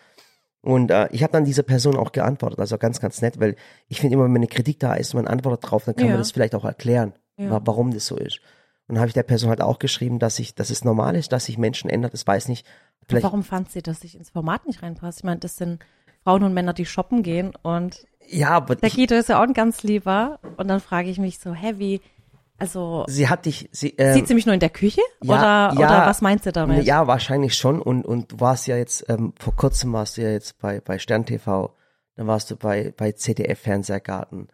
Und 0.61 0.91
äh, 0.91 1.07
ich 1.11 1.23
habe 1.23 1.33
dann 1.33 1.45
dieser 1.45 1.63
Person 1.63 1.95
auch 1.97 2.11
geantwortet, 2.11 2.59
also 2.59 2.77
ganz, 2.77 2.99
ganz 2.99 3.21
nett, 3.21 3.39
weil 3.39 3.55
ich 3.87 3.99
finde 3.99 4.13
immer, 4.15 4.25
wenn 4.25 4.35
eine 4.35 4.47
Kritik 4.47 4.79
da 4.79 4.93
ist, 4.93 5.13
man 5.15 5.27
antwortet 5.27 5.69
drauf, 5.71 5.85
dann 5.85 5.95
kann 5.95 6.05
Ja. 6.07 6.11
man 6.13 6.19
das 6.21 6.31
vielleicht 6.31 6.53
auch 6.55 6.65
erklären, 6.65 7.13
Ja. 7.37 7.49
wa- 7.49 7.61
warum 7.65 7.91
das 7.91 8.05
so 8.05 8.15
ist. 8.17 8.39
Und 8.87 8.95
dann 8.95 8.99
habe 8.99 9.07
ich 9.07 9.13
der 9.15 9.23
Person 9.23 9.49
halt 9.49 9.61
auch 9.61 9.79
geschrieben, 9.79 10.19
dass 10.19 10.37
ich, 10.39 10.53
dass 10.53 10.69
es 10.69 10.83
normal 10.83 11.15
ist, 11.15 11.31
dass 11.31 11.45
sich 11.45 11.57
Menschen 11.57 11.89
ändern. 11.89 12.11
Das 12.11 12.27
weiß 12.27 12.47
nicht. 12.47 12.67
Vielleicht, 13.07 13.23
Warum 13.23 13.43
fand 13.43 13.71
sie, 13.71 13.81
dass 13.81 14.03
ich 14.03 14.15
ins 14.15 14.29
Format 14.29 14.65
nicht 14.67 14.83
reinpasse? 14.83 15.19
Ich 15.19 15.23
meine, 15.23 15.39
das 15.39 15.57
sind 15.57 15.83
Frauen 16.23 16.43
und 16.43 16.53
Männer, 16.53 16.73
die 16.73 16.85
shoppen 16.85 17.23
gehen 17.23 17.53
und 17.63 18.05
ja, 18.31 18.49
aber 18.49 18.75
der 18.75 18.87
ich, 18.87 18.95
Guido 18.95 19.15
ist 19.15 19.29
ja 19.29 19.39
auch 19.39 19.47
ein 19.47 19.53
ganz 19.53 19.83
lieber. 19.83 20.39
Und 20.57 20.67
dann 20.67 20.79
frage 20.79 21.09
ich 21.09 21.19
mich 21.19 21.39
so, 21.39 21.53
hä, 21.53 21.75
wie, 21.77 22.01
also, 22.61 23.05
sie 23.07 23.27
hat 23.27 23.47
dich, 23.47 23.69
sie, 23.71 23.95
ähm, 23.97 24.13
sieht 24.13 24.27
sie 24.27 24.35
mich 24.35 24.45
nur 24.45 24.53
in 24.53 24.59
der 24.59 24.69
Küche? 24.69 25.01
ja, 25.23 25.33
oder, 25.33 25.81
ja, 25.81 25.87
oder 25.87 26.05
was 26.05 26.21
meint 26.21 26.43
sie 26.43 26.51
damit? 26.51 26.85
Ja, 26.85 27.07
wahrscheinlich 27.07 27.55
schon. 27.55 27.81
Und, 27.81 28.05
und 28.05 28.33
du 28.33 28.39
warst 28.39 28.67
ja 28.67 28.77
jetzt, 28.77 29.09
ähm, 29.09 29.33
vor 29.39 29.55
kurzem 29.55 29.91
warst 29.93 30.17
du 30.17 30.21
ja 30.21 30.29
jetzt 30.29 30.59
bei, 30.59 30.79
bei 30.79 30.99
Stern 30.99 31.25
TV, 31.25 31.75
dann 32.15 32.27
warst 32.27 32.51
du 32.51 32.55
bei, 32.55 32.93
bei 32.95 33.13
CDF 33.13 33.59
Fernsehgarten 33.59 34.49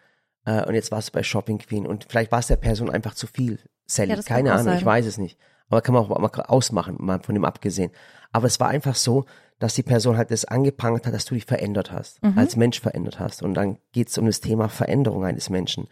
äh, 0.46 0.63
und 0.65 0.74
jetzt 0.74 0.89
warst 0.91 1.10
du 1.10 1.12
bei 1.12 1.24
Shopping 1.24 1.57
Queen 1.57 1.86
und 1.86 2.05
vielleicht 2.07 2.31
war 2.31 2.39
es 2.39 2.48
der 2.48 2.55
Person 2.55 2.89
einfach 2.89 3.13
zu 3.13 3.27
viel, 3.27 3.60
Sally. 3.86 4.12
Ja, 4.12 4.22
Keine 4.22 4.53
Ahnung, 4.53 4.74
ich 4.74 4.79
sein. 4.79 4.86
weiß 4.86 5.05
es 5.05 5.17
nicht. 5.17 5.38
Aber 5.69 5.81
kann 5.81 5.93
man 5.93 6.03
auch 6.03 6.17
mal 6.17 6.43
ausmachen, 6.43 6.96
mal 7.00 7.19
von 7.19 7.36
dem 7.36 7.43
abgesehen. 7.43 7.91
Aber 8.31 8.48
es 8.48 8.60
war 8.62 8.69
einfach 8.69 8.96
so, 8.96 9.25
dass 9.60 9.74
die 9.74 9.84
Person 9.84 10.18
halt 10.18 10.30
das 10.32 10.46
angeprangert 10.46 11.06
hat, 11.08 11.14
dass 11.14 11.26
du 11.26 11.34
dich 11.36 11.46
verändert 11.46 11.92
hast, 11.92 12.22
Mhm. 12.24 12.38
als 12.38 12.56
Mensch 12.56 12.80
verändert 12.80 13.20
hast. 13.20 13.42
Und 13.42 13.54
dann 13.56 13.78
geht 13.92 14.10
es 14.10 14.18
um 14.18 14.26
das 14.26 14.40
Thema 14.42 14.70
Veränderung 14.70 15.26
eines 15.26 15.50
Menschen. 15.50 15.88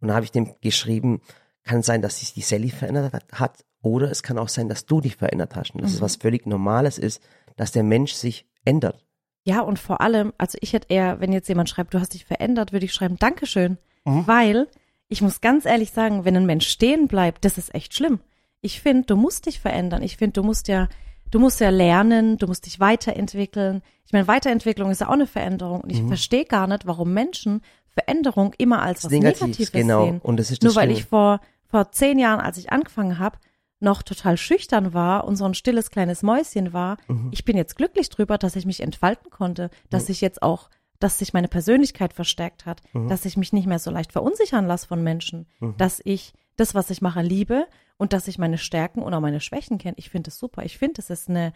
Und 0.00 0.08
da 0.08 0.14
habe 0.14 0.24
ich 0.24 0.30
dem 0.32 0.54
geschrieben, 0.60 1.20
kann 1.64 1.82
sein, 1.82 2.00
dass 2.02 2.20
sich 2.20 2.32
die 2.32 2.40
Sally 2.42 2.70
verändert 2.70 3.12
hat, 3.32 3.64
oder 3.82 4.10
es 4.10 4.22
kann 4.22 4.38
auch 4.38 4.48
sein, 4.48 4.68
dass 4.68 4.86
du 4.86 5.00
dich 5.00 5.16
verändert 5.16 5.54
hast. 5.56 5.74
Und 5.74 5.82
dass 5.82 5.92
es 5.92 5.98
Mhm. 6.00 6.04
was 6.04 6.16
völlig 6.16 6.46
Normales 6.46 6.98
ist, 6.98 7.20
dass 7.56 7.72
der 7.72 7.82
Mensch 7.82 8.12
sich 8.12 8.46
ändert. 8.64 9.04
Ja, 9.44 9.60
und 9.60 9.78
vor 9.78 10.00
allem, 10.00 10.32
also 10.38 10.58
ich 10.60 10.72
hätte 10.72 10.88
eher, 10.92 11.20
wenn 11.20 11.32
jetzt 11.32 11.48
jemand 11.48 11.68
schreibt, 11.68 11.94
du 11.94 12.00
hast 12.00 12.14
dich 12.14 12.24
verändert, 12.24 12.72
würde 12.72 12.84
ich 12.86 12.92
schreiben, 12.92 13.16
Dankeschön. 13.18 13.78
Mhm. 14.04 14.26
Weil, 14.26 14.68
ich 15.08 15.22
muss 15.22 15.40
ganz 15.40 15.64
ehrlich 15.64 15.90
sagen, 15.90 16.24
wenn 16.24 16.36
ein 16.36 16.46
Mensch 16.46 16.68
stehen 16.68 17.08
bleibt, 17.08 17.44
das 17.44 17.58
ist 17.58 17.74
echt 17.74 17.94
schlimm. 17.94 18.20
Ich 18.60 18.80
finde, 18.80 19.06
du 19.06 19.16
musst 19.16 19.46
dich 19.46 19.58
verändern. 19.60 20.02
Ich 20.02 20.16
finde, 20.16 20.34
du 20.34 20.42
musst 20.42 20.68
ja, 20.68 20.88
du 21.30 21.38
musst 21.38 21.60
ja 21.60 21.70
lernen, 21.70 22.38
du 22.38 22.46
musst 22.46 22.66
dich 22.66 22.80
weiterentwickeln. 22.80 23.82
Ich 24.06 24.12
meine, 24.12 24.28
Weiterentwicklung 24.28 24.90
ist 24.90 25.00
ja 25.00 25.08
auch 25.08 25.12
eine 25.12 25.26
Veränderung. 25.26 25.80
Und 25.82 25.90
ich 25.90 26.02
Mhm. 26.02 26.08
verstehe 26.08 26.44
gar 26.44 26.66
nicht, 26.66 26.86
warum 26.86 27.12
Menschen 27.12 27.62
Veränderung 27.92 28.54
immer 28.58 28.82
als 28.82 29.04
was 29.04 29.10
Negativ, 29.10 29.40
Negatives 29.42 29.72
genau. 29.72 30.04
sehen. 30.04 30.20
Und 30.22 30.38
das 30.38 30.50
ist 30.50 30.62
das 30.62 30.68
Nur 30.68 30.76
weil 30.76 30.86
Schlimme. 30.88 30.98
ich 31.00 31.06
vor, 31.06 31.40
vor 31.66 31.90
zehn 31.90 32.18
Jahren, 32.18 32.40
als 32.40 32.56
ich 32.58 32.70
angefangen 32.72 33.18
habe, 33.18 33.38
noch 33.80 34.02
total 34.02 34.36
schüchtern 34.36 34.92
war 34.94 35.24
und 35.24 35.36
so 35.36 35.44
ein 35.44 35.54
stilles 35.54 35.90
kleines 35.90 36.22
Mäuschen 36.22 36.72
war. 36.72 36.96
Mhm. 37.08 37.28
Ich 37.32 37.44
bin 37.44 37.56
jetzt 37.56 37.76
glücklich 37.76 38.08
drüber, 38.08 38.36
dass 38.38 38.56
ich 38.56 38.66
mich 38.66 38.80
entfalten 38.82 39.30
konnte, 39.30 39.70
dass 39.90 40.08
ich 40.08 40.20
jetzt 40.20 40.42
auch, 40.42 40.68
dass 41.00 41.18
sich 41.18 41.32
meine 41.32 41.46
Persönlichkeit 41.48 42.12
verstärkt 42.12 42.66
hat, 42.66 42.82
Mhm. 42.92 43.08
dass 43.08 43.24
ich 43.24 43.36
mich 43.36 43.52
nicht 43.52 43.66
mehr 43.66 43.78
so 43.78 43.90
leicht 43.90 44.12
verunsichern 44.12 44.66
lasse 44.66 44.86
von 44.88 45.02
Menschen, 45.02 45.46
dass 45.76 46.00
ich 46.04 46.32
das, 46.56 46.74
was 46.74 46.90
ich 46.90 47.02
mache, 47.02 47.22
liebe 47.22 47.66
und 47.98 48.12
dass 48.14 48.28
ich 48.28 48.38
meine 48.38 48.56
Stärken 48.58 49.02
und 49.02 49.12
auch 49.12 49.20
meine 49.20 49.40
Schwächen 49.40 49.76
kenne. 49.78 49.94
Ich 49.98 50.08
finde 50.10 50.28
es 50.28 50.38
super. 50.38 50.64
Ich 50.64 50.78
finde, 50.78 51.00
es 51.00 51.10
ist 51.10 51.28
eine, 51.28 51.52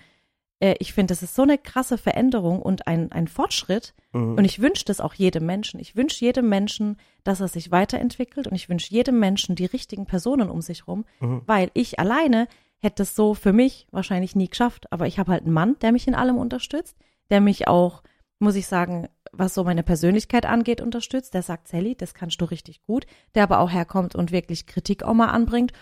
äh, 0.60 0.74
ich 0.80 0.92
finde, 0.92 1.14
es 1.14 1.22
ist 1.22 1.34
so 1.34 1.42
eine 1.42 1.56
krasse 1.56 1.96
Veränderung 1.96 2.60
und 2.60 2.86
ein, 2.86 3.10
ein 3.12 3.28
Fortschritt. 3.28 3.94
Mhm. 4.12 4.34
Und 4.36 4.44
ich 4.44 4.60
wünsche 4.60 4.84
das 4.84 5.00
auch 5.00 5.14
jedem 5.14 5.46
Menschen. 5.46 5.80
Ich 5.80 5.96
wünsche 5.96 6.24
jedem 6.24 6.48
Menschen, 6.48 6.98
dass 7.24 7.40
er 7.40 7.48
sich 7.48 7.70
weiterentwickelt 7.70 8.46
und 8.48 8.54
ich 8.54 8.68
wünsche 8.68 8.92
jedem 8.92 9.18
Menschen 9.18 9.54
die 9.54 9.64
richtigen 9.66 10.04
Personen 10.06 10.50
um 10.50 10.60
sich 10.60 10.86
rum, 10.86 11.04
Mhm. 11.20 11.42
weil 11.46 11.70
ich 11.74 11.98
alleine 11.98 12.48
hätte 12.78 13.04
es 13.04 13.14
so 13.14 13.34
für 13.34 13.52
mich 13.52 13.86
wahrscheinlich 13.92 14.34
nie 14.34 14.48
geschafft. 14.48 14.92
Aber 14.92 15.06
ich 15.06 15.18
habe 15.20 15.30
halt 15.30 15.44
einen 15.44 15.54
Mann, 15.54 15.76
der 15.80 15.92
mich 15.92 16.08
in 16.08 16.16
allem 16.16 16.36
unterstützt, 16.36 16.96
der 17.30 17.40
mich 17.40 17.68
auch, 17.68 18.02
muss 18.40 18.56
ich 18.56 18.66
sagen, 18.66 19.08
was 19.30 19.54
so 19.54 19.62
meine 19.62 19.84
Persönlichkeit 19.84 20.44
angeht, 20.44 20.80
unterstützt. 20.80 21.32
Der 21.34 21.42
sagt, 21.42 21.68
Sally, 21.68 21.94
das 21.94 22.12
kannst 22.14 22.40
du 22.40 22.44
richtig 22.46 22.82
gut. 22.82 23.06
Der 23.36 23.44
aber 23.44 23.60
auch 23.60 23.70
herkommt 23.70 24.16
und 24.16 24.32
wirklich 24.32 24.66
Kritik 24.66 25.04
auch 25.04 25.14
mal 25.14 25.28
anbringt. 25.28 25.72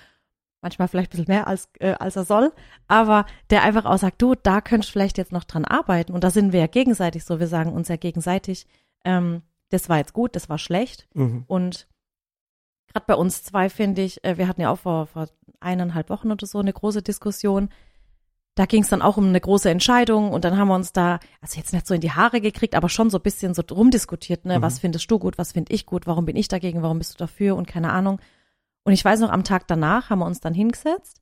Manchmal 0.63 0.89
vielleicht 0.89 1.11
ein 1.11 1.17
bisschen 1.17 1.33
mehr 1.33 1.47
als, 1.47 1.69
äh, 1.79 1.93
als 1.93 2.17
er 2.17 2.25
soll. 2.25 2.53
Aber 2.87 3.27
der 3.49 3.63
einfach 3.63 3.87
auch 3.87 3.99
sagt, 3.99 4.21
du, 4.21 4.35
da 4.35 4.61
könntest 4.61 4.91
du 4.91 4.93
vielleicht 4.93 5.19
jetzt 5.19 5.33
noch 5.33 5.45
dran 5.45 5.65
arbeiten. 5.65 6.13
Und 6.13 6.23
da 6.23 6.31
sind 6.31 6.53
wir 6.53 6.61
ja 6.61 6.67
gegenseitig 6.67 7.25
so. 7.25 7.41
Wir 7.41 7.47
sagen 7.47 7.73
uns 7.73 7.89
ja 7.89 7.97
gegenseitig, 7.97 8.67
ähm, 9.05 9.43
das 9.71 9.89
war 9.89 9.99
jetzt 9.99 10.13
gut, 10.13 10.37
das 10.37 10.49
war 10.49 10.59
schlecht. 10.59 11.09
Mhm. 11.15 11.45
Und 11.47 11.89
gerade 12.89 13.07
bei 13.07 13.15
uns 13.15 13.43
zwei 13.43 13.71
finde 13.71 14.03
ich, 14.03 14.23
äh, 14.25 14.37
wir 14.37 14.49
hatten 14.49 14.61
ja 14.61 14.71
auch 14.71 14.81
vor, 14.81 15.07
vor 15.07 15.29
eineinhalb 15.61 16.11
Wochen 16.11 16.31
oder 16.31 16.47
so 16.47 16.59
eine 16.59 16.73
große 16.73 17.03
Diskussion. 17.03 17.71
Da 18.57 18.67
ging 18.67 18.83
es 18.83 18.89
dann 18.89 19.01
auch 19.01 19.17
um 19.17 19.29
eine 19.29 19.41
große 19.41 19.71
Entscheidung 19.71 20.33
und 20.33 20.45
dann 20.45 20.59
haben 20.59 20.69
wir 20.69 20.75
uns 20.75 20.93
da, 20.93 21.21
also 21.41 21.57
jetzt 21.57 21.73
nicht 21.73 21.87
so 21.87 21.95
in 21.95 22.01
die 22.01 22.11
Haare 22.11 22.41
gekriegt, 22.41 22.75
aber 22.75 22.89
schon 22.89 23.09
so 23.09 23.19
ein 23.19 23.23
bisschen 23.23 23.55
so 23.55 23.63
rumdiskutiert, 23.63 24.45
ne? 24.45 24.61
Was 24.61 24.81
findest 24.81 25.11
du 25.11 25.19
gut, 25.19 25.39
was 25.39 25.53
finde 25.53 25.73
ich 25.73 25.87
gut, 25.87 26.07
warum 26.07 26.27
bin 26.27 26.37
ich 26.37 26.49
dagegen, 26.49 26.83
warum 26.83 26.99
bist 26.99 27.15
du 27.15 27.19
dafür 27.19 27.57
und 27.57 27.67
keine 27.67 27.93
Ahnung. 27.93 28.21
Und 28.85 28.93
ich 28.93 29.05
weiß 29.05 29.21
noch, 29.21 29.31
am 29.31 29.45
Tag 29.45 29.67
danach 29.69 30.11
haben 30.11 30.21
wir 30.21 30.27
uns 30.27 30.41
dann 30.41 30.55
hingesetzt 30.55 31.21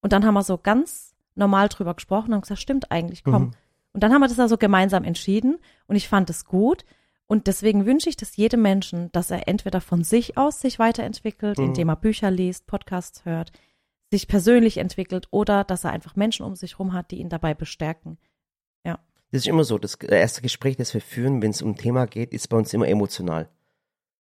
und 0.00 0.12
dann 0.12 0.24
haben 0.24 0.34
wir 0.34 0.42
so 0.42 0.58
ganz 0.58 1.14
normal 1.34 1.68
drüber 1.68 1.94
gesprochen 1.94 2.28
und 2.28 2.34
haben 2.34 2.40
gesagt, 2.42 2.60
stimmt 2.60 2.90
eigentlich, 2.92 3.24
komm. 3.24 3.42
Mhm. 3.42 3.50
Und 3.92 4.02
dann 4.02 4.12
haben 4.12 4.20
wir 4.20 4.28
das 4.28 4.40
also 4.40 4.56
gemeinsam 4.56 5.04
entschieden 5.04 5.58
und 5.86 5.96
ich 5.96 6.08
fand 6.08 6.30
es 6.30 6.44
gut. 6.44 6.84
Und 7.26 7.46
deswegen 7.46 7.86
wünsche 7.86 8.08
ich 8.08 8.16
das 8.16 8.36
jedem 8.36 8.62
Menschen, 8.62 9.10
dass 9.12 9.30
er 9.30 9.48
entweder 9.48 9.80
von 9.80 10.04
sich 10.04 10.36
aus 10.36 10.60
sich 10.60 10.78
weiterentwickelt, 10.78 11.58
Mhm. 11.58 11.66
indem 11.66 11.88
er 11.88 11.96
Bücher 11.96 12.30
liest, 12.30 12.66
Podcasts 12.66 13.24
hört, 13.24 13.52
sich 14.10 14.28
persönlich 14.28 14.78
entwickelt 14.78 15.28
oder 15.30 15.64
dass 15.64 15.84
er 15.84 15.92
einfach 15.92 16.16
Menschen 16.16 16.44
um 16.44 16.54
sich 16.56 16.72
herum 16.72 16.92
hat, 16.92 17.10
die 17.10 17.16
ihn 17.16 17.30
dabei 17.30 17.54
bestärken. 17.54 18.18
Das 19.32 19.40
ist 19.40 19.48
immer 19.48 19.64
so. 19.64 19.78
Das 19.78 19.94
erste 19.94 20.42
Gespräch, 20.42 20.76
das 20.76 20.92
wir 20.92 21.00
führen, 21.00 21.40
wenn 21.40 21.52
es 21.52 21.62
um 21.62 21.70
ein 21.70 21.76
Thema 21.76 22.06
geht, 22.06 22.34
ist 22.34 22.48
bei 22.48 22.58
uns 22.58 22.72
immer 22.74 22.86
emotional. 22.86 23.48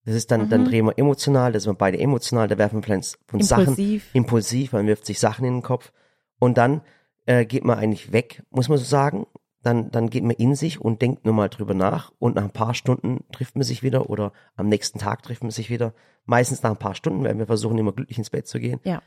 Das 0.09 0.17
ist 0.17 0.31
dann, 0.31 0.49
dann 0.49 0.63
Mhm. 0.63 0.69
drehen 0.69 0.87
wir 0.87 0.97
emotional, 0.99 1.53
da 1.53 1.61
sind 1.61 1.71
wir 1.71 1.77
beide 1.77 1.99
emotional, 1.99 2.49
da 2.49 2.57
werfen 2.57 2.77
wir 2.79 2.83
vielleicht 2.83 3.19
von 3.27 3.43
Sachen 3.43 3.65
Impulsiv. 3.69 4.11
impulsiv, 4.15 4.73
man 4.73 4.87
wirft 4.87 5.05
sich 5.05 5.21
Sachen 5.21 5.45
in 5.45 5.57
den 5.57 5.63
Kopf 5.63 5.93
und 6.39 6.57
dann 6.57 6.81
äh, 7.27 7.45
geht 7.45 7.63
man 7.63 7.79
eigentlich 7.79 8.11
weg, 8.11 8.43
muss 8.49 8.71
man 8.71 8.79
so 8.79 8.85
sagen. 8.85 9.27
Dann, 9.63 9.91
dann 9.91 10.09
geht 10.09 10.23
man 10.25 10.37
in 10.37 10.55
sich 10.55 10.81
und 10.81 11.03
denkt 11.03 11.27
nur 11.27 11.35
mal 11.35 11.49
drüber 11.51 11.75
nach 11.75 12.11
und 12.19 12.37
nach 12.37 12.45
ein 12.45 12.53
paar 12.53 12.73
Stunden 12.73 13.25
trifft 13.33 13.55
man 13.57 13.65
sich 13.65 13.83
wieder 13.83 14.09
oder 14.09 14.33
am 14.57 14.69
nächsten 14.69 14.99
Tag 14.99 15.23
trifft 15.25 15.43
man 15.43 15.51
sich 15.51 15.69
wieder. 15.69 15.93
Meistens 16.25 16.63
nach 16.63 16.71
ein 16.71 16.77
paar 16.79 16.95
Stunden, 16.95 17.25
weil 17.25 17.37
wir 17.39 17.47
versuchen 17.47 17.77
immer 17.77 17.93
glücklich 17.93 18.17
ins 18.17 18.31
Bett 18.31 18.47
zu 18.47 18.61
gehen. 18.61 18.81
Ja. 18.85 19.03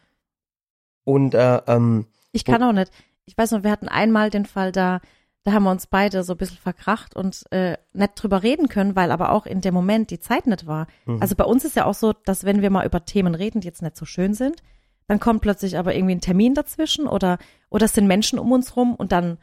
Und 1.03 1.33
äh, 1.33 1.61
ähm, 1.67 2.05
Ich 2.31 2.45
kann 2.45 2.61
auch 2.61 2.73
nicht. 2.73 2.91
Ich 3.25 3.35
weiß 3.37 3.49
noch, 3.51 3.63
wir 3.63 3.71
hatten 3.71 3.87
einmal 3.87 4.29
den 4.29 4.45
Fall, 4.45 4.71
da, 4.71 4.99
da 5.43 5.53
haben 5.53 5.63
wir 5.63 5.71
uns 5.71 5.87
beide 5.87 6.23
so 6.23 6.33
ein 6.33 6.37
bisschen 6.37 6.57
verkracht 6.57 7.15
und 7.15 7.43
äh, 7.51 7.77
nicht 7.93 8.13
drüber 8.15 8.43
reden 8.43 8.67
können, 8.67 8.95
weil 8.95 9.11
aber 9.11 9.31
auch 9.31 9.45
in 9.45 9.61
dem 9.61 9.73
Moment 9.73 10.11
die 10.11 10.19
Zeit 10.19 10.45
nicht 10.45 10.67
war. 10.67 10.87
Mhm. 11.05 11.17
Also 11.19 11.35
bei 11.35 11.45
uns 11.45 11.65
ist 11.65 11.75
ja 11.75 11.85
auch 11.85 11.95
so, 11.95 12.13
dass 12.13 12.43
wenn 12.43 12.61
wir 12.61 12.69
mal 12.69 12.85
über 12.85 13.05
Themen 13.05 13.33
reden, 13.33 13.61
die 13.61 13.67
jetzt 13.67 13.81
nicht 13.81 13.97
so 13.97 14.05
schön 14.05 14.33
sind, 14.33 14.61
dann 15.07 15.19
kommt 15.19 15.41
plötzlich 15.41 15.77
aber 15.77 15.95
irgendwie 15.95 16.15
ein 16.15 16.21
Termin 16.21 16.53
dazwischen 16.53 17.07
oder, 17.07 17.39
oder 17.69 17.85
es 17.85 17.93
sind 17.93 18.07
Menschen 18.07 18.37
um 18.37 18.51
uns 18.51 18.75
rum 18.75 18.93
und 18.93 19.11
dann, 19.11 19.39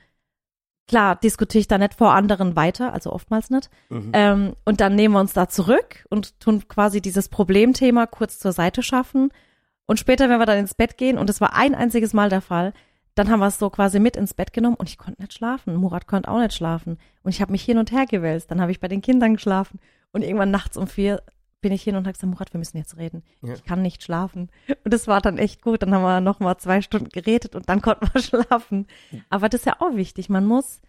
klar, 0.86 1.16
diskutiere 1.16 1.60
ich 1.60 1.68
da 1.68 1.78
nicht 1.78 1.94
vor 1.94 2.14
anderen 2.14 2.54
weiter, 2.54 2.92
also 2.92 3.12
oftmals 3.12 3.50
nicht. 3.50 3.68
mhm. 3.88 4.10
Ähm, 4.12 4.52
und 4.64 4.80
dann 4.80 4.94
nehmen 4.94 5.14
wir 5.14 5.20
uns 5.20 5.32
da 5.32 5.48
zurück 5.48 6.06
und 6.10 6.38
tun 6.38 6.68
quasi 6.68 7.00
dieses 7.00 7.28
Problemthema 7.28 8.06
kurz 8.06 8.38
zur 8.38 8.52
Seite 8.52 8.84
schaffen. 8.84 9.30
Und 9.86 9.98
später, 9.98 10.28
wenn 10.28 10.38
wir 10.38 10.46
dann 10.46 10.58
ins 10.58 10.74
Bett 10.74 10.96
gehen, 10.96 11.18
und 11.18 11.28
das 11.28 11.40
war 11.40 11.56
ein 11.56 11.74
einziges 11.74 12.12
Mal 12.12 12.28
der 12.28 12.42
Fall, 12.42 12.72
dann 13.18 13.28
haben 13.30 13.40
wir 13.40 13.46
es 13.48 13.58
so 13.58 13.68
quasi 13.70 13.98
mit 14.00 14.16
ins 14.16 14.34
Bett 14.34 14.52
genommen 14.52 14.76
und 14.76 14.88
ich 14.88 14.98
konnte 14.98 15.20
nicht 15.20 15.32
schlafen. 15.34 15.74
Murat 15.76 16.06
konnte 16.06 16.30
auch 16.30 16.38
nicht 16.38 16.54
schlafen. 16.54 16.98
Und 17.22 17.30
ich 17.30 17.40
habe 17.40 17.52
mich 17.52 17.62
hin 17.64 17.78
und 17.78 17.92
her 17.92 18.06
gewälzt. 18.06 18.50
Dann 18.50 18.60
habe 18.60 18.70
ich 18.70 18.80
bei 18.80 18.88
den 18.88 19.02
Kindern 19.02 19.34
geschlafen. 19.34 19.80
Und 20.12 20.22
irgendwann 20.22 20.50
nachts 20.50 20.76
um 20.76 20.86
vier 20.86 21.22
bin 21.60 21.72
ich 21.72 21.82
hin 21.82 21.96
und 21.96 22.06
habe 22.06 22.12
gesagt, 22.12 22.30
Murat, 22.30 22.52
wir 22.54 22.58
müssen 22.58 22.78
jetzt 22.78 22.96
reden. 22.96 23.22
Ja. 23.42 23.54
Ich 23.54 23.64
kann 23.64 23.82
nicht 23.82 24.02
schlafen. 24.04 24.48
Und 24.84 24.94
das 24.94 25.06
war 25.08 25.20
dann 25.20 25.38
echt 25.38 25.60
gut. 25.62 25.82
Dann 25.82 25.92
haben 25.92 26.02
wir 26.02 26.20
noch 26.20 26.38
mal 26.40 26.56
zwei 26.58 26.80
Stunden 26.80 27.08
geredet 27.08 27.54
und 27.56 27.68
dann 27.68 27.82
konnten 27.82 28.08
wir 28.12 28.22
schlafen. 28.22 28.86
Aber 29.28 29.48
das 29.48 29.62
ist 29.62 29.66
ja 29.66 29.76
auch 29.80 29.96
wichtig. 29.96 30.28
Man 30.28 30.46
muss, 30.46 30.80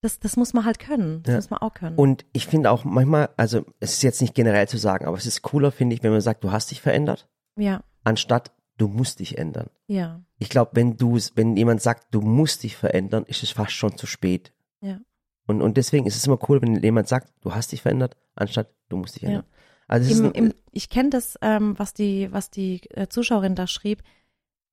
das, 0.00 0.18
das 0.18 0.36
muss 0.36 0.54
man 0.54 0.64
halt 0.64 0.78
können. 0.80 1.22
Das 1.22 1.32
Ja. 1.32 1.36
muss 1.36 1.50
man 1.50 1.60
auch 1.60 1.74
können. 1.74 1.96
Und 1.96 2.24
ich 2.32 2.46
finde 2.46 2.70
auch 2.70 2.84
manchmal, 2.84 3.28
also 3.36 3.64
es 3.80 3.92
ist 3.94 4.02
jetzt 4.02 4.20
nicht 4.20 4.34
generell 4.34 4.66
zu 4.68 4.76
sagen, 4.76 5.06
aber 5.06 5.16
es 5.16 5.26
ist 5.26 5.42
cooler, 5.42 5.70
finde 5.70 5.94
ich, 5.94 6.02
wenn 6.02 6.10
man 6.12 6.20
sagt, 6.20 6.42
du 6.42 6.50
hast 6.50 6.70
dich 6.72 6.80
verändert, 6.80 7.28
ja, 7.56 7.80
anstatt 8.04 8.52
du 8.78 8.88
musst 8.88 9.18
dich 9.20 9.36
ändern. 9.38 9.68
ja, 9.86 10.20
Ich 10.38 10.48
glaube, 10.48 10.70
wenn 10.74 10.96
du 10.96 11.18
wenn 11.34 11.56
jemand 11.56 11.82
sagt, 11.82 12.06
du 12.14 12.20
musst 12.22 12.62
dich 12.62 12.76
verändern, 12.76 13.24
ist 13.26 13.42
es 13.42 13.50
fast 13.50 13.72
schon 13.72 13.96
zu 13.98 14.06
spät. 14.06 14.52
ja. 14.80 14.98
Und, 15.46 15.62
und 15.62 15.76
deswegen 15.78 16.04
ist 16.06 16.16
es 16.16 16.26
immer 16.26 16.38
cool, 16.48 16.60
wenn 16.62 16.82
jemand 16.82 17.08
sagt, 17.08 17.32
du 17.40 17.54
hast 17.54 17.72
dich 17.72 17.80
verändert, 17.82 18.16
anstatt 18.34 18.68
du 18.90 18.96
musst 18.98 19.14
dich 19.16 19.22
Ja. 19.22 19.28
ändern. 19.28 19.44
Also 19.86 20.06
es 20.10 20.18
ist 20.18 20.24
Im, 20.24 20.32
im, 20.32 20.54
ich 20.72 20.90
kenne 20.90 21.08
das, 21.10 21.38
ähm, 21.40 21.78
was 21.78 21.94
die, 21.94 22.30
was 22.32 22.50
die 22.50 22.82
äh, 22.90 23.08
Zuschauerin 23.08 23.54
da 23.54 23.66
schrieb, 23.66 24.02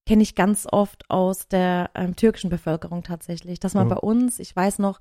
kenne 0.06 0.22
ich 0.22 0.36
ganz 0.36 0.68
oft 0.70 1.10
aus 1.10 1.48
der 1.48 1.90
ähm, 1.96 2.16
türkischen 2.18 2.50
Bevölkerung 2.50 3.04
tatsächlich. 3.04 3.60
Dass 3.62 3.74
man 3.74 3.86
Mhm. 3.88 3.90
bei 3.92 3.98
uns, 3.98 4.40
ich 4.40 4.54
weiß 4.56 4.80
noch, 4.80 5.00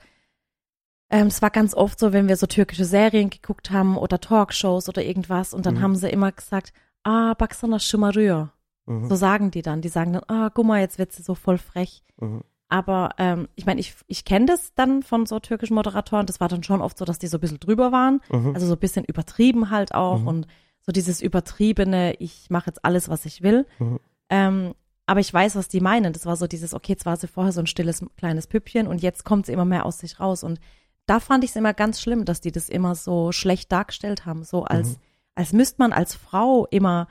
ähm, 1.10 1.26
es 1.26 1.42
war 1.42 1.50
ganz 1.50 1.74
oft 1.74 1.98
so, 1.98 2.12
wenn 2.12 2.28
wir 2.28 2.36
so 2.36 2.46
türkische 2.46 2.84
Serien 2.84 3.28
geguckt 3.30 3.70
haben 3.72 3.96
oder 3.98 4.20
Talkshows 4.20 4.88
oder 4.88 5.02
irgendwas 5.04 5.52
und 5.52 5.66
dann 5.66 5.74
Mhm. 5.74 5.82
haben 5.82 5.96
sie 5.96 6.08
immer 6.08 6.30
gesagt, 6.32 6.72
ah, 7.02 7.34
baksana 7.34 7.78
Schimmerrühr. 7.80 8.52
Mhm, 8.87 9.09
So 9.09 9.14
sagen 9.16 9.51
die 9.51 9.62
dann. 9.62 9.81
Die 9.83 9.88
sagen 9.88 10.12
dann, 10.12 10.23
ah, 10.29 10.51
guck 10.53 10.66
mal, 10.66 10.81
jetzt 10.81 10.99
wird 10.99 11.12
sie 11.12 11.23
so 11.23 11.35
voll 11.35 11.59
frech. 11.59 12.03
mhm, 12.20 12.42
Aber 12.68 13.11
ähm, 13.18 13.49
ich 13.55 13.66
meine, 13.66 13.81
ich, 13.81 13.94
ich 14.07 14.25
kenne 14.25 14.47
das 14.47 14.75
dann 14.75 15.03
von 15.03 15.27
so 15.27 15.38
türkischen 15.40 15.75
Moderatoren. 15.75 16.27
Das 16.27 16.40
war 16.40 16.49
dann 16.49 16.62
schon 16.62 16.81
oft 16.81 16.99
so, 16.99 17.05
dass 17.05 17.18
die 17.18 17.27
so 17.29 17.38
ein 17.38 17.40
bisschen 17.40 17.61
drüber 17.61 17.92
waren. 17.92 18.20
mhm, 18.31 18.55
Also 18.55 18.66
so 18.66 18.73
ein 18.75 18.79
bisschen 18.81 19.05
übertrieben 19.05 19.70
halt 19.70 19.94
auch 19.94 20.20
Mhm. 20.20 20.27
und 20.29 20.47
so 20.81 20.92
dieses 20.92 21.23
übertriebene, 21.23 22.14
ich 22.18 22.51
mache 22.51 22.66
jetzt 22.66 22.85
alles, 22.85 23.09
was 23.09 23.25
ich 23.27 23.42
will. 23.42 23.66
Mhm. 23.79 24.01
Ähm, 24.29 24.75
aber 25.07 25.20
ich 25.20 25.33
weiß, 25.33 25.57
was 25.57 25.68
die 25.68 25.81
meinen. 25.81 26.12
Das 26.12 26.27
war 26.27 26.37
so 26.37 26.47
dieses, 26.47 26.73
okay, 26.75 26.92
jetzt 26.92 27.07
war 27.07 27.16
sie 27.16 27.27
vorher 27.29 27.53
so 27.53 27.61
ein 27.61 27.66
stilles 27.66 28.05
kleines 28.16 28.47
Püppchen 28.47 28.87
und 28.87 29.03
jetzt 29.03 29.25
kommt 29.25 29.47
sie 29.47 29.53
immer 29.53 29.64
mehr 29.66 29.85
aus 29.87 29.99
sich 29.99 30.18
raus. 30.20 30.42
Und 30.44 30.61
da 31.07 31.20
fand 31.20 31.44
ich 31.44 31.51
es 31.51 31.57
immer 31.57 31.75
ganz 31.75 32.01
schlimm, 32.01 32.25
dass 32.25 32.40
die 32.40 32.53
das 32.53 32.68
immer 32.70 32.94
so 32.94 33.31
schlecht 33.33 33.70
dargestellt 33.70 34.25
haben. 34.25 34.44
So 34.44 34.64
als, 34.64 34.88
Mhm. 34.90 34.97
als 35.35 35.53
müsste 35.53 35.77
man 35.79 35.92
als 35.92 36.14
Frau 36.14 36.66
immer, 36.70 37.07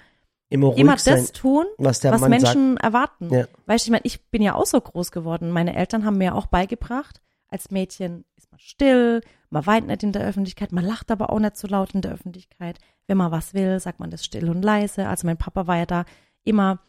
immer 0.54 0.68
ruhig 0.68 0.80
immer 0.80 0.98
sein, 0.98 1.16
das 1.16 1.32
tun, 1.32 1.66
was 1.78 2.00
der 2.00 2.12
was 2.12 2.22
Mann 2.22 2.32
sagt. 2.32 2.56
Menschen 2.56 2.78
erwarten. 2.78 3.34
Ja. 3.34 3.46
Weißt 3.66 3.86
du, 3.86 3.89
ich 3.89 3.92
meine, 3.92 4.06
ich 4.06 4.24
bin 4.30 4.42
ja 4.42 4.56
auch 4.56 4.66
so 4.66 4.80
groß 4.80 5.12
geworden. 5.12 5.50
Meine 5.50 5.76
Eltern 5.76 6.06
haben 6.06 6.18
mir 6.18 6.36
auch 6.36 6.46
beigebracht, 6.46 7.22
als 7.48 7.72
Mädchen 7.72 8.24
ist 8.38 8.52
man 8.52 8.60
still, 8.60 9.22
man 9.50 9.66
weint 9.66 9.88
nicht 9.88 10.04
in 10.04 10.12
der 10.12 10.24
Öffentlichkeit, 10.24 10.72
man 10.72 10.86
lacht 10.86 11.12
aber 11.12 11.32
auch 11.32 11.39
nicht 11.39 11.58
so 11.58 11.68
laut 11.68 11.94
in 11.94 12.02
der 12.02 12.12
Öffentlichkeit. 12.12 12.80
Wenn 13.08 13.18
man 13.18 13.32
was 13.32 13.54
will, 13.54 13.80
sagt 13.80 14.00
man 14.00 14.12
das 14.12 14.24
still 14.24 14.50
und 14.50 14.62
leise. 14.63 15.08
Also 15.08 15.28
mein 15.28 15.38
Papa 15.38 15.68
war 15.68 15.78
ja 15.78 15.86
da 15.86 16.06
immer, 16.44 16.80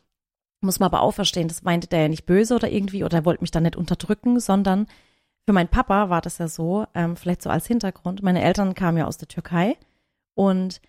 muss 0.61 0.79
man 0.79 0.87
aber 0.88 1.00
auch 1.00 1.12
verstehen, 1.12 1.48
das 1.48 1.62
meinte 1.62 1.88
der 1.88 2.03
ja 2.03 2.09
nicht 2.09 2.27
böse 2.27 2.55
oder 2.55 2.70
irgendwie 2.70 3.03
oder 3.03 3.18
er 3.18 3.24
wollte 3.24 3.42
mich 3.42 3.50
da 3.50 3.61
nicht 3.61 3.77
unterdrücken, 3.77 4.40
sondern 4.40 4.87
für 5.46 5.53
meinen 5.53 5.68
Papa 5.68 6.11
war 6.11 6.20
das 6.20 6.38
ja 6.38 6.48
so, 6.48 6.87
ähm, 6.94 7.16
vielleicht 7.16 7.42
so 7.42 7.50
als 7.50 7.66
Hintergrund. 7.66 8.22
Meine 8.22 8.42
Eltern 8.42 8.74
kamen 8.74 8.98
ja 8.98 9.07
aus 9.07 9.18
der 9.18 9.29
Türkei 9.29 9.77
und 10.35 10.81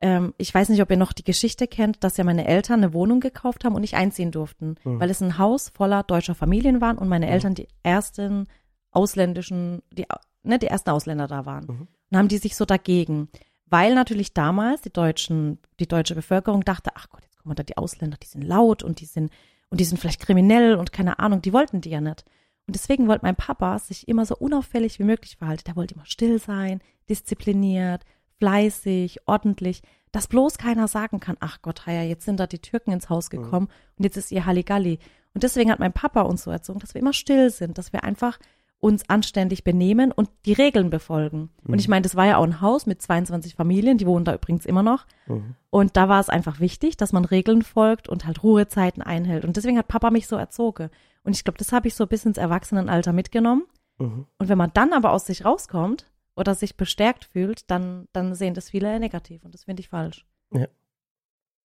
ähm, 0.00 0.34
ich 0.38 0.54
weiß 0.54 0.68
nicht, 0.68 0.82
ob 0.82 0.90
ihr 0.90 0.96
noch 0.96 1.12
die 1.12 1.24
Geschichte 1.24 1.66
kennt, 1.66 2.04
dass 2.04 2.16
ja 2.16 2.24
meine 2.24 2.46
Eltern 2.46 2.82
eine 2.82 2.92
Wohnung 2.92 3.20
gekauft 3.20 3.64
haben 3.64 3.74
und 3.74 3.80
nicht 3.80 3.94
einziehen 3.94 4.30
durften, 4.30 4.76
Mhm. 4.84 5.00
weil 5.00 5.10
es 5.10 5.22
ein 5.22 5.38
Haus 5.38 5.70
voller 5.70 6.02
deutscher 6.02 6.34
Familien 6.34 6.80
waren 6.80 6.98
und 6.98 7.08
meine 7.08 7.28
Eltern 7.28 7.54
die 7.54 7.68
ersten 7.82 8.46
ausländischen, 8.92 9.82
die, 9.92 10.06
ne, 10.42 10.58
die 10.58 10.66
ersten 10.66 10.90
Ausländer 10.90 11.26
da 11.26 11.46
waren. 11.46 11.66
Mhm. 11.66 11.88
Und 12.10 12.18
haben 12.18 12.28
die 12.28 12.38
sich 12.38 12.56
so 12.56 12.64
dagegen, 12.64 13.28
weil 13.66 13.94
natürlich 13.94 14.32
damals 14.32 14.82
die 14.82 14.92
deutschen, 14.92 15.58
die 15.80 15.88
deutsche 15.88 16.14
Bevölkerung 16.14 16.64
dachte, 16.64 16.90
ach 16.94 17.08
Gott, 17.10 17.22
jetzt 17.24 17.38
kommen 17.38 17.54
da 17.56 17.62
die 17.62 17.76
Ausländer, 17.76 18.16
die 18.22 18.28
sind 18.28 18.42
laut 18.42 18.82
und 18.82 19.00
die 19.00 19.06
sind, 19.06 19.32
und 19.70 19.80
die 19.80 19.84
sind 19.84 19.98
vielleicht 19.98 20.20
kriminell 20.20 20.76
und 20.76 20.92
keine 20.92 21.18
Ahnung, 21.18 21.42
die 21.42 21.52
wollten 21.52 21.80
die 21.80 21.90
ja 21.90 22.00
nicht. 22.00 22.24
Und 22.68 22.74
deswegen 22.74 23.06
wollte 23.08 23.24
mein 23.24 23.36
Papa 23.36 23.78
sich 23.78 24.08
immer 24.08 24.24
so 24.26 24.36
unauffällig 24.36 24.98
wie 24.98 25.04
möglich 25.04 25.36
verhalten. 25.36 25.64
Der 25.66 25.76
wollte 25.76 25.94
immer 25.94 26.06
still 26.06 26.38
sein, 26.40 26.80
diszipliniert, 27.08 28.02
fleißig, 28.38 29.20
ordentlich, 29.26 29.82
dass 30.12 30.28
bloß 30.28 30.58
keiner 30.58 30.88
sagen 30.88 31.20
kann, 31.20 31.36
ach 31.40 31.60
Gott, 31.62 31.82
ja, 31.86 32.02
jetzt 32.02 32.24
sind 32.24 32.40
da 32.40 32.46
die 32.46 32.58
Türken 32.58 32.92
ins 32.92 33.10
Haus 33.10 33.30
gekommen 33.30 33.68
und 33.96 34.04
jetzt 34.04 34.16
ist 34.16 34.32
ihr 34.32 34.46
Halligalli. 34.46 34.98
Und 35.34 35.42
deswegen 35.42 35.70
hat 35.70 35.78
mein 35.78 35.92
Papa 35.92 36.22
uns 36.22 36.42
so 36.42 36.50
erzogen, 36.50 36.78
dass 36.78 36.94
wir 36.94 37.02
immer 37.02 37.12
still 37.12 37.50
sind, 37.50 37.76
dass 37.76 37.92
wir 37.92 38.04
einfach 38.04 38.38
uns 38.78 39.08
anständig 39.08 39.64
benehmen 39.64 40.12
und 40.12 40.30
die 40.44 40.52
Regeln 40.52 40.90
befolgen. 40.90 41.50
Und 41.66 41.78
ich 41.78 41.88
meine, 41.88 42.02
das 42.02 42.14
war 42.14 42.26
ja 42.26 42.36
auch 42.36 42.44
ein 42.44 42.60
Haus 42.60 42.86
mit 42.86 43.00
22 43.00 43.54
Familien, 43.54 43.98
die 43.98 44.06
wohnen 44.06 44.24
da 44.24 44.34
übrigens 44.34 44.66
immer 44.66 44.82
noch. 44.82 45.06
Mhm. 45.26 45.54
Und 45.70 45.96
da 45.96 46.08
war 46.08 46.20
es 46.20 46.28
einfach 46.28 46.60
wichtig, 46.60 46.96
dass 46.96 47.12
man 47.12 47.24
Regeln 47.24 47.62
folgt 47.62 48.08
und 48.08 48.26
halt 48.26 48.42
Ruhezeiten 48.42 49.02
einhält. 49.02 49.44
Und 49.44 49.56
deswegen 49.56 49.78
hat 49.78 49.88
Papa 49.88 50.10
mich 50.10 50.26
so 50.26 50.36
erzogen. 50.36 50.90
Und 51.24 51.34
ich 51.34 51.44
glaube, 51.44 51.58
das 51.58 51.72
habe 51.72 51.88
ich 51.88 51.94
so 51.94 52.06
bis 52.06 52.24
ins 52.24 52.38
Erwachsenenalter 52.38 53.12
mitgenommen. 53.12 53.64
Mhm. 53.98 54.26
Und 54.38 54.48
wenn 54.48 54.58
man 54.58 54.70
dann 54.74 54.92
aber 54.92 55.12
aus 55.12 55.26
sich 55.26 55.44
rauskommt 55.44 56.06
oder 56.36 56.54
sich 56.54 56.76
bestärkt 56.76 57.24
fühlt, 57.24 57.70
dann, 57.70 58.06
dann 58.12 58.34
sehen 58.34 58.54
das 58.54 58.70
viele 58.70 58.98
negativ. 59.00 59.44
Und 59.44 59.54
das 59.54 59.64
finde 59.64 59.80
ich 59.80 59.88
falsch. 59.88 60.24
Ja. 60.52 60.66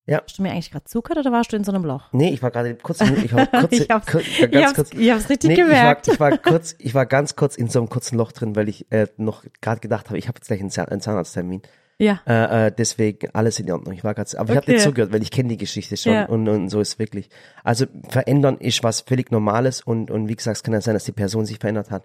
Ja. 0.08 0.22
Hast 0.24 0.40
du 0.40 0.42
mir 0.42 0.52
eigentlich 0.52 0.72
gerade 0.72 0.86
zugehört 0.86 1.20
oder 1.20 1.32
warst 1.32 1.52
du 1.54 1.58
in 1.58 1.64
so 1.64 1.72
einem 1.72 1.86
Loch? 1.86 2.10
Nee, 2.12 2.30
ich 2.32 2.42
war 2.42 2.50
gerade 2.50 2.76
kurz, 2.76 3.02
ich 3.02 3.32
war 3.34 3.46
kurz, 3.52 3.72
Ich 3.72 3.90
hab's- 3.90 4.08
kurz, 4.12 4.26
Ich 4.26 4.52
ganz 4.52 4.66
hab's, 4.66 4.76
kurz, 4.76 4.94
ich 4.94 5.12
hab's 5.12 5.30
richtig 5.30 5.50
Nee, 5.50 5.56
gemerkt. 5.56 6.08
Ich 6.08 6.20
war, 6.20 6.32
ich 6.34 6.38
war 6.40 6.52
kurz, 6.52 6.76
ich 6.80 6.94
war 6.96 7.06
ganz 7.06 7.36
kurz 7.36 7.56
in 7.56 7.70
so 7.70 7.80
einem 7.80 7.88
kurzen 7.90 8.18
Loch 8.18 8.32
drin, 8.32 8.56
weil 8.56 8.68
ich 8.68 8.92
äh, 8.92 9.08
noch 9.18 9.44
gerade 9.62 9.80
gedacht 9.80 10.08
habe, 10.10 10.18
ich 10.18 10.28
habe 10.28 10.38
jetzt 10.40 10.48
gleich 10.48 10.60
einen, 10.60 10.72
Zahn, 10.72 10.88
einen 10.90 11.02
Zahnarzttermin. 11.02 11.62
ja. 12.00 12.20
Äh, 12.26 12.68
äh, 12.68 12.72
deswegen 12.76 13.30
alles 13.34 13.60
in 13.60 13.72
Ordnung. 13.72 13.94
Ich 13.94 14.04
war 14.04 14.16
gerade, 14.16 14.38
aber 14.40 14.50
ich 14.50 14.58
habe 14.58 14.64
Okay. 14.66 14.74
nicht 14.74 14.84
zugehört, 14.84 15.14
weil 15.14 15.22
ich 15.22 15.30
kenne 15.32 15.50
die 15.50 15.58
Geschichte 15.58 15.96
schon 15.98 16.14
Ja. 16.14 16.26
und, 16.26 16.48
und 16.50 16.70
so 16.70 16.82
ist 16.82 16.98
wirklich. 16.98 17.30
Also 17.64 17.86
verändern 18.10 18.58
ist 18.58 18.84
was 18.84 19.02
völlig 19.02 19.30
Normales 19.32 19.82
und 19.82 20.10
und 20.10 20.28
wie 20.28 20.36
gesagt, 20.36 20.58
es 20.58 20.64
kann 20.64 20.74
ja 20.74 20.82
sein, 20.82 20.96
dass 20.96 21.06
die 21.06 21.12
Person 21.12 21.46
sich 21.46 21.60
verändert 21.60 21.92
hat 21.92 22.04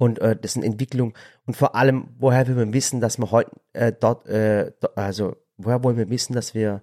und 0.00 0.18
äh, 0.18 0.34
das 0.34 0.52
ist 0.52 0.56
eine 0.56 0.66
Entwicklung 0.66 1.14
und 1.46 1.56
vor 1.56 1.76
allem, 1.76 2.08
woher 2.18 2.46
will 2.48 2.54
man 2.56 2.72
wissen, 2.72 3.00
dass 3.00 3.18
wir 3.18 3.30
heute 3.30 3.50
äh, 3.74 3.92
dort, 3.92 4.26
äh, 4.26 4.72
do, 4.80 4.88
also 4.96 5.36
woher 5.58 5.84
wollen 5.84 5.96
wir 5.98 6.08
wissen, 6.10 6.32
dass 6.32 6.54
wir, 6.54 6.82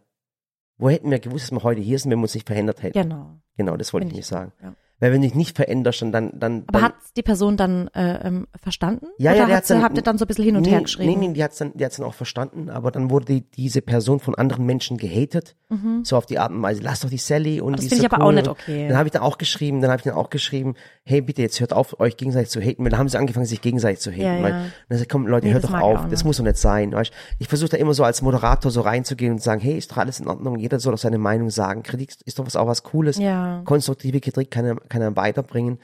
wo 0.77 0.89
hätten 0.89 1.10
wir 1.12 1.19
gewusst, 1.19 1.45
dass 1.45 1.51
wir 1.60 1.63
heute 1.63 1.82
hier 1.82 1.97
sind, 1.99 2.12
wenn 2.12 2.19
wir 2.19 2.23
uns 2.23 2.36
nicht 2.36 2.47
verändert 2.47 2.84
hätten? 2.84 3.01
Genau. 3.01 3.39
Genau, 3.58 3.75
das 3.75 3.91
wollte 3.91 4.06
ich 4.06 4.10
Finde 4.12 4.19
nicht 4.19 4.27
sagen. 4.27 4.51
Ja. 4.63 4.73
Weil 4.99 5.12
wenn 5.13 5.21
du 5.21 5.27
dich 5.27 5.36
nicht 5.36 5.56
veränderst, 5.56 6.01
dann 6.01 6.12
dann 6.12 6.32
dann 6.39 6.63
Aber 6.67 6.82
hat 6.82 6.95
die 7.15 7.21
Person 7.21 7.56
dann 7.56 7.88
äh, 7.89 8.27
ähm, 8.27 8.47
verstanden? 8.60 9.06
Ja, 9.19 9.30
Oder 9.32 9.39
ja, 9.41 9.45
der 9.45 9.53
hat 9.53 9.58
hat's 9.60 9.67
sie, 9.67 9.73
dann- 9.75 9.84
habt 9.84 9.95
ihr 9.95 10.01
dann 10.01 10.17
so 10.17 10.25
ein 10.25 10.27
bisschen 10.27 10.43
hin 10.45 10.56
und 10.56 10.63
nee, 10.63 10.71
her 10.71 10.82
geschrieben? 10.82 11.19
Nee, 11.19 11.27
nee, 11.27 11.34
die 11.36 11.43
hat's 11.43 11.58
dann, 11.60 11.71
die 11.75 11.86
hat's 11.86 11.97
dann 11.97 12.06
auch 12.08 12.15
verstanden, 12.15 12.71
aber 12.71 12.89
dann 12.89 13.12
wurde 13.12 13.25
die, 13.25 13.41
diese 13.41 13.84
Person 13.84 14.19
von 14.19 14.34
anderen 14.34 14.65
Menschen 14.65 14.97
gehatet, 14.97 15.56
so 16.01 16.17
auf 16.17 16.25
die 16.25 16.39
Art 16.39 16.49
und 16.51 16.63
Weise, 16.63 16.82
lass 16.82 17.01
doch 17.01 17.12
die 17.12 17.17
Sally 17.19 17.62
und 17.62 17.73
Mhm. 17.73 17.75
das 17.75 17.86
finde 17.86 17.95
ich 17.95 18.01
so 18.01 18.15
aber 18.15 18.23
cool. 18.25 18.32
auch 18.32 18.36
nicht 18.36 18.47
okay. 18.47 18.88
Dann 18.88 18.97
habe 18.97 19.08
ich 19.08 19.12
dann 19.13 19.21
auch 19.21 19.38
geschrieben, 19.38 19.82
dann 19.82 19.91
habe 19.91 19.99
ich 19.99 20.03
dann 20.03 20.15
auch 20.15 20.32
geschrieben, 20.32 20.73
hey 21.08 21.22
bitte, 21.22 21.41
jetzt 21.41 21.60
hört 21.60 21.74
auf, 21.74 22.00
euch 22.00 22.17
gegenseitig 22.17 22.50
zu 22.50 22.62
haten. 22.62 22.84
Weil 22.84 22.91
dann 22.91 23.00
haben 23.00 23.10
sie 23.10 23.17
angefangen, 23.17 23.46
sich 23.46 23.62
gegenseitig 23.62 24.00
zu 24.00 24.12
haten. 24.12 24.22
Ja, 24.22 24.43
weil, 24.43 24.52
ja. 24.52 24.62
Und 24.63 24.72
dann 24.89 24.98
sagt, 25.00 25.12
komm 25.12 25.28
Leute, 25.28 25.48
Nee, 25.48 25.54
hört 25.54 25.63
doch 25.63 25.74
auf, 25.74 26.08
das 26.10 26.24
muss 26.24 26.38
doch 26.38 26.43
nicht 26.43 26.58
sein. 26.58 26.91
Weißt? 26.91 27.12
Ich 27.39 27.48
versuche 27.48 27.70
da 27.70 27.78
immer 27.78 27.93
so 27.93 28.04
als 28.04 28.22
Moderator 28.22 28.72
so 28.72 28.82
reinzugehen 28.82 29.34
und 29.34 29.39
zu 29.39 29.46
sagen, 29.46 29.62
hey, 29.62 29.78
ist 29.78 29.91
doch 29.91 29.98
alles 29.98 30.20
in 30.20 30.28
Ordnung, 30.28 30.58
jeder 30.60 30.80
soll 30.80 30.91
doch 30.91 31.00
seine 31.00 31.17
Meinung 31.17 31.50
sagen. 31.50 31.84
Kritik 31.84 32.13
ist 32.26 32.38
doch 32.39 32.46
was 32.46 32.56
auch 32.56 32.67
was 32.67 32.84
Cooles. 32.84 33.17
Ja. 33.17 33.62
Konstruktive 33.65 34.20
Kritik 34.20 34.52
kann 34.52 34.65
er, 34.65 34.76
kann 34.76 35.02
er 35.02 35.15
weiterbringen. 35.15 35.80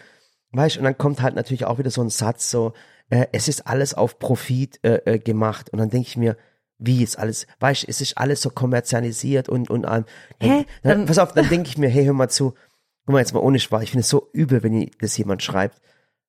Weißt, 0.51 0.77
und 0.77 0.83
dann 0.83 0.97
kommt 0.97 1.21
halt 1.21 1.35
natürlich 1.35 1.65
auch 1.65 1.79
wieder 1.79 1.89
so 1.89 2.01
ein 2.01 2.09
Satz, 2.09 2.51
so, 2.51 2.73
äh, 3.09 3.25
es 3.31 3.47
ist 3.47 3.65
alles 3.65 3.93
auf 3.95 4.19
Profit 4.19 4.79
äh, 4.83 4.97
äh, 5.05 5.19
gemacht. 5.19 5.71
Und 5.71 5.79
dann 5.79 5.89
denke 5.89 6.07
ich 6.07 6.17
mir, 6.17 6.37
wie 6.77 7.01
ist 7.01 7.17
alles, 7.17 7.47
weißt, 7.59 7.85
es 7.87 8.01
ist 8.01 8.17
alles 8.17 8.41
so 8.41 8.49
kommerzialisiert 8.49 9.47
und, 9.49 9.69
und 9.69 9.85
ähm, 9.85 10.05
dann, 10.39 10.65
Dann- 10.83 11.05
pass 11.05 11.17
auf, 11.17 11.31
dann 11.33 11.47
denke 11.49 11.69
ich 11.69 11.77
mir, 11.77 11.89
hey, 11.89 12.05
hör 12.05 12.13
mal 12.13 12.29
zu, 12.29 12.53
guck 13.05 13.13
mal 13.13 13.19
jetzt 13.19 13.33
mal 13.33 13.39
ohne 13.41 13.59
Spaß, 13.59 13.83
ich 13.83 13.91
finde 13.91 14.01
es 14.01 14.09
so 14.09 14.29
übel, 14.33 14.63
wenn 14.63 14.89
das 14.99 15.17
jemand 15.17 15.43
schreibt, 15.43 15.81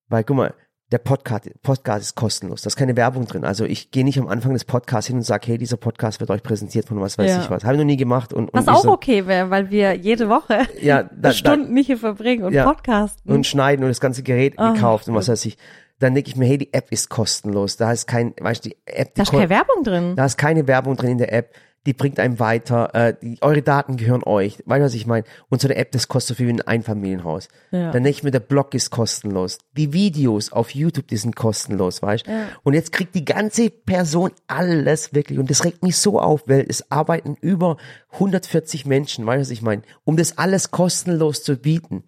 weil 0.08 0.24
guck 0.24 0.36
mal, 0.36 0.54
der 0.92 0.98
Podcast, 0.98 1.50
Podcast 1.62 2.02
ist 2.02 2.14
kostenlos, 2.14 2.62
da 2.62 2.68
ist 2.68 2.76
keine 2.76 2.94
Werbung 2.96 3.24
drin. 3.26 3.44
Also 3.44 3.64
ich 3.64 3.90
gehe 3.90 4.04
nicht 4.04 4.18
am 4.18 4.28
Anfang 4.28 4.52
des 4.52 4.64
Podcasts 4.64 5.06
hin 5.08 5.16
und 5.16 5.22
sage, 5.22 5.46
hey, 5.48 5.58
dieser 5.58 5.78
Podcast 5.78 6.20
wird 6.20 6.30
euch 6.30 6.42
präsentiert 6.42 6.86
von 6.86 7.00
was 7.00 7.16
weiß 7.16 7.30
Ja. 7.30 7.42
ich 7.42 7.50
was. 7.50 7.64
Habe 7.64 7.74
ich 7.74 7.78
noch 7.78 7.86
nie 7.86 7.96
gemacht. 7.96 8.32
Und, 8.32 8.50
und 8.52 8.66
Was 8.66 8.68
auch 8.68 8.82
so, 8.82 8.92
okay 8.92 9.26
wäre, 9.26 9.48
weil 9.50 9.70
wir 9.70 9.94
jede 9.94 10.28
Woche 10.28 10.66
Ja, 10.82 11.02
da- 11.04 11.08
da- 11.14 11.32
Stunden 11.32 11.76
hier 11.78 11.96
verbringen 11.96 12.44
und 12.44 12.52
Ja. 12.52 12.64
podcasten. 12.64 13.32
und 13.32 13.46
schneiden 13.46 13.82
und 13.82 13.88
das 13.88 13.98
ganze 14.00 14.22
Gerät 14.22 14.54
Ah, 14.58 14.72
gekauft 14.72 15.08
und 15.08 15.14
was 15.14 15.28
weiß 15.28 15.44
ich. 15.46 15.56
Dann 16.00 16.14
denke 16.14 16.28
ich 16.28 16.36
mir, 16.36 16.44
hey, 16.46 16.58
die 16.58 16.72
App 16.74 16.92
ist 16.92 17.08
kostenlos. 17.08 17.76
Da 17.76 17.90
ist 17.90 18.06
kein, 18.06 18.34
weißt 18.38 18.64
du, 18.64 18.68
die 18.68 18.76
App, 18.84 19.14
die 19.14 19.18
da 19.18 19.22
ist 19.22 19.30
keine 19.30 19.48
Werbung 19.48 19.84
drin. 19.84 20.16
da 20.16 20.26
ist 20.26 20.36
keine 20.36 20.66
Werbung 20.68 20.96
drin 20.96 21.12
in 21.12 21.18
der 21.18 21.32
App. 21.32 21.54
Die 21.86 21.92
bringt 21.92 22.18
einem 22.18 22.38
weiter. 22.38 22.94
Äh, 22.94 23.14
die, 23.20 23.38
eure 23.40 23.62
Daten 23.62 23.96
gehören 23.96 24.22
euch. 24.24 24.62
Weißt 24.66 24.80
du, 24.80 24.84
was 24.84 24.94
ich 24.94 25.06
meine? 25.06 25.24
Und 25.48 25.60
so 25.60 25.68
eine 25.68 25.76
App, 25.76 25.92
das 25.92 26.08
kostet 26.08 26.36
so 26.36 26.38
viel 26.38 26.48
wie 26.48 26.52
ein 26.52 26.62
Einfamilienhaus. 26.62 27.48
Ja. 27.70 27.92
Dann 27.92 28.04
denke 28.04 28.10
ich 28.10 28.22
mir, 28.22 28.30
der 28.30 28.40
Blog 28.40 28.74
ist 28.74 28.90
kostenlos. 28.90 29.58
Die 29.76 29.92
Videos 29.92 30.52
auf 30.52 30.74
YouTube, 30.74 31.08
die 31.08 31.16
sind 31.16 31.36
kostenlos, 31.36 32.02
weißt 32.02 32.26
du? 32.26 32.30
Ja. 32.30 32.48
Und 32.62 32.74
jetzt 32.74 32.92
kriegt 32.92 33.14
die 33.14 33.24
ganze 33.24 33.70
Person 33.70 34.30
alles 34.46 35.14
wirklich. 35.14 35.38
Und 35.38 35.50
das 35.50 35.64
regt 35.64 35.82
mich 35.82 35.96
so 35.96 36.20
auf, 36.20 36.44
weil 36.46 36.64
es 36.68 36.90
arbeiten 36.90 37.36
über 37.40 37.76
140 38.12 38.86
Menschen, 38.86 39.26
weißt 39.26 39.38
du, 39.38 39.40
was 39.42 39.50
ich 39.50 39.62
meine? 39.62 39.82
Um 40.04 40.16
das 40.16 40.38
alles 40.38 40.70
kostenlos 40.70 41.42
zu 41.42 41.56
bieten. 41.56 42.04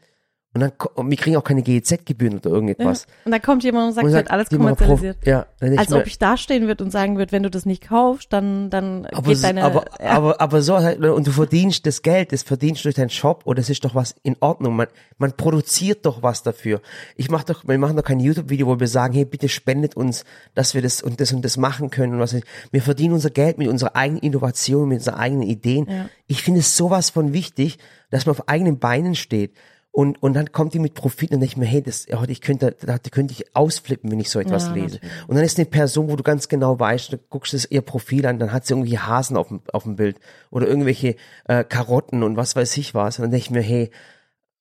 Und 0.57 0.61
dann, 0.61 0.73
und 0.95 1.11
wir 1.11 1.19
kriegen 1.19 1.37
auch 1.37 1.45
keine 1.45 1.61
GEZ-Gebühren 1.61 2.38
oder 2.38 2.49
irgendetwas. 2.49 3.07
Und 3.27 3.33
dann 3.33 3.42
kommt 3.42 3.62
jemand 3.62 3.88
und 3.88 3.92
sagt, 3.92 4.05
Und 4.07 4.11
es 4.11 4.16
wird 4.16 4.31
alles 4.31 4.49
Prof- 4.49 4.59
kommerzialisiert. 4.59 5.19
Ja, 5.27 5.45
Als 5.61 5.90
mir, 5.90 5.99
ob 5.99 6.07
ich 6.07 6.19
dastehen 6.19 6.66
würde 6.66 6.83
und 6.83 6.90
sagen 6.90 7.19
würde, 7.19 7.31
wenn 7.33 7.42
du 7.42 7.51
das 7.51 7.66
nicht 7.66 7.87
kaufst, 7.87 8.33
dann, 8.33 8.71
dann 8.71 9.05
aber, 9.05 9.35
geht 9.35 9.45
deine, 9.45 9.64
aber, 9.64 9.85
ja, 10.01 10.12
aber, 10.12 10.40
aber 10.40 10.62
so, 10.62 10.79
halt, 10.79 11.05
und 11.05 11.27
du 11.27 11.31
verdienst 11.31 11.85
das 11.85 12.01
Geld, 12.01 12.33
das 12.33 12.42
verdienst 12.42 12.81
du 12.81 12.85
durch 12.85 12.95
deinen 12.95 13.11
Shop 13.11 13.42
und 13.45 13.59
das 13.59 13.69
ist 13.69 13.85
doch 13.85 13.95
was 13.95 14.14
in 14.23 14.35
Ordnung. 14.40 14.77
Man, 14.77 14.87
man 15.19 15.37
produziert 15.37 16.07
doch 16.07 16.23
was 16.23 16.42
dafür. 16.42 16.81
Ich 17.16 17.29
mach 17.31 17.45
doch, 17.45 17.69
wir 17.69 17.77
machen 17.77 17.95
doch 17.95 18.05
kein 18.05 18.19
YouTube-Video, 18.21 18.66
wo 18.66 18.81
wir 18.81 18.88
sagen, 18.88 19.12
hey, 19.12 19.27
bitte 19.27 19.51
spendet 19.51 19.95
uns, 19.95 20.25
dass 20.55 20.73
wir 20.73 20.81
das 20.81 21.03
und 21.03 21.21
das 21.21 21.35
und 21.35 21.45
das 21.45 21.59
machen 21.59 21.90
können 21.90 22.14
und 22.14 22.21
was. 22.21 22.33
ich. 22.33 22.45
Wir 22.71 22.81
verdienen 22.81 23.12
unser 23.12 23.29
Geld 23.29 23.59
mit 23.59 23.69
unserer 23.69 23.95
eigenen 23.95 24.23
Innovation, 24.23 24.88
mit 24.88 25.01
unseren 25.01 25.16
eigenen 25.16 25.42
Ideen. 25.42 25.87
Ja. 25.87 26.09
Ich 26.29 26.42
finde 26.42 26.61
es 26.61 26.79
sowas 26.79 27.11
von 27.11 27.35
wichtig, 27.35 27.77
dass 28.09 28.25
man 28.25 28.37
auf 28.37 28.49
eigenen 28.49 28.79
Beinen 28.79 29.14
steht. 29.14 29.53
Und, 29.96 30.22
und 30.22 30.35
dann 30.35 30.52
kommt 30.52 30.74
die 30.74 30.78
mit 30.78 30.92
Profit 30.92 31.30
und 31.30 31.40
ich 31.40 31.56
mir, 31.56 31.64
hey, 31.64 31.80
das, 31.80 32.06
ich 32.28 32.40
könnte, 32.42 32.76
da 32.78 32.98
da 32.98 33.11
könnte 33.11 33.32
ich 33.32 33.56
ausflippen, 33.56 34.11
wenn 34.11 34.20
ich 34.20 34.28
so 34.28 34.38
etwas 34.38 34.66
Ja, 34.66 34.74
lese. 34.74 34.96
natürlich. 34.96 35.28
Und 35.28 35.37
dann 35.37 35.44
ist 35.44 35.59
eine 35.59 35.64
Person, 35.64 36.11
wo 36.11 36.16
du 36.16 36.22
ganz 36.22 36.48
genau 36.48 36.78
weißt, 36.78 37.14
du 37.14 37.16
guckst 37.16 37.54
es 37.54 37.70
ihr 37.70 37.80
Profil 37.80 38.26
an, 38.26 38.38
dann 38.38 38.52
hat 38.52 38.66
sie 38.66 38.74
irgendwie 38.74 38.98
Hasen 38.98 39.38
auf 39.38 39.48
dem, 39.48 39.62
auf 39.72 39.85
dem 39.85 39.96
Bild 39.96 40.20
oder 40.50 40.66
irgendwelche 40.66 41.16
äh, 41.46 41.64
Karotten 41.64 42.22
und 42.22 42.37
was 42.37 42.54
weiß 42.54 42.76
ich 42.76 42.94
was. 42.94 43.18
Und 43.18 43.22
dann 43.22 43.30
denke 43.30 43.44
ich 43.44 43.50
mir, 43.50 43.62
hey, 43.62 43.90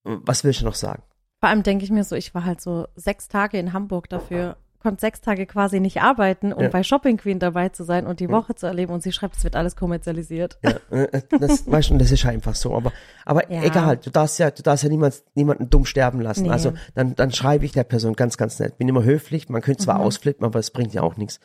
was 0.06 0.45
willst 0.45 0.62
du 0.62 0.65
noch 0.65 0.76
sagen? 0.76 1.04
Vor 1.41 1.50
allem 1.50 1.63
denke 1.63 1.84
ich 1.84 1.91
mir 1.91 2.06
so, 2.06 2.15
ich 2.15 2.34
war 2.34 2.45
halt 2.45 2.62
so 2.62 2.88
sechs 2.95 3.28
Tage 3.28 3.58
in 3.60 3.74
Hamburg 3.74 4.08
dafür, 4.08 4.56
konnte 4.86 5.02
sechs 5.02 5.19
Tage 5.21 5.45
quasi 5.45 5.80
nicht 5.80 6.02
arbeiten, 6.02 6.54
um 6.54 6.63
Ja. 6.63 6.69
bei 6.69 6.84
Shopping 6.84 7.17
Queen 7.17 7.39
dabei 7.39 7.69
zu 7.69 7.84
sein 7.84 8.06
und 8.08 8.19
die 8.19 8.30
Woche 8.30 8.56
zu 8.56 8.67
erleben 8.67 8.93
und 8.93 9.02
sie 9.04 9.12
schreibt, 9.12 9.36
es 9.38 9.43
wird 9.43 9.56
alles 9.56 9.76
kommerzialisiert. 9.76 10.58
Ja, 10.63 10.76
äh, 10.98 11.21
das, 11.39 11.65
weißt 11.71 11.89
du, 11.89 11.98
das 11.98 12.12
ist 12.12 12.26
einfach 12.26 12.56
so. 12.56 12.76
Aber, 12.76 12.93
aber 13.26 13.52
Ja. 13.52 13.63
egal, 13.63 13.98
du 13.98 14.10
darfst 14.12 14.39
ja, 14.39 14.52
du 14.52 14.62
darfst 14.63 14.84
ja 14.84 14.89
niemand, 14.89 15.24
niemanden 15.34 15.69
dumm 15.69 15.86
sterben 15.86 16.21
lassen. 16.21 16.43
Nee. 16.43 16.50
Also 16.52 16.74
dann, 16.93 17.15
dann 17.15 17.32
schreibe 17.32 17.65
ich 17.65 17.71
der 17.71 17.84
Person 17.84 18.13
ganz, 18.13 18.38
ganz 18.38 18.60
nett. 18.60 18.78
Bin 18.78 18.88
immer 18.88 19.04
höflich. 19.04 19.50
Man 19.50 19.62
könnte 19.62 19.82
Mhm. 19.82 19.86
zwar 19.86 20.00
ausflippen, 20.00 20.45
aber 20.45 20.60
es 20.60 20.71
bringt 20.71 20.93
ja 20.93 21.02
auch 21.02 21.17
nichts. 21.17 21.39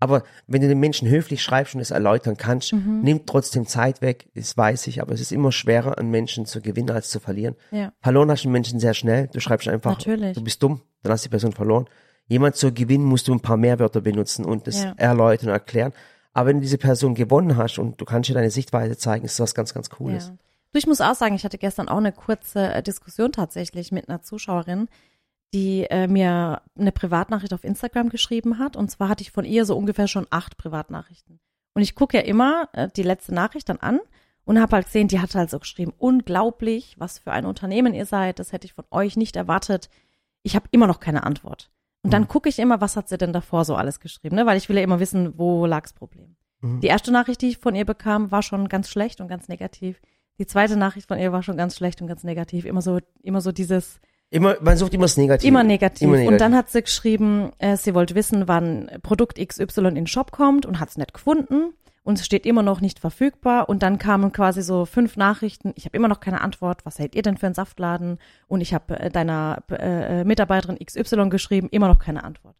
Aber 0.00 0.22
wenn 0.46 0.60
du 0.60 0.68
den 0.68 0.80
Menschen 0.80 1.08
höflich 1.08 1.42
schreibst 1.42 1.74
und 1.74 1.80
es 1.80 1.90
erläutern 1.90 2.36
kannst, 2.36 2.72
Mhm. 2.74 3.00
nimm 3.02 3.26
trotzdem 3.26 3.66
Zeit 3.66 4.02
weg, 4.02 4.28
das 4.34 4.56
weiß 4.56 4.86
ich, 4.88 5.00
aber 5.00 5.12
es 5.14 5.20
ist 5.20 5.32
immer 5.32 5.50
schwerer, 5.52 5.96
einen 5.98 6.10
Menschen 6.10 6.46
zu 6.46 6.60
gewinnen 6.60 6.90
als 6.90 7.10
zu 7.10 7.20
verlieren. 7.20 7.54
Ja. 7.70 7.92
Verloren 8.00 8.30
hast 8.30 8.44
du 8.44 8.48
einen 8.48 8.52
Menschen 8.54 8.80
sehr 8.80 8.92
schnell. 8.94 9.28
Du 9.32 9.40
schreibst 9.40 9.66
einfach, 9.68 9.92
Natürlich. 9.92 10.36
du 10.36 10.42
bist 10.44 10.62
dumm, 10.62 10.82
dann 11.02 11.12
hast 11.12 11.24
du 11.24 11.28
die 11.28 11.32
Person 11.32 11.52
verloren. 11.52 11.86
Jemand 12.26 12.56
zu 12.56 12.72
gewinnen, 12.72 13.04
musst 13.04 13.28
du 13.28 13.32
ein 13.32 13.40
paar 13.40 13.56
mehr 13.56 13.78
Wörter 13.78 14.00
benutzen 14.00 14.44
und 14.44 14.66
das 14.66 14.82
Ja. 14.82 14.94
erläutern 14.96 15.48
und 15.48 15.52
erklären. 15.54 15.92
Aber 16.32 16.48
wenn 16.48 16.56
du 16.56 16.62
diese 16.62 16.78
Person 16.78 17.14
gewonnen 17.14 17.56
hast 17.56 17.78
und 17.78 18.00
du 18.00 18.04
kannst 18.04 18.28
ihr 18.28 18.34
deine 18.34 18.50
Sichtweise 18.50 18.96
zeigen, 18.96 19.24
ist 19.24 19.38
das 19.38 19.44
was 19.44 19.54
ganz, 19.54 19.74
ganz 19.74 19.90
Cooles. 19.90 20.28
Ja. 20.28 20.34
Du, 20.72 20.78
ich 20.78 20.86
muss 20.86 21.00
auch 21.00 21.14
sagen, 21.14 21.34
ich 21.36 21.44
hatte 21.44 21.58
gestern 21.58 21.88
auch 21.88 21.98
eine 21.98 22.12
kurze 22.12 22.72
äh, 22.72 22.82
Diskussion 22.82 23.30
tatsächlich 23.30 23.92
mit 23.92 24.08
einer 24.08 24.22
Zuschauerin, 24.22 24.88
die 25.52 25.84
äh, 25.84 26.08
mir 26.08 26.62
eine 26.76 26.90
Privatnachricht 26.90 27.54
auf 27.54 27.62
Instagram 27.62 28.08
geschrieben 28.08 28.58
hat. 28.58 28.74
Und 28.76 28.90
zwar 28.90 29.08
hatte 29.08 29.22
ich 29.22 29.30
von 29.30 29.44
ihr 29.44 29.64
so 29.66 29.76
ungefähr 29.76 30.08
schon 30.08 30.26
acht 30.30 30.56
Privatnachrichten. 30.56 31.38
Und 31.74 31.82
ich 31.82 31.94
gucke 31.94 32.16
ja 32.16 32.24
immer 32.24 32.68
äh, 32.72 32.88
die 32.96 33.04
letzte 33.04 33.32
Nachricht 33.32 33.68
dann 33.68 33.78
an 33.78 34.00
und 34.44 34.60
habe 34.60 34.74
halt 34.76 34.86
gesehen, 34.86 35.06
die 35.06 35.20
hat 35.20 35.34
halt 35.36 35.50
so 35.50 35.60
geschrieben, 35.60 35.92
unglaublich, 35.96 36.96
was 36.98 37.18
für 37.20 37.30
ein 37.30 37.46
Unternehmen 37.46 37.94
ihr 37.94 38.06
seid, 38.06 38.40
das 38.40 38.52
hätte 38.52 38.66
ich 38.66 38.72
von 38.74 38.84
euch 38.90 39.16
nicht 39.16 39.36
erwartet. 39.36 39.88
Ich 40.42 40.56
habe 40.56 40.66
immer 40.72 40.88
noch 40.88 40.98
keine 40.98 41.22
Antwort. 41.22 41.70
Und 42.04 42.12
dann 42.12 42.28
gucke 42.28 42.48
ich 42.48 42.58
immer, 42.58 42.80
was 42.80 42.96
hat 42.96 43.08
sie 43.08 43.18
denn 43.18 43.32
davor 43.32 43.64
so 43.64 43.74
alles 43.74 43.98
geschrieben, 43.98 44.36
ne? 44.36 44.46
weil 44.46 44.58
ich 44.58 44.68
will 44.68 44.76
ja 44.76 44.82
immer 44.82 45.00
wissen, 45.00 45.38
wo 45.38 45.66
lag's 45.66 45.92
Problem. 45.92 46.36
Mhm. 46.60 46.80
Die 46.80 46.86
erste 46.86 47.10
Nachricht, 47.10 47.40
die 47.40 47.48
ich 47.48 47.58
von 47.58 47.74
ihr 47.74 47.84
bekam, 47.84 48.30
war 48.30 48.42
schon 48.42 48.68
ganz 48.68 48.88
schlecht 48.90 49.20
und 49.20 49.28
ganz 49.28 49.48
negativ. 49.48 50.00
Die 50.38 50.46
zweite 50.46 50.76
Nachricht 50.76 51.08
von 51.08 51.18
ihr 51.18 51.32
war 51.32 51.42
schon 51.42 51.56
ganz 51.56 51.76
schlecht 51.76 52.02
und 52.02 52.08
ganz 52.08 52.22
negativ. 52.22 52.64
Immer 52.64 52.82
so, 52.82 52.98
immer 53.22 53.40
so 53.40 53.52
dieses, 53.52 54.00
Immer, 54.30 54.56
man 54.60 54.76
sucht 54.76 54.92
immer 54.94 55.04
das 55.04 55.16
Negative. 55.16 55.46
immer 55.46 55.62
negativ. 55.62 56.02
Immer 56.02 56.16
negativ. 56.16 56.32
Und 56.32 56.40
dann 56.40 56.56
hat 56.56 56.68
sie 56.68 56.82
geschrieben, 56.82 57.52
äh, 57.58 57.76
sie 57.76 57.94
wollte 57.94 58.14
wissen, 58.16 58.48
wann 58.48 58.90
Produkt 59.02 59.38
XY 59.38 59.86
in 59.86 59.94
den 59.94 60.06
Shop 60.08 60.32
kommt 60.32 60.66
und 60.66 60.80
hat 60.80 60.88
es 60.88 60.96
nicht 60.96 61.14
gefunden. 61.14 61.72
Und 62.04 62.18
es 62.20 62.26
steht 62.26 62.44
immer 62.46 62.62
noch 62.62 62.80
nicht 62.80 62.98
verfügbar. 63.00 63.68
Und 63.68 63.82
dann 63.82 63.98
kamen 63.98 64.30
quasi 64.30 64.62
so 64.62 64.84
fünf 64.84 65.16
Nachrichten. 65.16 65.72
Ich 65.74 65.86
habe 65.86 65.96
immer 65.96 66.06
noch 66.08 66.20
keine 66.20 66.42
Antwort. 66.42 66.84
Was 66.84 66.96
seid 66.96 67.14
ihr 67.14 67.22
denn 67.22 67.38
für 67.38 67.46
ein 67.46 67.54
Saftladen? 67.54 68.18
Und 68.46 68.60
ich 68.60 68.72
habe 68.74 69.00
äh, 69.00 69.10
deiner 69.10 69.62
äh, 69.70 70.22
Mitarbeiterin 70.22 70.78
XY 70.78 71.30
geschrieben, 71.30 71.68
immer 71.70 71.88
noch 71.88 71.98
keine 71.98 72.22
Antwort. 72.22 72.54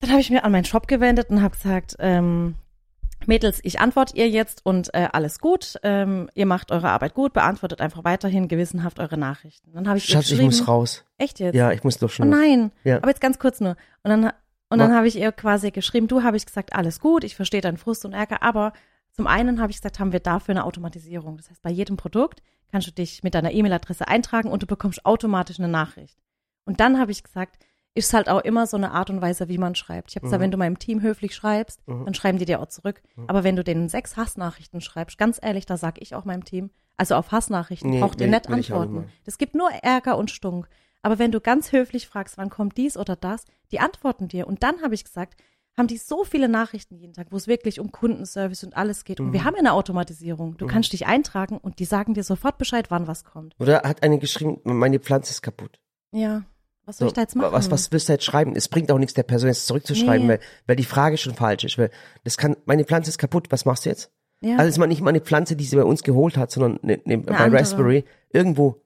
Dann 0.00 0.10
habe 0.10 0.20
ich 0.20 0.30
mir 0.30 0.44
an 0.44 0.52
meinen 0.52 0.64
Shop 0.64 0.88
gewendet 0.88 1.30
und 1.30 1.42
habe 1.42 1.54
gesagt, 1.56 1.96
ähm, 2.00 2.56
Mädels, 3.26 3.60
ich 3.62 3.78
antworte 3.78 4.16
ihr 4.16 4.28
jetzt 4.28 4.66
und 4.66 4.92
äh, 4.94 5.08
alles 5.12 5.38
gut. 5.38 5.76
Ähm, 5.84 6.28
ihr 6.34 6.44
macht 6.44 6.72
eure 6.72 6.90
Arbeit 6.90 7.14
gut, 7.14 7.32
beantwortet 7.32 7.80
einfach 7.80 8.02
weiterhin 8.02 8.48
gewissenhaft 8.48 8.98
eure 8.98 9.16
Nachrichten. 9.16 9.72
Dann 9.72 9.86
habe 9.86 9.98
ich 9.98 10.04
Schatz, 10.04 10.28
ich 10.32 10.40
muss 10.42 10.66
raus. 10.66 11.04
echt 11.18 11.38
jetzt? 11.38 11.54
Ja, 11.54 11.70
ich 11.70 11.84
muss 11.84 11.98
doch 11.98 12.06
Oh 12.08 12.12
schon. 12.12 12.28
nein, 12.30 12.72
Ja. 12.82 12.96
aber 12.96 13.08
jetzt 13.10 13.20
ganz 13.20 13.38
kurz 13.38 13.60
nur. 13.60 13.76
Und 14.02 14.10
dann, 14.10 14.32
und 14.72 14.78
dann 14.78 14.94
habe 14.94 15.06
ich 15.06 15.16
ihr 15.18 15.30
quasi 15.32 15.70
geschrieben, 15.70 16.08
du 16.08 16.22
habe 16.22 16.36
ich 16.36 16.46
gesagt, 16.46 16.74
alles 16.74 16.98
gut, 17.00 17.22
ich 17.24 17.36
verstehe 17.36 17.60
deinen 17.60 17.76
Frust 17.76 18.04
und 18.04 18.12
Ärger, 18.12 18.42
aber 18.42 18.72
zum 19.12 19.26
einen 19.26 19.60
habe 19.60 19.70
ich 19.70 19.76
gesagt, 19.78 19.98
haben 20.00 20.12
wir 20.12 20.20
dafür 20.20 20.52
eine 20.54 20.64
Automatisierung. 20.64 21.36
Das 21.36 21.50
heißt, 21.50 21.62
bei 21.62 21.70
jedem 21.70 21.96
Produkt 21.96 22.42
kannst 22.70 22.86
du 22.86 22.92
dich 22.92 23.22
mit 23.22 23.34
deiner 23.34 23.52
E-Mail-Adresse 23.52 24.08
eintragen 24.08 24.48
und 24.50 24.62
du 24.62 24.66
bekommst 24.66 25.04
automatisch 25.04 25.58
eine 25.58 25.68
Nachricht. 25.68 26.18
Und 26.64 26.80
dann 26.80 26.98
habe 26.98 27.10
ich 27.12 27.22
gesagt, 27.22 27.58
ist 27.94 28.14
halt 28.14 28.30
auch 28.30 28.40
immer 28.40 28.66
so 28.66 28.78
eine 28.78 28.92
Art 28.92 29.10
und 29.10 29.20
Weise, 29.20 29.48
wie 29.48 29.58
man 29.58 29.74
schreibt. 29.74 30.10
Ich 30.10 30.16
habe 30.16 30.24
gesagt, 30.24 30.40
Mhm. 30.40 30.44
wenn 30.44 30.50
du 30.50 30.56
meinem 30.56 30.78
Team 30.78 31.02
höflich 31.02 31.34
schreibst, 31.34 31.86
Mhm. 31.86 32.06
dann 32.06 32.14
schreiben 32.14 32.38
die 32.38 32.46
dir 32.46 32.60
auch 32.60 32.68
zurück. 32.68 33.02
Aber 33.26 33.44
wenn 33.44 33.54
du 33.56 33.62
denen 33.62 33.90
sechs 33.90 34.16
Hassnachrichten 34.16 34.80
schreibst, 34.80 35.18
ganz 35.18 35.38
ehrlich, 35.42 35.66
da 35.66 35.76
sag 35.76 36.00
ich 36.00 36.14
auch 36.14 36.24
meinem 36.24 36.44
Team, 36.46 36.70
also 36.96 37.14
auf 37.16 37.32
Hassnachrichten 37.32 37.90
Nee, 37.90 38.00
braucht 38.00 38.18
ihr 38.22 38.28
nicht 38.28 38.48
auch 38.48 38.56
nicht 38.56 38.72
antworten. 38.72 39.10
Das 39.26 39.36
gibt 39.36 39.54
nur 39.54 39.70
Ärger 39.70 40.16
und 40.16 40.30
Stunk. 40.30 40.68
Aber 41.02 41.18
wenn 41.18 41.32
du 41.32 41.40
ganz 41.40 41.72
höflich 41.72 42.06
fragst, 42.06 42.38
wann 42.38 42.48
kommt 42.50 42.76
dies 42.76 42.96
oder 42.96 43.16
das, 43.16 43.44
die 43.72 43.80
antworten 43.80 44.28
dir. 44.28 44.46
Und 44.46 44.62
dann 44.62 44.82
habe 44.82 44.94
ich 44.94 45.04
gesagt, 45.04 45.34
haben 45.76 45.86
die 45.86 45.96
so 45.96 46.22
viele 46.24 46.48
Nachrichten 46.48 46.96
jeden 46.96 47.14
Tag, 47.14 47.28
wo 47.30 47.36
es 47.36 47.46
wirklich 47.46 47.80
um 47.80 47.90
Kundenservice 47.90 48.62
und 48.64 48.76
alles 48.76 49.04
geht. 49.04 49.20
Und 49.20 49.28
Mhm. 49.28 49.32
wir 49.32 49.44
haben 49.44 49.54
ja 49.54 49.60
eine 49.60 49.72
Automatisierung. 49.72 50.56
Du 50.58 50.66
kannst 50.66 50.92
dich 50.92 51.06
eintragen 51.06 51.56
und 51.58 51.78
die 51.78 51.86
sagen 51.86 52.14
dir 52.14 52.22
sofort 52.24 52.58
Bescheid, 52.58 52.90
wann 52.90 53.06
was 53.06 53.24
kommt. 53.24 53.54
Oder 53.58 53.82
hat 53.82 54.02
eine 54.02 54.18
geschrieben, 54.18 54.60
meine 54.64 54.98
Pflanze 55.00 55.30
ist 55.30 55.42
kaputt. 55.42 55.80
Ja. 56.12 56.42
Was 56.84 56.98
soll 56.98 57.06
So, 57.06 57.10
ich 57.10 57.14
da 57.14 57.20
jetzt 57.22 57.36
machen? 57.36 57.52
Was, 57.52 57.70
was 57.70 57.90
willst 57.92 58.08
du 58.08 58.12
jetzt 58.12 58.24
schreiben? 58.24 58.54
Es 58.56 58.68
bringt 58.68 58.90
auch 58.92 58.98
nichts, 58.98 59.14
der 59.14 59.22
Person 59.22 59.48
jetzt 59.48 59.66
zurückzuschreiben, 59.66 60.26
Nee. 60.26 60.32
weil, 60.34 60.40
weil 60.66 60.76
die 60.76 60.84
Frage 60.84 61.16
schon 61.16 61.34
falsch 61.34 61.64
ist. 61.64 61.78
Weil 61.78 61.90
das 62.24 62.36
kann, 62.36 62.56
meine 62.66 62.84
Pflanze 62.84 63.08
ist 63.08 63.18
kaputt, 63.18 63.46
was 63.50 63.64
machst 63.64 63.86
du 63.86 63.90
jetzt? 63.90 64.10
Ja. 64.42 64.56
Also 64.56 64.68
es 64.68 64.76
ist 64.78 64.86
nicht 64.88 65.00
mal 65.00 65.10
eine 65.10 65.20
Pflanze, 65.20 65.54
die 65.56 65.64
sie 65.64 65.76
bei 65.76 65.84
uns 65.84 66.02
geholt 66.02 66.36
hat, 66.36 66.50
sondern 66.50 66.80
ne, 66.82 67.00
ne, 67.04 67.18
bei 67.18 67.36
andere. 67.36 67.60
Raspberry 67.60 68.04
irgendwo. 68.30 68.81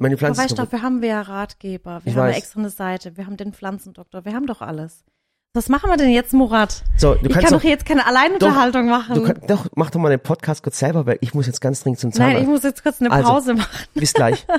Meine 0.00 0.14
Aber 0.14 0.18
Pflanze 0.20 0.40
weißt 0.40 0.50
ist 0.52 0.58
du, 0.58 0.62
dafür 0.62 0.82
haben 0.82 1.02
wir 1.02 1.08
ja 1.10 1.20
Ratgeber. 1.20 2.00
Wir 2.04 2.10
Ich 2.12 2.16
haben 2.18 2.28
weiß. 2.28 2.36
extra 2.38 2.58
eine 2.60 2.70
Seite. 2.70 3.16
Wir 3.16 3.26
haben 3.26 3.36
den 3.36 3.52
Pflanzendoktor. 3.52 4.24
Wir 4.24 4.32
haben 4.34 4.46
doch 4.46 4.62
alles. 4.62 5.04
Was 5.52 5.68
machen 5.68 5.90
wir 5.90 5.96
denn 5.96 6.10
jetzt, 6.10 6.32
Murat? 6.32 6.84
So, 6.96 7.14
du 7.14 7.26
ich 7.26 7.32
kannst 7.32 7.48
kann 7.48 7.52
doch, 7.52 7.60
doch 7.62 7.68
jetzt 7.68 7.84
keine 7.84 8.06
Alleinunterhaltung 8.06 8.86
machen. 8.88 9.14
du 9.16 9.22
kann, 9.24 9.40
doch, 9.46 9.66
mach 9.74 9.90
doch 9.90 10.00
mal 10.00 10.08
den 10.08 10.20
Podcast 10.20 10.62
kurz 10.62 10.78
selber, 10.78 11.04
weil 11.06 11.18
ich 11.20 11.34
muss 11.34 11.46
jetzt 11.46 11.60
ganz 11.60 11.82
dringend 11.82 11.98
zum 12.00 12.10
Nein, 12.10 12.16
Zahnarzt. 12.18 12.42
ich 12.42 12.48
muss 12.48 12.62
jetzt 12.62 12.82
kurz 12.82 13.00
eine 13.00 13.10
Also. 13.10 13.28
Pause 13.30 13.54
machen. 13.54 13.86
Bis 13.94 14.12
gleich. 14.12 14.46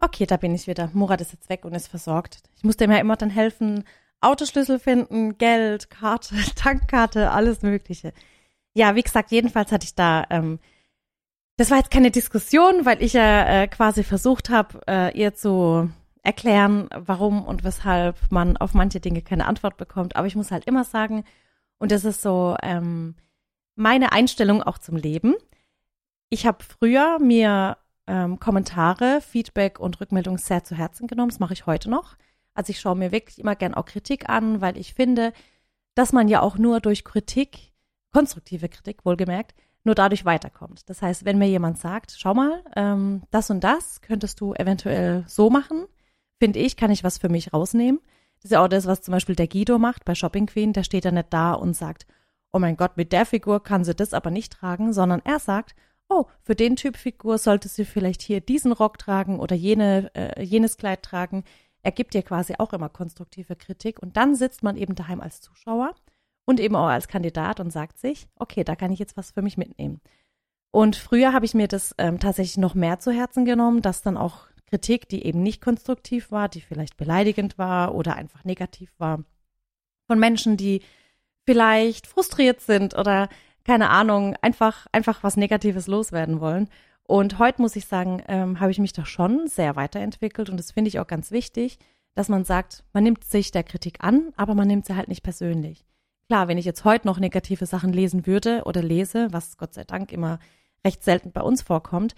Okay, 0.00 0.26
da 0.26 0.36
bin 0.36 0.54
ich 0.54 0.66
wieder. 0.66 0.90
Murat 0.92 1.22
ist 1.22 1.32
jetzt 1.32 1.48
weg 1.48 1.64
und 1.64 1.72
ist 1.72 1.88
versorgt. 1.88 2.42
Ich 2.56 2.62
musste 2.64 2.84
ihm 2.84 2.90
ja 2.90 2.98
immer 2.98 3.16
dann 3.16 3.30
helfen, 3.30 3.84
Autoschlüssel 4.20 4.78
finden, 4.78 5.38
Geld, 5.38 5.88
Karte, 5.88 6.34
Tankkarte, 6.56 7.30
alles 7.30 7.62
Mögliche. 7.62 8.12
Ja, 8.74 8.96
wie 8.96 9.02
gesagt, 9.02 9.30
jedenfalls 9.30 9.72
hatte 9.72 9.84
ich 9.86 9.94
da, 9.94 10.24
ähm, 10.28 10.58
das 11.56 11.70
war 11.70 11.78
jetzt 11.78 11.90
keine 11.90 12.10
Diskussion, 12.10 12.84
weil 12.84 13.02
ich 13.02 13.12
ja 13.12 13.62
äh, 13.62 13.68
quasi 13.68 14.02
versucht 14.02 14.50
habe, 14.50 14.80
äh, 14.88 15.16
ihr 15.18 15.34
zu 15.34 15.90
erklären, 16.22 16.88
warum 16.96 17.44
und 17.44 17.64
weshalb 17.64 18.16
man 18.30 18.56
auf 18.56 18.74
manche 18.74 19.00
Dinge 19.00 19.22
keine 19.22 19.46
Antwort 19.46 19.76
bekommt. 19.76 20.16
Aber 20.16 20.26
ich 20.26 20.36
muss 20.36 20.50
halt 20.50 20.64
immer 20.64 20.84
sagen, 20.84 21.24
und 21.78 21.92
das 21.92 22.04
ist 22.04 22.22
so 22.22 22.56
ähm, 22.62 23.14
meine 23.76 24.12
Einstellung 24.12 24.62
auch 24.62 24.78
zum 24.78 24.96
Leben. 24.96 25.34
Ich 26.30 26.46
habe 26.46 26.64
früher 26.64 27.18
mir 27.18 27.76
ähm, 28.06 28.40
Kommentare, 28.40 29.20
Feedback 29.20 29.78
und 29.78 30.00
Rückmeldung 30.00 30.38
sehr 30.38 30.64
zu 30.64 30.74
Herzen 30.74 31.06
genommen. 31.06 31.30
Das 31.30 31.40
mache 31.40 31.52
ich 31.52 31.66
heute 31.66 31.90
noch. 31.90 32.16
Also 32.54 32.70
ich 32.70 32.80
schaue 32.80 32.96
mir 32.96 33.12
wirklich 33.12 33.38
immer 33.38 33.54
gern 33.56 33.74
auch 33.74 33.84
Kritik 33.84 34.28
an, 34.28 34.60
weil 34.60 34.76
ich 34.78 34.94
finde, 34.94 35.32
dass 35.94 36.12
man 36.12 36.28
ja 36.28 36.40
auch 36.40 36.56
nur 36.56 36.80
durch 36.80 37.04
Kritik, 37.04 37.72
konstruktive 38.12 38.68
Kritik 38.68 39.04
wohlgemerkt, 39.04 39.54
nur 39.84 39.94
dadurch 39.94 40.24
weiterkommt. 40.24 40.88
Das 40.88 41.02
heißt, 41.02 41.24
wenn 41.24 41.38
mir 41.38 41.48
jemand 41.48 41.78
sagt, 41.78 42.14
schau 42.16 42.34
mal, 42.34 42.62
ähm, 42.74 43.22
das 43.30 43.50
und 43.50 43.62
das 43.62 44.00
könntest 44.00 44.40
du 44.40 44.54
eventuell 44.54 45.24
so 45.28 45.50
machen, 45.50 45.86
finde 46.38 46.58
ich, 46.58 46.76
kann 46.76 46.90
ich 46.90 47.04
was 47.04 47.18
für 47.18 47.28
mich 47.28 47.52
rausnehmen. 47.52 48.00
Das 48.36 48.46
ist 48.46 48.50
ja 48.52 48.64
auch 48.64 48.68
das, 48.68 48.86
was 48.86 49.02
zum 49.02 49.12
Beispiel 49.12 49.36
der 49.36 49.48
Guido 49.48 49.78
macht 49.78 50.04
bei 50.04 50.14
Shopping 50.14 50.46
Queen. 50.46 50.72
Der 50.72 50.84
steht 50.84 51.04
da 51.04 51.10
nicht 51.10 51.32
da 51.32 51.52
und 51.52 51.74
sagt, 51.74 52.06
oh 52.52 52.58
mein 52.58 52.76
Gott, 52.76 52.96
mit 52.96 53.12
der 53.12 53.26
Figur 53.26 53.62
kann 53.62 53.84
sie 53.84 53.94
das 53.94 54.14
aber 54.14 54.30
nicht 54.30 54.52
tragen, 54.52 54.92
sondern 54.92 55.22
er 55.24 55.38
sagt, 55.38 55.74
oh, 56.08 56.26
für 56.42 56.54
den 56.54 56.76
Typ 56.76 56.96
Figur 56.96 57.38
sollte 57.38 57.68
sie 57.68 57.84
vielleicht 57.84 58.22
hier 58.22 58.40
diesen 58.40 58.72
Rock 58.72 58.98
tragen 58.98 59.40
oder 59.40 59.56
jene, 59.56 60.10
äh, 60.14 60.42
jenes 60.42 60.76
Kleid 60.76 61.02
tragen. 61.02 61.44
Er 61.82 61.92
gibt 61.92 62.14
dir 62.14 62.22
quasi 62.22 62.54
auch 62.58 62.72
immer 62.72 62.88
konstruktive 62.88 63.56
Kritik 63.56 64.00
und 64.00 64.16
dann 64.16 64.34
sitzt 64.34 64.62
man 64.62 64.76
eben 64.76 64.94
daheim 64.94 65.20
als 65.20 65.40
Zuschauer 65.40 65.94
und 66.44 66.60
eben 66.60 66.76
auch 66.76 66.88
als 66.88 67.08
Kandidat 67.08 67.60
und 67.60 67.70
sagt 67.70 67.98
sich, 67.98 68.28
okay, 68.36 68.64
da 68.64 68.76
kann 68.76 68.92
ich 68.92 68.98
jetzt 68.98 69.16
was 69.16 69.30
für 69.30 69.42
mich 69.42 69.56
mitnehmen. 69.56 70.00
Und 70.70 70.96
früher 70.96 71.32
habe 71.32 71.46
ich 71.46 71.54
mir 71.54 71.68
das 71.68 71.94
ähm, 71.98 72.18
tatsächlich 72.18 72.58
noch 72.58 72.74
mehr 72.74 72.98
zu 72.98 73.12
Herzen 73.12 73.44
genommen, 73.44 73.80
dass 73.80 74.02
dann 74.02 74.16
auch 74.16 74.48
Kritik, 74.66 75.08
die 75.08 75.24
eben 75.24 75.42
nicht 75.42 75.60
konstruktiv 75.60 76.32
war, 76.32 76.48
die 76.48 76.60
vielleicht 76.60 76.96
beleidigend 76.96 77.58
war 77.58 77.94
oder 77.94 78.16
einfach 78.16 78.44
negativ 78.44 78.92
war. 78.98 79.22
Von 80.06 80.18
Menschen, 80.18 80.56
die 80.56 80.82
vielleicht 81.46 82.06
frustriert 82.06 82.60
sind 82.60 82.98
oder 82.98 83.28
keine 83.64 83.90
Ahnung, 83.90 84.36
einfach, 84.42 84.86
einfach 84.92 85.22
was 85.22 85.36
Negatives 85.36 85.86
loswerden 85.86 86.40
wollen. 86.40 86.68
Und 87.04 87.38
heute 87.38 87.62
muss 87.62 87.76
ich 87.76 87.86
sagen, 87.86 88.22
ähm, 88.28 88.60
habe 88.60 88.70
ich 88.70 88.78
mich 88.78 88.92
da 88.92 89.06
schon 89.06 89.46
sehr 89.46 89.76
weiterentwickelt 89.76 90.50
und 90.50 90.56
das 90.56 90.72
finde 90.72 90.88
ich 90.88 90.98
auch 90.98 91.06
ganz 91.06 91.30
wichtig, 91.30 91.78
dass 92.14 92.28
man 92.28 92.44
sagt, 92.44 92.84
man 92.92 93.04
nimmt 93.04 93.24
sich 93.24 93.50
der 93.50 93.62
Kritik 93.62 94.02
an, 94.02 94.32
aber 94.36 94.54
man 94.54 94.68
nimmt 94.68 94.86
sie 94.86 94.96
halt 94.96 95.08
nicht 95.08 95.22
persönlich. 95.22 95.84
Klar, 96.28 96.48
wenn 96.48 96.58
ich 96.58 96.64
jetzt 96.64 96.84
heute 96.84 97.06
noch 97.06 97.18
negative 97.18 97.66
Sachen 97.66 97.92
lesen 97.92 98.26
würde 98.26 98.62
oder 98.64 98.82
lese, 98.82 99.28
was 99.30 99.56
Gott 99.56 99.74
sei 99.74 99.84
Dank 99.84 100.12
immer 100.12 100.38
recht 100.84 101.02
selten 101.02 101.32
bei 101.32 101.42
uns 101.42 101.62
vorkommt, 101.62 102.14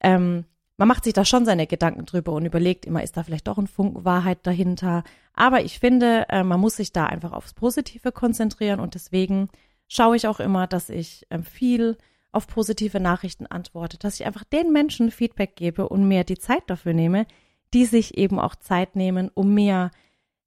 ähm, 0.00 0.44
man 0.78 0.88
macht 0.88 1.04
sich 1.04 1.14
da 1.14 1.24
schon 1.24 1.46
seine 1.46 1.66
Gedanken 1.66 2.04
drüber 2.04 2.32
und 2.32 2.44
überlegt 2.44 2.84
immer, 2.84 3.02
ist 3.02 3.16
da 3.16 3.22
vielleicht 3.22 3.48
doch 3.48 3.56
ein 3.56 3.66
Funken 3.66 4.04
Wahrheit 4.04 4.40
dahinter. 4.42 5.04
Aber 5.32 5.62
ich 5.62 5.78
finde, 5.78 6.26
äh, 6.28 6.42
man 6.42 6.60
muss 6.60 6.76
sich 6.76 6.92
da 6.92 7.06
einfach 7.06 7.32
aufs 7.32 7.54
Positive 7.54 8.12
konzentrieren 8.12 8.80
und 8.80 8.94
deswegen 8.94 9.48
schaue 9.88 10.16
ich 10.16 10.26
auch 10.26 10.40
immer, 10.40 10.66
dass 10.66 10.90
ich 10.90 11.26
ähm, 11.30 11.44
viel 11.44 11.96
auf 12.32 12.46
positive 12.46 13.00
Nachrichten 13.00 13.46
antworte, 13.46 13.96
dass 13.96 14.20
ich 14.20 14.26
einfach 14.26 14.44
den 14.44 14.70
Menschen 14.70 15.10
Feedback 15.10 15.56
gebe 15.56 15.88
und 15.88 16.06
mir 16.06 16.24
die 16.24 16.36
Zeit 16.36 16.64
dafür 16.66 16.92
nehme, 16.92 17.26
die 17.72 17.86
sich 17.86 18.18
eben 18.18 18.38
auch 18.38 18.54
Zeit 18.56 18.96
nehmen, 18.96 19.30
um 19.32 19.54
mir 19.54 19.90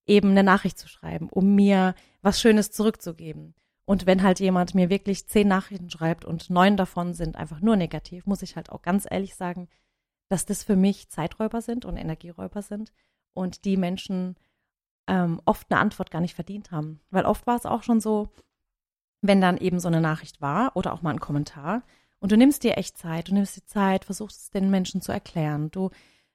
eben 0.09 0.31
eine 0.31 0.43
Nachricht 0.43 0.77
zu 0.77 0.87
schreiben, 0.87 1.29
um 1.29 1.55
mir 1.55 1.95
was 2.21 2.41
Schönes 2.41 2.71
zurückzugeben. 2.71 3.53
Und 3.85 4.05
wenn 4.05 4.23
halt 4.23 4.39
jemand 4.39 4.75
mir 4.75 4.89
wirklich 4.89 5.27
zehn 5.27 5.47
Nachrichten 5.47 5.89
schreibt 5.89 6.25
und 6.25 6.49
neun 6.49 6.77
davon 6.77 7.13
sind 7.13 7.35
einfach 7.35 7.59
nur 7.59 7.75
negativ, 7.75 8.25
muss 8.25 8.41
ich 8.41 8.55
halt 8.55 8.71
auch 8.71 8.81
ganz 8.81 9.07
ehrlich 9.09 9.35
sagen, 9.35 9.67
dass 10.27 10.45
das 10.45 10.63
für 10.63 10.75
mich 10.75 11.09
Zeiträuber 11.09 11.61
sind 11.61 11.85
und 11.85 11.97
Energieräuber 11.97 12.61
sind 12.61 12.91
und 13.33 13.65
die 13.65 13.77
Menschen 13.77 14.35
ähm, 15.07 15.41
oft 15.45 15.71
eine 15.71 15.79
Antwort 15.79 16.11
gar 16.11 16.21
nicht 16.21 16.35
verdient 16.35 16.71
haben. 16.71 16.99
Weil 17.09 17.25
oft 17.25 17.47
war 17.47 17.55
es 17.55 17.65
auch 17.65 17.81
schon 17.81 17.99
so, 17.99 18.29
wenn 19.21 19.41
dann 19.41 19.57
eben 19.57 19.79
so 19.79 19.87
eine 19.87 20.01
Nachricht 20.01 20.39
war 20.39 20.75
oder 20.75 20.93
auch 20.93 21.01
mal 21.01 21.11
ein 21.11 21.19
Kommentar 21.19 21.81
und 22.19 22.31
du 22.31 22.37
nimmst 22.37 22.63
dir 22.63 22.77
echt 22.77 22.97
Zeit, 22.97 23.29
du 23.29 23.33
nimmst 23.33 23.57
dir 23.57 23.65
Zeit, 23.65 24.05
versuchst 24.05 24.39
es 24.39 24.49
den 24.51 24.69
Menschen 24.69 25.01
zu 25.01 25.11
erklären, 25.11 25.71
du, 25.71 25.89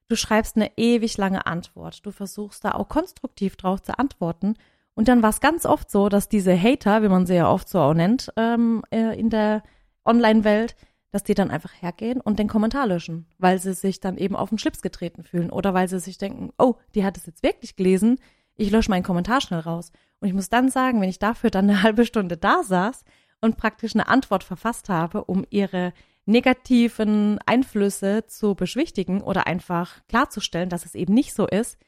du 0.09 0.17
schreibst 0.17 0.57
eine 0.57 0.71
ewig 0.77 1.17
lange 1.17 1.47
Antwort, 1.47 2.05
du 2.05 2.11
versuchst 2.11 2.65
da 2.65 2.73
auch 2.73 2.89
konstruktiv 2.89 3.57
drauf 3.57 3.83
zu 3.83 3.99
antworten 3.99 4.55
und 4.95 5.09
dann 5.09 5.23
war 5.23 5.31
es 5.31 5.41
ganz 5.41 5.67
oft 5.67 5.91
so, 5.91 6.09
dass 6.09 6.29
diese 6.29 6.61
Hater, 6.61 7.03
wie 7.03 7.09
man 7.09 7.27
sie 7.27 7.35
ja 7.35 7.51
oft 7.51 7.69
so 7.69 7.81
auch 7.81 7.95
nennt, 7.95 8.33
ähm, 8.37 8.83
äh, 8.91 9.19
in 9.19 9.29
der 9.29 9.63
Online-Welt, 10.05 10.77
dass 11.11 11.25
die 11.25 11.35
dann 11.35 11.51
einfach 11.51 11.73
hergehen 11.81 12.21
und 12.21 12.39
den 12.39 12.49
Kommentar 12.49 12.87
löschen, 12.87 13.27
weil 13.39 13.59
sie 13.59 13.73
sich 13.75 14.01
dann 14.01 14.17
eben 14.17 14.37
auf 14.37 14.49
den 14.49 14.59
Schlips 14.59 14.83
getreten 14.83 15.23
fühlen 15.23 15.51
oder 15.51 15.75
weil 15.75 15.89
sie 15.89 16.01
sich 16.01 16.19
denken, 16.19 16.51
oh, 16.59 16.75
die 16.95 17.05
hat 17.05 17.17
es 17.17 17.27
jetzt 17.27 17.43
wirklich 17.43 17.77
gelesen, 17.77 18.19
ich 18.57 18.71
lösche 18.71 18.91
meinen 18.91 19.03
Kommentar 19.03 19.41
schnell 19.41 19.61
raus. 19.61 19.91
Und 20.21 20.29
ich 20.29 20.35
muss 20.35 20.49
dann 20.49 20.71
sagen, 20.71 21.01
wenn 21.01 21.09
ich 21.09 21.19
dafür 21.19 21.51
dann 21.51 21.69
eine 21.69 21.83
halbe 21.85 22.05
Stunde 22.05 22.37
da 22.37 22.63
saß 22.63 23.05
und 23.41 23.57
praktisch 23.57 23.95
eine 23.95 24.09
Antwort 24.09 24.45
verfasst 24.45 24.89
habe, 24.89 25.25
um 25.25 25.45
ihre 25.51 25.93
negativen 26.27 27.39
Einflüsse 27.47 28.27
zu 28.27 28.55
beschwichtigen 28.55 29.21
oder 29.21 29.47
einfach 29.47 30.01
klarzustellen, 30.09 30.69
dass 30.69 30.87
es 30.87 30.95
eben 30.95 31.15
nicht 31.15 31.35
so 31.35 31.47
ist, 31.47 31.79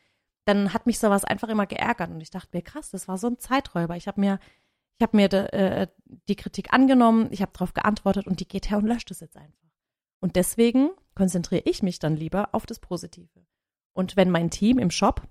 dann 0.45 0.73
hat 0.73 0.87
mich 0.87 0.99
sowas 0.99 1.25
einfach 1.25 1.49
immer 1.49 1.67
geärgert 1.67 2.11
und 2.11 2.21
ich 2.21 2.31
dachte 2.31 2.51
mir, 2.53 2.63
krass, 2.63 2.91
das 2.91 3.09
war 3.09 3.19
so 3.19 3.29
ein 3.29 3.39
Zeiträuber. 3.39 3.97
Ich 3.97 4.07
habe 4.07 4.21
mir 4.21 4.39
ich 4.99 5.03
habe 5.03 5.17
mir 5.17 5.29
de, 5.29 5.47
äh, 5.53 5.87
die 6.29 6.37
Kritik 6.37 6.73
angenommen, 6.73 7.29
ich 7.31 7.43
habe 7.43 7.53
darauf 7.53 7.75
geantwortet 7.75 8.27
und 8.27 8.41
die 8.41 8.49
geht 8.49 8.71
her 8.71 8.79
und 8.79 8.87
löscht 8.87 9.11
es 9.11 9.21
jetzt 9.21 9.37
einfach. 9.37 9.69
Und 10.21 10.37
deswegen 10.37 10.91
konzentriere 11.15 11.63
ich 11.67 11.83
mich 11.83 11.99
dann 11.99 12.17
lieber 12.17 12.49
auf 12.53 12.65
das 12.65 12.79
Positive. 12.79 13.29
Und 13.93 14.17
wenn 14.17 14.31
mein 14.31 14.51
Team 14.51 14.79
im 14.79 14.91
Shop, 14.91 15.23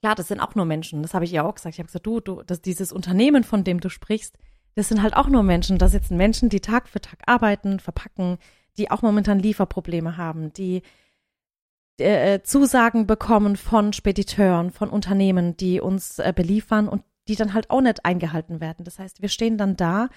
klar, 0.00 0.14
das 0.14 0.28
sind 0.28 0.40
auch 0.40 0.54
nur 0.54 0.64
Menschen, 0.64 1.02
das 1.02 1.14
habe 1.14 1.24
ich 1.24 1.32
ja 1.32 1.42
auch 1.42 1.56
gesagt. 1.56 1.74
Ich 1.74 1.80
habe 1.80 1.88
gesagt, 1.88 2.06
du, 2.06 2.20
du, 2.20 2.42
das, 2.44 2.62
dieses 2.62 2.92
Unternehmen, 2.92 3.42
von 3.42 3.64
dem 3.64 3.80
du 3.80 3.88
sprichst, 3.88 4.38
das 4.74 4.88
sind 4.88 5.02
halt 5.02 5.16
auch 5.16 5.28
nur 5.28 5.42
Menschen. 5.42 5.78
Da 5.78 5.88
sitzen 5.88 6.16
Menschen, 6.16 6.48
die 6.48 6.60
Tag 6.60 6.88
für 6.88 7.00
Tag 7.00 7.18
arbeiten, 7.26 7.80
verpacken, 7.80 8.38
die 8.76 8.90
auch 8.90 9.02
momentan 9.02 9.38
Lieferprobleme 9.38 10.16
haben, 10.16 10.52
die 10.52 10.82
äh, 11.98 12.40
Zusagen 12.42 13.06
bekommen 13.06 13.56
von 13.56 13.92
Spediteuren, 13.92 14.70
von 14.70 14.88
Unternehmen, 14.88 15.56
die 15.56 15.80
uns 15.80 16.18
äh, 16.18 16.32
beliefern 16.34 16.88
und 16.88 17.02
die 17.26 17.34
dann 17.34 17.54
halt 17.54 17.70
auch 17.70 17.80
nicht 17.80 18.04
eingehalten 18.04 18.60
werden. 18.60 18.84
Das 18.84 18.98
heißt, 18.98 19.20
wir 19.20 19.28
stehen 19.28 19.58
dann 19.58 19.76
da 19.76 20.08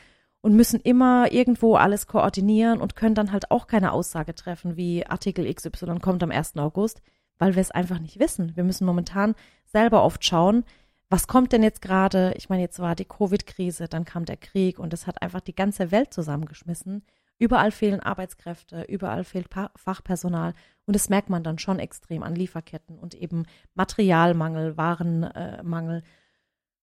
und 0.41 0.55
müssen 0.55 0.79
immer 0.79 1.31
irgendwo 1.31 1.75
alles 1.75 2.07
koordinieren 2.07 2.79
und 2.79 2.95
können 2.95 3.15
dann 3.15 3.31
halt 3.31 3.51
auch 3.51 3.67
keine 3.67 3.91
Aussage 3.91 4.33
treffen, 4.33 4.77
wie 4.77 5.05
Artikel 5.05 5.51
XY 5.51 5.99
kommt 5.99 6.23
am 6.23 6.31
1. 6.31 6.57
August, 6.57 7.01
weil 7.37 7.55
wir 7.55 7.61
es 7.61 7.71
einfach 7.71 7.99
nicht 7.99 8.19
wissen. 8.19 8.55
Wir 8.55 8.63
müssen 8.63 8.85
momentan 8.85 9.35
selber 9.65 10.03
oft 10.03 10.23
schauen, 10.23 10.63
was 11.11 11.27
kommt 11.27 11.51
denn 11.51 11.61
jetzt 11.61 11.81
gerade? 11.81 12.33
Ich 12.37 12.47
meine, 12.47 12.61
jetzt 12.61 12.79
war 12.79 12.95
die 12.95 13.05
Covid-Krise, 13.05 13.89
dann 13.89 14.05
kam 14.05 14.23
der 14.23 14.37
Krieg 14.37 14.79
und 14.79 14.93
es 14.93 15.07
hat 15.07 15.21
einfach 15.21 15.41
die 15.41 15.53
ganze 15.53 15.91
Welt 15.91 16.13
zusammengeschmissen. 16.13 17.03
Überall 17.37 17.71
fehlen 17.71 17.99
Arbeitskräfte, 17.99 18.83
überall 18.83 19.25
fehlt 19.25 19.49
pa 19.49 19.71
Fachpersonal 19.75 20.53
und 20.85 20.95
das 20.95 21.09
merkt 21.09 21.29
man 21.29 21.43
dann 21.43 21.59
schon 21.59 21.79
extrem 21.79 22.23
an 22.23 22.33
Lieferketten 22.33 22.97
und 22.97 23.13
eben 23.13 23.45
Materialmangel, 23.73 24.77
Warenmangel. 24.77 25.97
Äh, 25.97 26.03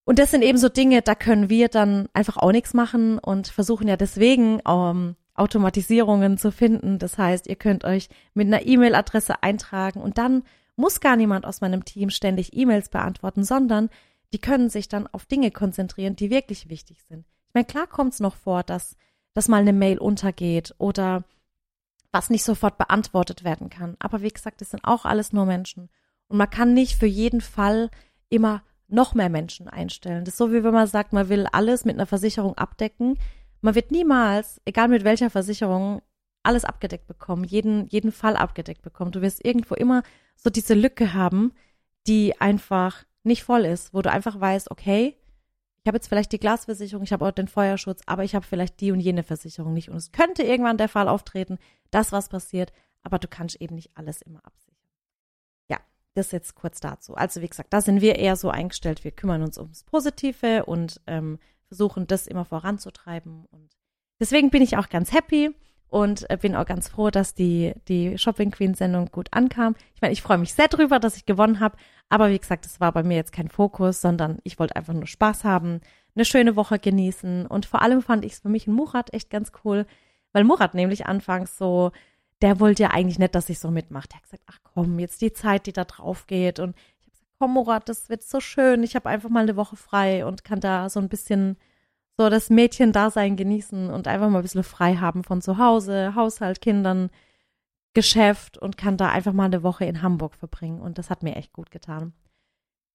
und 0.05 0.19
das 0.19 0.31
sind 0.31 0.43
eben 0.43 0.59
so 0.59 0.69
Dinge, 0.69 1.01
da 1.01 1.15
können 1.15 1.49
wir 1.49 1.69
dann 1.69 2.09
einfach 2.13 2.37
auch 2.37 2.53
nichts 2.53 2.75
machen 2.75 3.19
und 3.19 3.49
versuchen 3.49 3.89
ja 3.89 3.97
deswegen 3.97 4.61
ähm, 4.69 5.17
Automatisierungen 5.35 6.37
zu 6.37 6.53
finden. 6.53 6.99
Das 6.99 7.17
heißt, 7.17 7.47
ihr 7.47 7.57
könnt 7.57 7.85
euch 7.85 8.11
mit 8.35 8.47
einer 8.47 8.67
E-Mail-Adresse 8.67 9.43
eintragen 9.43 10.01
und 10.03 10.19
dann 10.19 10.43
muss 10.77 11.01
gar 11.01 11.17
niemand 11.17 11.47
aus 11.47 11.61
meinem 11.61 11.85
Team 11.85 12.11
ständig 12.11 12.55
E-Mails 12.55 12.89
beantworten, 12.91 13.43
sondern 13.43 13.89
die 14.33 14.41
können 14.41 14.69
sich 14.69 14.89
dann 14.89 15.07
auf 15.07 15.27
Dinge 15.27 15.51
konzentrieren, 15.51 16.17
die 16.17 16.31
wirklich 16.31 16.69
wichtig 16.69 17.03
sind. 17.03 17.27
Ich 17.49 17.55
meine, 17.55 17.67
klar 17.67 17.87
kommt 17.87 18.13
es 18.15 18.21
noch 18.21 18.37
vor, 18.37 18.63
dass, 18.63 18.97
dass 19.35 19.49
mal 19.49 19.61
eine 19.61 19.73
Mail 19.73 19.99
untergeht 19.99 20.75
oder 20.79 21.25
was 22.13 22.31
nicht 22.31 22.45
sofort 22.45 22.79
beantwortet 22.79 23.45
werden 23.45 23.71
kann. 23.71 23.97
Aber 23.99 24.23
wie 24.23 24.31
gesagt, 24.31 24.61
das 24.61 24.71
sind 24.71 24.85
auch 24.85 25.05
alles 25.05 25.33
nur 25.33 25.47
Menschen. 25.47 25.89
Und 26.29 26.39
man 26.39 26.51
kann 26.51 26.75
nicht 26.75 26.99
für 26.99 27.07
jeden 27.07 27.41
Fall 27.41 27.91
immer 28.29 28.63
noch 28.89 29.15
mehr 29.15 29.29
Menschen 29.29 29.69
einstellen. 29.69 30.25
Das 30.25 30.35
ist 30.35 30.39
so, 30.39 30.53
wie 30.53 30.65
wenn 30.65 30.73
man 30.73 30.87
sagt, 30.87 31.13
man 31.13 31.29
will 31.29 31.47
alles 31.53 31.85
mit 31.85 31.97
einer 31.97 32.07
Versicherung 32.07 32.57
abdecken. 32.57 33.19
Man 33.61 33.75
wird 33.75 33.91
niemals, 33.91 34.61
egal 34.65 34.89
mit 34.89 35.05
welcher 35.05 35.31
Versicherung, 35.31 36.03
alles 36.43 36.65
abgedeckt 36.65 37.07
bekommen, 37.07 37.45
jeden, 37.45 37.87
jeden 37.89 38.13
Fall 38.13 38.37
abgedeckt 38.37 38.83
bekommen. 38.83 39.13
Du 39.13 39.21
wirst 39.21 39.45
irgendwo 39.45 39.75
immer 39.75 40.03
so 40.37 40.49
diese 40.49 40.75
Lücke 40.75 41.13
haben, 41.13 41.53
die 42.07 42.41
einfach 42.41 43.05
nicht 43.25 43.45
voll 43.45 43.65
ist, 43.65 43.95
wo 43.95 44.03
du 44.03 44.11
einfach 44.11 44.41
weißt, 44.41 44.71
okay, 44.71 45.17
ich 45.83 45.87
habe 45.87 45.97
jetzt 45.97 46.09
vielleicht 46.09 46.33
die 46.33 46.41
Glasversicherung, 46.41 47.05
ich 47.05 47.13
habe 47.13 47.27
auch 47.27 47.33
den 47.33 47.49
Feuerschutz, 47.49 48.03
aber 48.07 48.25
ich 48.25 48.35
habe 48.35 48.47
vielleicht 48.47 48.81
die 48.81 48.93
und 48.93 49.01
jene 49.01 49.23
Versicherung 49.23 49.73
nicht. 49.73 49.89
Und 49.91 49.97
es 49.97 50.13
könnte 50.13 50.43
irgendwann 50.43 50.77
der 50.77 50.89
Fall 50.89 51.09
auftreten, 51.09 51.59
dass 51.91 52.13
was 52.13 52.29
passiert, 52.29 52.73
aber 53.03 53.19
du 53.19 53.29
kannst 53.29 53.61
eben 53.61 53.77
nicht 53.77 53.91
alles 53.95 54.23
immer 54.23 54.45
absichern. 54.45 54.69
Das 56.19 56.33
jetzt 56.33 56.57
kurz 56.57 56.81
dazu. 56.81 57.15
Also 57.15 57.43
wie 57.43 57.49
gesagt, 57.49 57.73
da 57.73 57.81
sind 57.81 58.01
wir 58.01 58.17
eher 58.17 58.35
so 58.35 58.51
eingestellt, 58.51 59.05
wir 59.05 59.13
kümmern 59.13 59.43
uns 59.43 59.57
ums 59.57 59.85
Positive 59.85 60.65
und 60.65 61.01
ähm, 61.07 61.39
versuchen 61.69 62.09
das 62.09 62.27
immer 62.27 62.45
voranzutreiben. 62.45 63.45
Und 63.47 63.77
deswegen 64.19 64.51
bin 64.51 64.61
ich 64.61 64.77
auch 64.77 64.89
ganz 64.89 65.13
happy 65.13 65.55
und 65.89 66.29
äh, 66.31 66.37
bin 66.37 66.55
auch 66.55 66.67
ganz 66.67 66.89
froh, 66.89 67.11
dass 67.11 67.35
die, 67.35 67.75
die 67.89 68.19
Shopping 68.19 68.51
Queen 68.51 68.75
Sendung 68.75 69.07
gut 69.07 69.29
ankam. 69.33 69.75
Ich 69.95 70.03
meine, 70.03 70.13
ich 70.13 70.23
freue 70.23 70.39
mich 70.39 70.55
sehr 70.55 70.69
drüber, 70.69 70.99
dass 70.99 71.17
ich 71.17 71.27
gewonnen 71.27 71.61
habe, 71.61 71.77
aber 72.09 72.31
wie 72.31 72.39
gesagt, 72.39 72.65
das 72.65 72.81
war 72.81 72.93
bei 72.93 73.03
mir 73.03 73.17
jetzt 73.17 73.33
kein 73.33 73.49
Fokus, 73.49 74.01
sondern 74.01 74.39
ich 74.45 74.59
wollte 74.59 74.77
einfach 74.77 74.95
nur 74.95 75.07
Spaß 75.07 75.45
haben, 75.45 75.81
eine 76.15 76.25
schöne 76.25 76.57
Woche 76.57 76.79
genießen 76.79 77.47
und 77.47 77.67
vor 77.67 77.83
allem 77.83 78.03
fand 78.03 78.25
ich 78.25 78.33
es 78.33 78.41
für 78.41 78.49
mich 78.49 78.67
in 78.67 78.73
Murat 78.75 79.13
echt 79.15 79.31
ganz 79.31 79.53
cool, 79.65 79.87
weil 80.33 80.45
Murat 80.45 80.75
nämlich 80.75 81.07
anfangs 81.07 81.57
so 81.57 81.93
der 82.43 82.61
wollte 82.61 82.85
ja 82.85 82.91
eigentlich 82.91 83.19
nicht, 83.19 83.35
dass 83.35 83.49
ich 83.49 83.59
so 83.59 83.71
mitmache. 83.71 84.09
Der 84.09 84.17
hat 84.17 84.25
gesagt, 84.25 84.45
ach 84.47 84.59
komm, 84.63 84.99
jetzt 84.99 85.21
die 85.21 85.33
Zeit, 85.33 85.67
die 85.67 85.73
da 85.73 85.85
drauf 85.85 86.27
geht. 86.27 86.61
Und 86.61 86.77
ich 87.01 87.07
habe 87.07 87.11
gesagt, 87.11 87.33
komm, 87.39 87.55
Murat, 87.55 87.89
das 87.89 88.09
wird 88.09 88.23
so 88.23 88.41
schön. 88.41 88.83
Ich 88.83 88.95
habe 88.95 89.09
einfach 89.09 89.29
mal 89.29 89.43
eine 89.43 89.57
Woche 89.57 89.77
frei 89.77 90.25
und 90.25 90.45
kann 90.45 90.61
da 90.61 90.89
so 90.89 91.01
ein 91.01 91.09
bisschen 91.09 91.57
so 92.19 92.29
das 92.29 92.51
Mädchen-Dasein 92.51 93.37
genießen 93.37 93.91
und 93.91 94.09
einfach 94.09 94.29
mal 94.29 94.41
ein 94.41 94.43
bisschen 94.43 94.65
frei 94.65 94.97
haben 94.97 95.23
von 95.23 95.41
zu 95.41 95.57
Hause, 95.57 96.15
Haushalt, 96.17 96.61
Kindern, 96.61 97.11
Geschäft 97.95 98.59
und 98.59 98.77
kann 98.77 98.97
da 98.97 99.11
einfach 99.11 99.33
mal 99.33 99.45
eine 99.45 99.63
Woche 99.63 99.85
in 99.85 100.03
Hamburg 100.03 100.35
verbringen. 100.35 100.81
Und 100.81 100.99
das 100.99 101.11
hat 101.11 101.23
mir 101.23 101.37
echt 101.37 101.53
gut 101.53 101.71
getan. 101.71 102.13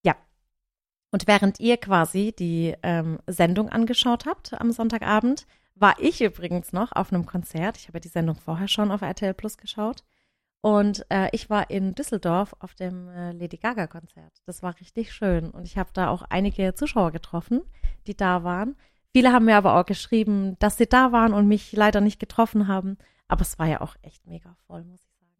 Ja. 0.04 0.16
Und 1.12 1.26
während 1.26 1.60
ihr 1.62 1.78
quasi 1.78 2.34
die 2.38 2.76
ähm, 2.84 3.20
Sendung 3.26 3.70
angeschaut 3.70 4.26
habt 4.26 4.60
am 4.60 4.72
Sonntagabend, 4.72 5.48
war 5.76 5.96
ich 6.00 6.22
übrigens 6.22 6.74
noch 6.74 6.92
auf 6.92 7.14
einem 7.14 7.26
Konzert. 7.26 7.78
Ich 7.78 7.88
habe 7.88 7.98
ja 7.98 8.02
die 8.02 8.10
Sendung 8.10 8.36
vorher 8.36 8.68
schon 8.68 8.92
auf 8.92 9.02
RTL 9.02 9.34
Plus 9.34 9.58
geschaut. 9.58 10.04
Und 10.62 11.06
äh, 11.10 11.30
ich 11.32 11.50
war 11.50 11.70
in 11.70 11.96
Düsseldorf 11.96 12.56
auf 12.60 12.76
dem 12.76 13.08
äh, 13.10 13.32
Lady 13.32 13.58
Gaga 13.58 13.88
Konzert. 13.88 14.42
Das 14.46 14.64
war 14.64 14.80
richtig 14.80 15.14
schön. 15.14 15.50
Und 15.50 15.66
ich 15.66 15.78
habe 15.78 15.90
da 15.94 16.10
auch 16.10 16.24
einige 16.24 16.76
Zuschauer 16.76 17.12
getroffen, 17.12 17.62
die 18.06 18.16
da 18.16 18.44
waren. 18.44 18.76
Viele 19.14 19.32
haben 19.32 19.46
mir 19.46 19.58
aber 19.58 19.80
auch 19.80 19.86
geschrieben, 19.86 20.58
dass 20.58 20.78
sie 20.78 20.88
da 20.88 21.12
waren 21.12 21.34
und 21.34 21.48
mich 21.48 21.72
leider 21.72 22.02
nicht 22.02 22.20
getroffen 22.20 22.68
haben. 22.68 22.98
Aber 23.28 23.42
es 23.42 23.60
war 23.60 23.68
ja 23.68 23.82
auch 23.82 23.96
echt 24.02 24.26
mega 24.26 24.56
voll, 24.66 24.84
muss 24.84 25.02
ich 25.04 25.16
sagen. 25.20 25.32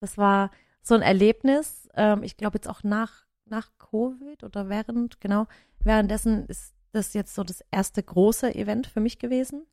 Das 0.00 0.16
war 0.16 0.52
so 0.82 0.94
ein 0.94 1.02
Erlebnis. 1.02 1.88
Ähm, 1.94 2.22
ich 2.22 2.36
glaube 2.36 2.58
jetzt 2.58 2.68
auch 2.68 2.84
nach, 2.84 3.26
nach 3.44 3.70
Covid 3.78 4.44
oder 4.44 4.68
während, 4.68 5.20
genau, 5.20 5.46
währenddessen 5.80 6.46
ist 6.46 6.74
das 6.92 7.12
jetzt 7.12 7.34
so 7.34 7.42
das 7.42 7.64
erste 7.72 8.02
große 8.02 8.54
Event 8.54 8.86
für 8.86 9.00
mich 9.00 9.18
gewesen. 9.18 9.66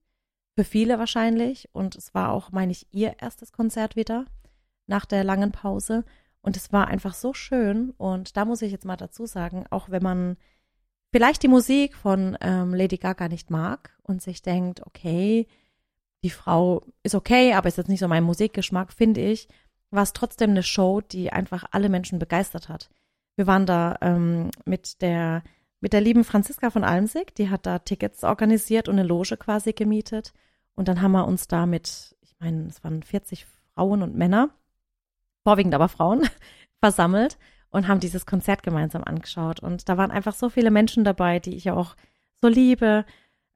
Für 0.55 0.63
viele 0.63 0.97
wahrscheinlich. 0.97 1.69
Und 1.71 1.95
es 1.95 2.15
war 2.15 2.31
auch, 2.31 2.51
meine 2.51 2.71
ich, 2.71 2.87
ihr 2.91 3.15
erstes 3.19 3.51
Konzert 3.51 3.95
wieder 3.95 4.25
nach 4.87 5.05
der 5.05 5.23
langen 5.23 5.51
Pause. 5.51 6.03
Und 6.41 6.57
es 6.57 6.73
war 6.73 6.87
einfach 6.87 7.13
so 7.13 7.35
schön. 7.35 7.91
Und 7.91 8.37
da 8.37 8.45
muss 8.45 8.63
ich 8.63 8.71
jetzt 8.71 8.85
mal 8.85 8.97
dazu 8.97 9.27
sagen, 9.27 9.65
auch 9.69 9.89
wenn 9.89 10.01
man 10.01 10.37
vielleicht 11.11 11.43
die 11.43 11.47
Musik 11.47 11.95
von 11.95 12.37
ähm, 12.41 12.73
Lady 12.73 12.97
Gaga 12.97 13.27
nicht 13.27 13.49
mag 13.49 13.97
und 14.03 14.21
sich 14.21 14.41
denkt, 14.41 14.85
okay, 14.85 15.47
die 16.23 16.29
Frau 16.29 16.83
ist 17.03 17.15
okay, 17.15 17.53
aber 17.53 17.67
ist 17.67 17.77
jetzt 17.77 17.89
nicht 17.89 17.99
so 17.99 18.07
mein 18.07 18.23
Musikgeschmack, 18.23 18.91
finde 18.91 19.21
ich, 19.21 19.47
war 19.91 20.03
es 20.03 20.13
trotzdem 20.13 20.51
eine 20.51 20.63
Show, 20.63 21.01
die 21.01 21.31
einfach 21.31 21.65
alle 21.71 21.89
Menschen 21.89 22.19
begeistert 22.19 22.69
hat. 22.69 22.89
Wir 23.35 23.47
waren 23.47 23.65
da 23.65 23.97
ähm, 24.01 24.49
mit 24.65 25.01
der 25.01 25.43
mit 25.81 25.93
der 25.93 26.01
lieben 26.01 26.23
Franziska 26.23 26.71
von 26.71 26.83
Almsig, 26.83 27.35
die 27.35 27.51
hat 27.51 27.67
da 27.67 27.77
Tickets 27.77 28.23
organisiert 28.23 28.87
und 28.87 28.97
eine 28.97 29.07
Loge 29.07 29.37
quasi 29.37 29.73
gemietet. 29.73 30.33
Und 30.73 30.87
dann 30.87 31.01
haben 31.01 31.11
wir 31.11 31.27
uns 31.27 31.47
da 31.47 31.67
mit, 31.67 32.15
ich 32.21 32.33
meine, 32.39 32.67
es 32.69 32.83
waren 32.83 33.03
40 33.03 33.45
Frauen 33.75 34.01
und 34.01 34.15
Männer, 34.15 34.49
vorwiegend 35.43 35.75
aber 35.75 35.87
Frauen, 35.87 36.27
versammelt 36.79 37.37
und 37.75 37.87
haben 37.87 37.99
dieses 37.99 38.25
Konzert 38.25 38.63
gemeinsam 38.63 39.03
angeschaut. 39.03 39.59
Und 39.59 39.89
da 39.89 39.97
waren 39.97 40.09
einfach 40.09 40.33
so 40.33 40.49
viele 40.49 40.71
Menschen 40.71 41.03
dabei, 41.03 41.39
die 41.39 41.55
ich 41.55 41.65
ja 41.65 41.75
auch 41.75 41.95
so 42.41 42.47
liebe. 42.47 43.05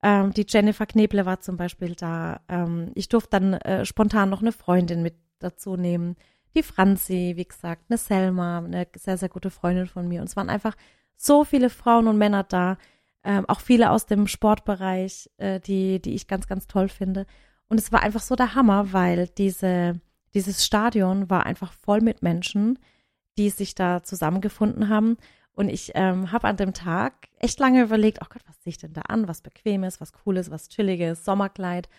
Ähm, 0.04 0.34
die 0.34 0.46
Jennifer 0.48 0.86
Kneble 0.86 1.26
war 1.26 1.40
zum 1.40 1.56
Beispiel 1.56 1.96
da. 1.96 2.42
Ähm, 2.50 2.92
ich 2.96 3.08
durfte 3.08 3.32
dann 3.32 3.54
äh, 3.54 3.86
spontan 3.86 4.30
noch 4.30 4.42
eine 4.42 4.52
Freundin 4.52 5.02
mit 5.02 5.16
dazu 5.40 5.78
nehmen. 5.78 6.18
Die 6.54 6.64
Franzi, 6.64 7.34
wie 7.38 7.46
gesagt, 7.46 7.86
eine 7.90 7.98
Selma, 7.98 8.58
eine 8.58 8.88
sehr, 8.98 9.18
sehr 9.18 9.30
gute 9.30 9.52
Freundin 9.52 9.88
von 9.88 10.08
mir. 10.08 10.20
Und 10.20 10.28
es 10.28 10.36
waren 10.36 10.50
einfach 10.50 10.76
so 11.16 11.46
viele 11.46 11.70
Frauen 11.70 12.08
und 12.08 12.18
Männer 12.18 12.44
da, 12.44 12.78
ähm, 13.24 13.46
auch 13.48 13.62
viele 13.62 13.92
aus 13.92 14.06
dem 14.06 14.28
Sportbereich, 14.28 15.30
äh, 15.38 15.62
die, 15.62 16.02
die 16.02 16.14
ich 16.14 16.28
ganz, 16.28 16.48
ganz 16.48 16.68
toll 16.68 16.90
finde. 16.90 17.26
Und 17.70 17.80
es 17.80 17.92
war 17.92 18.02
einfach 18.02 18.22
so 18.22 18.36
der 18.36 18.56
Hammer, 18.56 18.92
weil 18.92 19.28
diese, 19.28 20.02
dieses 20.34 20.66
Stadion 20.66 21.30
war 21.30 21.46
einfach 21.46 21.72
voll 21.72 22.02
mit 22.02 22.22
Menschen, 22.22 22.80
die 23.40 23.50
sich 23.50 23.74
da 23.74 24.04
zusammengefunden 24.04 24.90
haben. 24.90 25.18
Und 25.54 25.70
ich 25.70 25.94
ähm, 25.96 26.32
habe 26.32 26.48
an 26.48 26.58
dem 26.58 26.74
Tag 26.74 27.30
echt 27.40 27.60
lange 27.60 27.82
überlegt, 27.82 28.20
oh 28.22 28.28
Gott, 28.30 28.44
was 28.46 28.60
ziehe 28.60 28.72
ich 28.72 28.78
denn 28.78 28.94
da 28.94 29.02
an? 29.02 29.28
Was 29.28 29.42
Bequemes, 29.42 30.00
was 30.02 30.14
Cooles, 30.14 30.52
was 30.52 30.68
Chilliges, 30.68 31.24
Sommerkleid. 31.24 31.90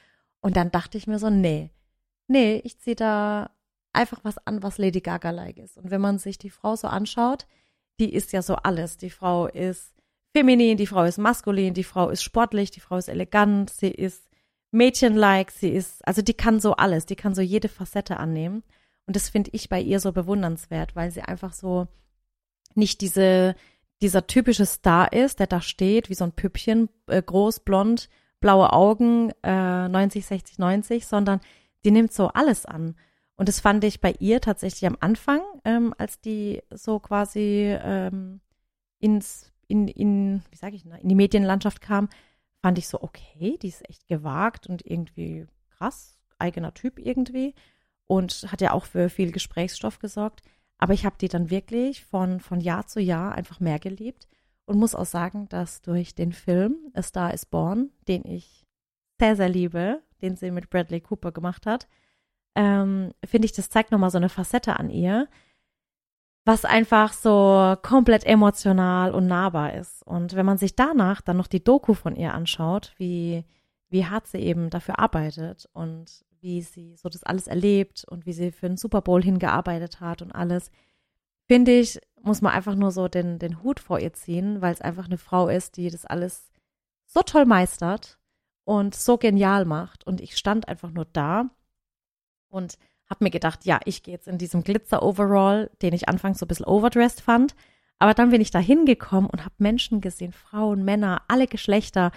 Und 0.41 0.57
dann 0.57 0.70
dachte 0.70 0.99
ich 0.99 1.07
mir 1.07 1.18
so, 1.18 1.30
nee, 1.30 1.70
nee, 2.28 2.61
ich 2.64 2.78
ziehe 2.78 2.97
da 2.97 3.51
einfach 3.93 4.20
was 4.22 4.38
an, 4.47 4.62
was 4.62 4.78
Lady 4.78 5.01
Gaga-like 5.01 5.59
ist. 5.59 5.78
Und 5.78 5.91
wenn 5.91 6.01
man 6.01 6.18
sich 6.18 6.38
die 6.38 6.51
Frau 6.51 6.76
so 6.76 6.88
anschaut, 6.88 7.47
die 7.99 8.12
ist 8.12 8.32
ja 8.32 8.43
so 8.43 8.57
alles. 8.57 8.99
Die 8.99 9.11
Frau 9.11 9.47
ist 9.47 9.95
feminin, 10.34 10.76
die 10.76 10.86
Frau 10.86 11.05
ist 11.05 11.18
maskulin, 11.18 11.74
die 11.74 11.84
Frau 11.84 12.11
ist 12.11 12.22
sportlich, 12.22 12.70
die 12.70 12.80
Frau 12.80 12.97
ist 12.99 13.09
elegant, 13.09 13.70
sie 13.70 13.91
ist 13.91 14.28
mädchenlike, 14.72 15.51
sie 15.51 15.70
ist, 15.70 16.07
also 16.07 16.22
die 16.22 16.34
kann 16.34 16.61
so 16.61 16.74
alles, 16.74 17.07
die 17.07 17.16
kann 17.16 17.34
so 17.34 17.43
jede 17.43 17.68
Facette 17.68 18.18
annehmen. 18.18 18.62
Und 19.11 19.16
das 19.16 19.28
finde 19.28 19.50
ich 19.54 19.68
bei 19.68 19.80
ihr 19.80 19.98
so 19.98 20.12
bewundernswert, 20.12 20.94
weil 20.94 21.11
sie 21.11 21.20
einfach 21.20 21.52
so 21.52 21.88
nicht 22.76 23.00
diese, 23.00 23.56
dieser 24.00 24.28
typische 24.28 24.66
Star 24.66 25.12
ist, 25.12 25.40
der 25.40 25.48
da 25.48 25.61
steht, 25.61 26.11
wie 26.11 26.14
so 26.14 26.22
ein 26.22 26.30
Püppchen, 26.30 26.88
äh, 27.08 27.20
groß, 27.20 27.58
blond, 27.58 28.08
blaue 28.38 28.72
Augen, 28.72 29.32
äh, 29.42 29.88
90, 29.88 30.24
60, 30.24 30.58
90, 30.61 31.06
sondern 31.08 31.40
die 31.84 31.90
nimmt 31.90 32.12
so 32.12 32.28
alles 32.28 32.66
an. 32.66 32.94
Und 33.34 33.48
das 33.48 33.58
fand 33.58 33.82
ich 33.82 34.00
bei 34.00 34.14
ihr 34.20 34.40
tatsächlich 34.40 34.86
am 34.86 34.96
Anfang, 35.00 35.40
ähm, 35.64 35.92
als 35.98 36.20
die 36.20 36.62
so 36.70 37.00
quasi 37.00 37.76
ähm, 37.82 38.40
ins, 39.00 39.50
in, 39.66 39.88
in, 39.88 40.44
wie 40.52 40.56
sage 40.56 40.76
ich, 40.76 40.84
in 40.86 41.08
die 41.08 41.16
Medienlandschaft 41.16 41.80
kam, 41.80 42.11
fand 42.62 42.78
ich 42.78 42.86
so, 42.86 43.02
okay, 43.02 43.58
die 43.61 43.70
ist 43.70 43.90
echt 43.90 44.06
gewagt 44.06 44.68
und 44.68 44.86
irgendwie 44.86 45.48
krass, 45.68 46.16
eigener 46.38 46.74
Typ 46.74 47.00
irgendwie 47.00 47.56
und 48.11 48.48
hat 48.50 48.61
ja 48.61 48.72
auch 48.72 48.86
für 48.86 49.08
viel 49.08 49.30
Gesprächsstoff 49.30 50.00
gesorgt. 50.00 50.42
Aber 50.78 50.94
ich 50.94 51.06
habe 51.06 51.14
die 51.20 51.28
dann 51.28 51.48
wirklich 51.48 52.04
von, 52.04 52.40
von 52.40 52.61
Jahr 52.61 52.88
zu 52.88 53.00
Jahr 53.00 53.36
einfach 53.36 53.61
mehr 53.61 53.78
geliebt 53.78 54.26
und 54.64 54.80
muss 54.80 54.96
auch 54.96 55.06
sagen, 55.06 55.48
dass 55.48 55.80
durch 55.80 56.16
den 56.16 56.32
Film 56.32 56.74
A 56.92 57.02
Star 57.02 57.32
is 57.32 57.46
Born, 57.46 57.90
den 58.08 58.24
ich 58.24 58.66
sehr, 59.20 59.36
sehr 59.36 59.48
liebe, 59.48 60.02
den 60.22 60.34
sie 60.34 60.50
mit 60.50 60.70
Bradley 60.70 61.00
Cooper 61.00 61.30
gemacht 61.30 61.66
hat, 61.66 61.86
ähm, 62.56 63.12
finde 63.24 63.46
ich, 63.46 63.52
das 63.52 63.70
zeigt 63.70 63.92
nochmal 63.92 64.11
so 64.11 64.18
eine 64.18 64.28
Facette 64.28 64.76
an 64.80 64.90
ihr, 64.90 65.28
was 66.44 66.64
einfach 66.64 67.12
so 67.12 67.76
komplett 67.80 68.24
emotional 68.24 69.14
und 69.14 69.28
nahbar 69.28 69.74
ist. 69.74 70.04
Und 70.04 70.34
wenn 70.34 70.46
man 70.46 70.58
sich 70.58 70.74
danach 70.74 71.20
dann 71.20 71.36
noch 71.36 71.46
die 71.46 71.62
Doku 71.62 71.94
von 71.94 72.16
ihr 72.16 72.34
anschaut, 72.34 72.92
wie, 72.96 73.44
wie 73.88 74.06
hart 74.06 74.26
sie 74.26 74.38
eben 74.38 74.68
dafür 74.68 74.98
arbeitet 74.98 75.68
und 75.74 76.24
wie 76.41 76.62
sie 76.62 76.97
so 76.97 77.09
das 77.09 77.22
alles 77.22 77.47
erlebt 77.47 78.05
und 78.09 78.26
wie 78.26 78.32
sie 78.32 78.53
für 78.53 78.68
den 78.68 78.76
Super 78.76 79.03
Bowl 79.03 79.22
hingearbeitet 79.22 80.01
hat 80.01 80.22
und 80.22 80.32
alles, 80.32 80.70
finde 81.47 81.72
ich, 81.72 82.01
muss 82.22 82.43
man 82.43 82.53
einfach 82.53 82.74
nur 82.74 82.91
so 82.91 83.09
den, 83.09 83.38
den 83.38 83.62
Hut 83.62 83.80
vor 83.80 83.99
ihr 83.99 84.12
ziehen, 84.12 84.61
weil 84.61 84.72
es 84.72 84.80
einfach 84.80 85.07
eine 85.07 85.18
Frau 85.18 85.49
ist, 85.49 85.76
die 85.76 85.91
das 85.91 86.05
alles 86.05 86.51
so 87.07 87.22
toll 87.22 87.45
meistert 87.45 88.18
und 88.64 88.95
so 88.95 89.18
genial 89.18 89.64
macht. 89.64 90.07
Und 90.07 90.20
ich 90.20 90.36
stand 90.36 90.68
einfach 90.68 90.91
nur 90.91 91.07
da 91.07 91.51
und 92.49 92.78
habe 93.09 93.24
mir 93.24 93.30
gedacht, 93.30 93.64
ja, 93.64 93.80
ich 93.84 94.03
gehe 94.03 94.14
jetzt 94.14 94.28
in 94.28 94.38
diesem 94.38 94.62
Glitzer-Overall, 94.62 95.70
den 95.82 95.95
ich 95.95 96.09
anfangs 96.09 96.38
so 96.38 96.45
ein 96.45 96.49
bisschen 96.49 96.66
overdressed 96.66 97.20
fand. 97.20 97.57
Aber 97.99 98.14
dann 98.14 98.30
bin 98.30 98.41
ich 98.41 98.51
da 98.51 98.59
hingekommen 98.59 99.28
und 99.28 99.45
habe 99.45 99.55
Menschen 99.59 100.01
gesehen, 100.01 100.32
Frauen, 100.32 100.84
Männer, 100.84 101.22
alle 101.28 101.47
Geschlechter, 101.47 102.12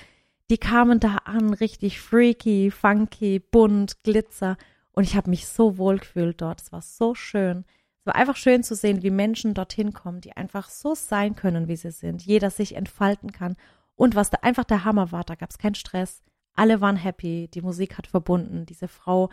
die 0.54 0.60
kamen 0.60 1.00
da 1.00 1.16
an, 1.26 1.52
richtig 1.56 2.00
freaky, 2.00 2.70
funky, 2.70 3.40
bunt, 3.40 4.04
Glitzer. 4.04 4.56
Und 4.92 5.04
ich 5.04 5.16
habe 5.16 5.32
mich 5.32 5.48
so 5.48 5.80
wohl 5.80 5.98
gefühlt 5.98 6.42
dort. 6.42 6.62
Es 6.62 6.72
war 6.72 6.84
so 6.84 7.16
schön. 7.16 7.66
Es 8.02 8.06
war 8.06 8.14
einfach 8.14 8.36
schön 8.36 8.62
zu 8.62 8.76
sehen, 8.76 9.02
wie 9.02 9.10
Menschen 9.10 9.56
dorthin 9.56 9.94
kommen, 9.94 10.22
die 10.22 10.38
einfach 10.38 10.70
so 10.70 10.94
sein 10.94 11.36
können, 11.36 11.68
wie 11.68 11.76
sie 11.76 11.90
sind. 11.90 12.22
Jeder 12.22 12.52
sich 12.52 12.76
entfalten 12.76 13.32
kann. 13.32 13.56
Und 13.96 14.14
was 14.14 14.30
da 14.30 14.38
einfach 14.44 14.64
der 14.64 14.86
Hammer 14.86 15.12
war, 15.12 15.24
da 15.24 15.34
gab 15.34 15.50
es 15.50 15.58
keinen 15.58 15.74
Stress. 15.74 16.22
Alle 16.54 16.82
waren 16.82 16.98
happy. 16.98 17.50
Die 17.52 17.64
Musik 17.64 17.98
hat 17.98 18.06
verbunden. 18.06 18.68
Diese 18.68 18.88
Frau 18.88 19.32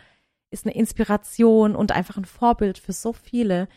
ist 0.48 0.64
eine 0.64 0.74
Inspiration 0.74 1.76
und 1.76 1.92
einfach 1.92 2.16
ein 2.16 2.24
Vorbild 2.24 2.78
für 2.78 2.94
so 2.94 3.12
viele, 3.12 3.68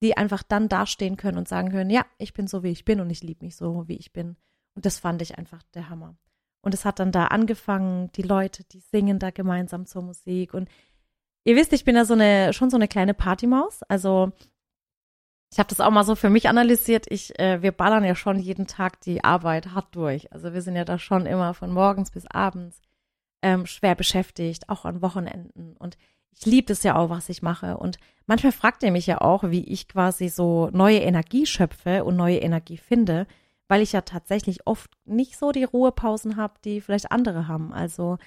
die 0.00 0.16
einfach 0.16 0.42
dann 0.42 0.70
dastehen 0.70 1.18
können 1.18 1.36
und 1.36 1.48
sagen 1.48 1.70
können, 1.70 1.90
ja, 1.90 2.06
ich 2.16 2.32
bin 2.32 2.46
so, 2.46 2.62
wie 2.62 2.70
ich 2.70 2.86
bin 2.86 2.98
und 3.02 3.10
ich 3.10 3.22
liebe 3.22 3.44
mich 3.44 3.56
so, 3.56 3.86
wie 3.88 3.98
ich 3.98 4.14
bin. 4.14 4.36
Und 4.74 4.86
das 4.86 4.98
fand 4.98 5.20
ich 5.20 5.36
einfach 5.36 5.62
der 5.74 5.90
Hammer. 5.90 6.16
Und 6.60 6.74
es 6.74 6.84
hat 6.84 6.98
dann 6.98 7.12
da 7.12 7.26
angefangen, 7.26 8.10
die 8.12 8.22
Leute, 8.22 8.64
die 8.64 8.80
singen 8.80 9.18
da 9.18 9.30
gemeinsam 9.30 9.86
zur 9.86 10.02
Musik. 10.02 10.54
Und 10.54 10.68
ihr 11.44 11.56
wisst, 11.56 11.72
ich 11.72 11.84
bin 11.84 11.96
ja 11.96 12.04
so 12.04 12.14
eine, 12.14 12.52
schon 12.52 12.70
so 12.70 12.76
eine 12.76 12.88
kleine 12.88 13.14
Partymaus. 13.14 13.82
Also 13.84 14.32
ich 15.50 15.58
habe 15.58 15.68
das 15.68 15.80
auch 15.80 15.90
mal 15.90 16.04
so 16.04 16.14
für 16.14 16.30
mich 16.30 16.48
analysiert. 16.48 17.06
Ich, 17.08 17.38
äh, 17.38 17.62
wir 17.62 17.72
ballern 17.72 18.04
ja 18.04 18.14
schon 18.14 18.38
jeden 18.38 18.66
Tag 18.66 19.00
die 19.00 19.24
Arbeit 19.24 19.72
hart 19.72 19.94
durch. 19.94 20.32
Also 20.32 20.52
wir 20.52 20.62
sind 20.62 20.76
ja 20.76 20.84
da 20.84 20.98
schon 20.98 21.26
immer 21.26 21.54
von 21.54 21.72
morgens 21.72 22.10
bis 22.10 22.26
abends 22.26 22.80
ähm, 23.42 23.66
schwer 23.66 23.94
beschäftigt, 23.94 24.68
auch 24.68 24.84
an 24.84 25.00
Wochenenden. 25.00 25.76
Und 25.78 25.96
ich 26.32 26.44
liebe 26.44 26.72
es 26.72 26.82
ja 26.82 26.96
auch, 26.96 27.08
was 27.10 27.28
ich 27.28 27.42
mache. 27.42 27.78
Und 27.78 27.98
manchmal 28.26 28.52
fragt 28.52 28.82
ihr 28.82 28.92
mich 28.92 29.06
ja 29.06 29.20
auch, 29.20 29.44
wie 29.44 29.64
ich 29.64 29.88
quasi 29.88 30.28
so 30.28 30.68
neue 30.72 30.98
Energie 30.98 31.46
schöpfe 31.46 32.04
und 32.04 32.16
neue 32.16 32.38
Energie 32.38 32.76
finde, 32.76 33.26
weil 33.68 33.82
ich 33.82 33.92
ja 33.92 34.00
tatsächlich 34.00 34.66
oft 34.66 34.90
nicht 35.04 35.36
so 35.38 35.52
die 35.52 35.64
Ruhepausen 35.64 36.36
habe, 36.36 36.54
die 36.64 36.80
vielleicht 36.80 37.12
andere 37.12 37.46
haben. 37.46 37.72
Also 37.72 38.18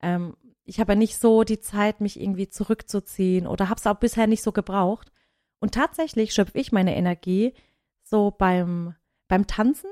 ähm, 0.00 0.34
ich 0.64 0.80
habe 0.80 0.92
ja 0.92 0.98
nicht 0.98 1.18
so 1.18 1.44
die 1.44 1.60
Zeit, 1.60 2.00
mich 2.00 2.20
irgendwie 2.20 2.48
zurückzuziehen 2.48 3.46
oder 3.46 3.68
habe 3.68 3.78
es 3.78 3.86
auch 3.86 3.98
bisher 3.98 4.26
nicht 4.26 4.42
so 4.42 4.52
gebraucht. 4.52 5.12
Und 5.60 5.74
tatsächlich 5.74 6.34
schöpfe 6.34 6.58
ich 6.58 6.72
meine 6.72 6.96
Energie 6.96 7.54
so 8.02 8.30
beim, 8.30 8.94
beim 9.28 9.46
Tanzen 9.46 9.90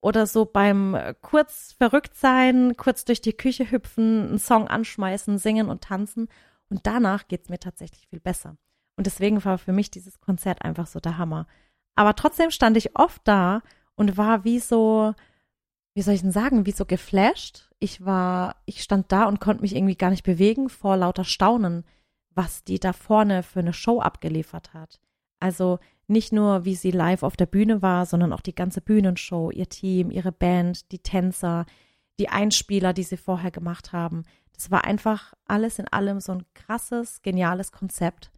oder 0.00 0.26
so 0.26 0.44
beim 0.44 0.94
äh, 0.94 1.14
kurz 1.20 1.72
verrückt 1.72 2.16
sein, 2.16 2.76
kurz 2.76 3.04
durch 3.04 3.20
die 3.20 3.32
Küche 3.32 3.70
hüpfen, 3.70 4.28
einen 4.28 4.38
Song 4.38 4.68
anschmeißen, 4.68 5.38
singen 5.38 5.68
und 5.68 5.82
tanzen. 5.82 6.28
Und 6.68 6.86
danach 6.86 7.28
geht's 7.28 7.48
mir 7.48 7.58
tatsächlich 7.58 8.06
viel 8.08 8.20
besser. 8.20 8.56
Und 8.96 9.06
deswegen 9.06 9.44
war 9.44 9.58
für 9.58 9.72
mich 9.72 9.90
dieses 9.90 10.20
Konzert 10.20 10.62
einfach 10.62 10.86
so 10.86 11.00
der 11.00 11.18
Hammer. 11.18 11.46
Aber 11.96 12.14
trotzdem 12.14 12.50
stand 12.50 12.76
ich 12.76 12.96
oft 12.96 13.20
da 13.24 13.62
und 14.00 14.16
war 14.16 14.44
wie 14.44 14.60
so, 14.60 15.14
wie 15.92 16.00
soll 16.00 16.14
ich 16.14 16.22
denn 16.22 16.32
sagen, 16.32 16.64
wie 16.64 16.72
so 16.72 16.86
geflasht. 16.86 17.68
Ich 17.80 18.02
war, 18.02 18.56
ich 18.64 18.82
stand 18.82 19.12
da 19.12 19.24
und 19.24 19.40
konnte 19.40 19.60
mich 19.60 19.76
irgendwie 19.76 19.94
gar 19.94 20.08
nicht 20.08 20.22
bewegen 20.22 20.70
vor 20.70 20.96
lauter 20.96 21.24
Staunen, 21.24 21.84
was 22.30 22.64
die 22.64 22.80
da 22.80 22.94
vorne 22.94 23.42
für 23.42 23.60
eine 23.60 23.74
Show 23.74 24.00
abgeliefert 24.00 24.72
hat. 24.72 25.00
Also 25.38 25.80
nicht 26.06 26.32
nur, 26.32 26.64
wie 26.64 26.76
sie 26.76 26.92
live 26.92 27.22
auf 27.22 27.36
der 27.36 27.44
Bühne 27.44 27.82
war, 27.82 28.06
sondern 28.06 28.32
auch 28.32 28.40
die 28.40 28.54
ganze 28.54 28.80
Bühnenshow, 28.80 29.50
ihr 29.50 29.68
Team, 29.68 30.10
ihre 30.10 30.32
Band, 30.32 30.92
die 30.92 31.00
Tänzer, 31.00 31.66
die 32.18 32.30
Einspieler, 32.30 32.94
die 32.94 33.02
sie 33.02 33.18
vorher 33.18 33.50
gemacht 33.50 33.92
haben. 33.92 34.22
Das 34.54 34.70
war 34.70 34.84
einfach 34.84 35.34
alles 35.44 35.78
in 35.78 35.88
allem 35.88 36.20
so 36.20 36.32
ein 36.32 36.46
krasses, 36.54 37.20
geniales 37.20 37.70
Konzept. 37.70 38.32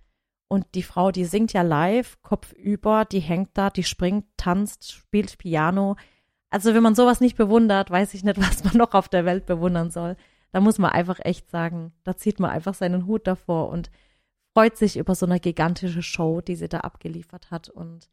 Und 0.53 0.75
die 0.75 0.83
Frau, 0.83 1.11
die 1.11 1.25
singt 1.25 1.55
ja 1.55 1.63
live, 1.63 2.21
Kopf 2.21 2.53
über, 2.53 3.07
die 3.07 3.21
hängt 3.21 3.53
da, 3.55 3.71
die 3.71 3.85
springt, 3.85 4.27
tanzt, 4.37 4.93
spielt 4.93 5.39
Piano. 5.39 5.97
Also 6.51 6.75
wenn 6.75 6.83
man 6.83 6.95
sowas 6.95 7.23
nicht 7.23 7.39
bewundert, 7.39 7.91
weiß 7.91 8.13
ich 8.13 8.23
nicht, 8.23 8.37
was 8.39 8.63
man 8.63 8.77
noch 8.77 8.93
auf 8.93 9.09
der 9.09 9.25
Welt 9.25 9.47
bewundern 9.47 9.91
soll. 9.91 10.15
Da 10.51 10.61
muss 10.61 10.77
man 10.77 10.91
einfach 10.91 11.21
echt 11.21 11.51
sagen, 11.51 11.95
da 12.05 12.19
zieht 12.19 12.39
man 12.39 12.51
einfach 12.51 12.75
seinen 12.75 13.07
Hut 13.07 13.27
davor 13.27 13.71
und 13.71 13.91
freut 14.53 14.77
sich 14.77 14.99
über 14.99 15.15
so 15.15 15.25
eine 15.25 15.41
gigantische 15.41 16.03
Show, 16.03 16.43
die 16.43 16.57
sie 16.57 16.69
da 16.69 16.81
abgeliefert 16.81 17.51
hat. 17.51 17.71
Und 17.71 18.11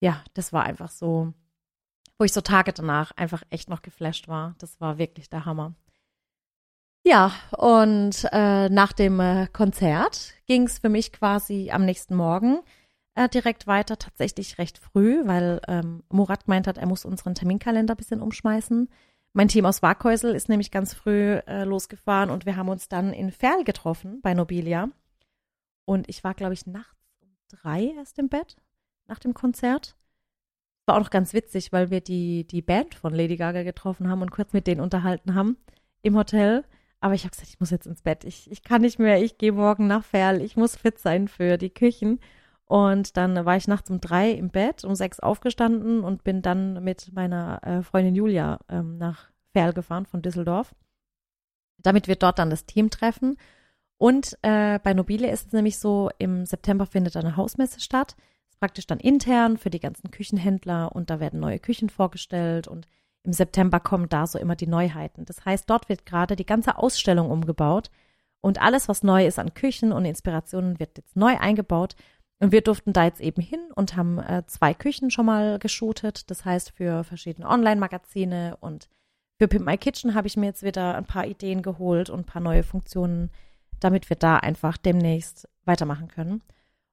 ja, 0.00 0.24
das 0.34 0.52
war 0.52 0.64
einfach 0.64 0.90
so, 0.90 1.32
wo 2.18 2.24
ich 2.24 2.32
so 2.32 2.40
Tage 2.40 2.72
danach 2.72 3.12
einfach 3.12 3.44
echt 3.50 3.70
noch 3.70 3.82
geflasht 3.82 4.26
war. 4.26 4.56
Das 4.58 4.80
war 4.80 4.98
wirklich 4.98 5.30
der 5.30 5.44
Hammer. 5.44 5.76
Ja, 7.08 7.32
und 7.56 8.28
äh, 8.32 8.68
nach 8.68 8.92
dem 8.92 9.18
äh, 9.18 9.46
Konzert 9.50 10.34
ging 10.46 10.64
es 10.64 10.78
für 10.78 10.90
mich 10.90 11.10
quasi 11.10 11.70
am 11.72 11.86
nächsten 11.86 12.14
Morgen 12.14 12.60
äh, 13.14 13.30
direkt 13.30 13.66
weiter, 13.66 13.98
tatsächlich 13.98 14.58
recht 14.58 14.76
früh, 14.76 15.26
weil 15.26 15.62
ähm, 15.68 16.02
Murat 16.10 16.44
gemeint 16.44 16.66
hat, 16.66 16.76
er 16.76 16.86
muss 16.86 17.06
unseren 17.06 17.34
Terminkalender 17.34 17.94
ein 17.94 17.96
bisschen 17.96 18.20
umschmeißen. 18.20 18.90
Mein 19.32 19.48
Team 19.48 19.64
aus 19.64 19.80
Waghäusel 19.80 20.34
ist 20.34 20.50
nämlich 20.50 20.70
ganz 20.70 20.92
früh 20.92 21.38
äh, 21.46 21.64
losgefahren 21.64 22.28
und 22.28 22.44
wir 22.44 22.56
haben 22.56 22.68
uns 22.68 22.90
dann 22.90 23.14
in 23.14 23.32
Ferl 23.32 23.64
getroffen 23.64 24.20
bei 24.20 24.34
Nobilia. 24.34 24.90
Und 25.86 26.10
ich 26.10 26.24
war, 26.24 26.34
glaube 26.34 26.52
ich, 26.52 26.66
nachts 26.66 27.16
um 27.22 27.30
drei 27.48 27.94
erst 27.96 28.18
im 28.18 28.28
Bett 28.28 28.56
nach 29.06 29.18
dem 29.18 29.32
Konzert. 29.32 29.96
War 30.84 30.96
auch 30.96 31.04
noch 31.04 31.10
ganz 31.10 31.32
witzig, 31.32 31.72
weil 31.72 31.88
wir 31.88 32.02
die, 32.02 32.46
die 32.46 32.60
Band 32.60 32.94
von 32.94 33.14
Lady 33.14 33.38
Gaga 33.38 33.62
getroffen 33.62 34.10
haben 34.10 34.20
und 34.20 34.30
kurz 34.30 34.52
mit 34.52 34.66
denen 34.66 34.82
unterhalten 34.82 35.34
haben 35.34 35.56
im 36.02 36.14
Hotel. 36.14 36.64
Aber 37.00 37.14
ich 37.14 37.22
habe 37.22 37.30
gesagt, 37.30 37.48
ich 37.48 37.60
muss 37.60 37.70
jetzt 37.70 37.86
ins 37.86 38.02
Bett. 38.02 38.24
Ich, 38.24 38.50
ich 38.50 38.62
kann 38.62 38.82
nicht 38.82 38.98
mehr. 38.98 39.22
Ich 39.22 39.38
gehe 39.38 39.52
morgen 39.52 39.86
nach 39.86 40.04
Ferl. 40.04 40.42
Ich 40.42 40.56
muss 40.56 40.76
fit 40.76 40.98
sein 40.98 41.28
für 41.28 41.56
die 41.56 41.70
Küchen. 41.70 42.20
Und 42.64 43.16
dann 43.16 43.46
war 43.46 43.56
ich 43.56 43.66
nachts 43.66 43.88
um 43.88 44.00
drei 44.00 44.30
im 44.30 44.50
Bett, 44.50 44.84
um 44.84 44.94
sechs 44.94 45.20
aufgestanden 45.20 46.04
und 46.04 46.22
bin 46.22 46.42
dann 46.42 46.84
mit 46.84 47.12
meiner 47.14 47.60
äh, 47.64 47.82
Freundin 47.82 48.14
Julia 48.14 48.58
ähm, 48.68 48.98
nach 48.98 49.30
Ferl 49.52 49.72
gefahren 49.72 50.04
von 50.04 50.20
Düsseldorf, 50.20 50.74
damit 51.78 52.08
wir 52.08 52.16
dort 52.16 52.38
dann 52.38 52.50
das 52.50 52.66
Team 52.66 52.90
treffen. 52.90 53.38
Und 53.96 54.36
äh, 54.42 54.78
bei 54.80 54.92
Nobile 54.92 55.30
ist 55.30 55.46
es 55.46 55.52
nämlich 55.52 55.78
so, 55.78 56.10
im 56.18 56.44
September 56.44 56.84
findet 56.84 57.16
eine 57.16 57.36
Hausmesse 57.36 57.80
statt. 57.80 58.16
Praktisch 58.60 58.86
dann 58.86 59.00
intern 59.00 59.56
für 59.56 59.70
die 59.70 59.80
ganzen 59.80 60.10
Küchenhändler 60.10 60.94
und 60.94 61.10
da 61.10 61.20
werden 61.20 61.40
neue 61.40 61.60
Küchen 61.60 61.88
vorgestellt 61.88 62.68
und 62.68 62.86
im 63.28 63.34
September 63.34 63.78
kommen 63.78 64.08
da 64.08 64.26
so 64.26 64.38
immer 64.38 64.56
die 64.56 64.66
Neuheiten. 64.66 65.26
Das 65.26 65.44
heißt, 65.44 65.68
dort 65.68 65.90
wird 65.90 66.06
gerade 66.06 66.34
die 66.34 66.46
ganze 66.46 66.78
Ausstellung 66.78 67.30
umgebaut 67.30 67.90
und 68.40 68.58
alles, 68.58 68.88
was 68.88 69.02
neu 69.02 69.26
ist 69.26 69.38
an 69.38 69.52
Küchen 69.52 69.92
und 69.92 70.06
Inspirationen, 70.06 70.80
wird 70.80 70.96
jetzt 70.96 71.14
neu 71.14 71.36
eingebaut. 71.36 71.94
Und 72.38 72.52
wir 72.52 72.62
durften 72.62 72.94
da 72.94 73.04
jetzt 73.04 73.20
eben 73.20 73.42
hin 73.42 73.60
und 73.74 73.96
haben 73.96 74.18
äh, 74.18 74.44
zwei 74.46 74.72
Küchen 74.72 75.10
schon 75.10 75.26
mal 75.26 75.58
geshootet. 75.58 76.30
Das 76.30 76.46
heißt, 76.46 76.70
für 76.70 77.04
verschiedene 77.04 77.46
Online-Magazine 77.46 78.56
und 78.60 78.88
für 79.38 79.46
Pimp 79.46 79.66
My 79.66 79.76
Kitchen 79.76 80.14
habe 80.14 80.26
ich 80.26 80.38
mir 80.38 80.46
jetzt 80.46 80.62
wieder 80.62 80.94
ein 80.94 81.04
paar 81.04 81.26
Ideen 81.26 81.60
geholt 81.60 82.08
und 82.08 82.20
ein 82.20 82.24
paar 82.24 82.40
neue 82.40 82.62
Funktionen, 82.62 83.30
damit 83.78 84.08
wir 84.08 84.16
da 84.16 84.38
einfach 84.38 84.78
demnächst 84.78 85.46
weitermachen 85.66 86.08
können. 86.08 86.42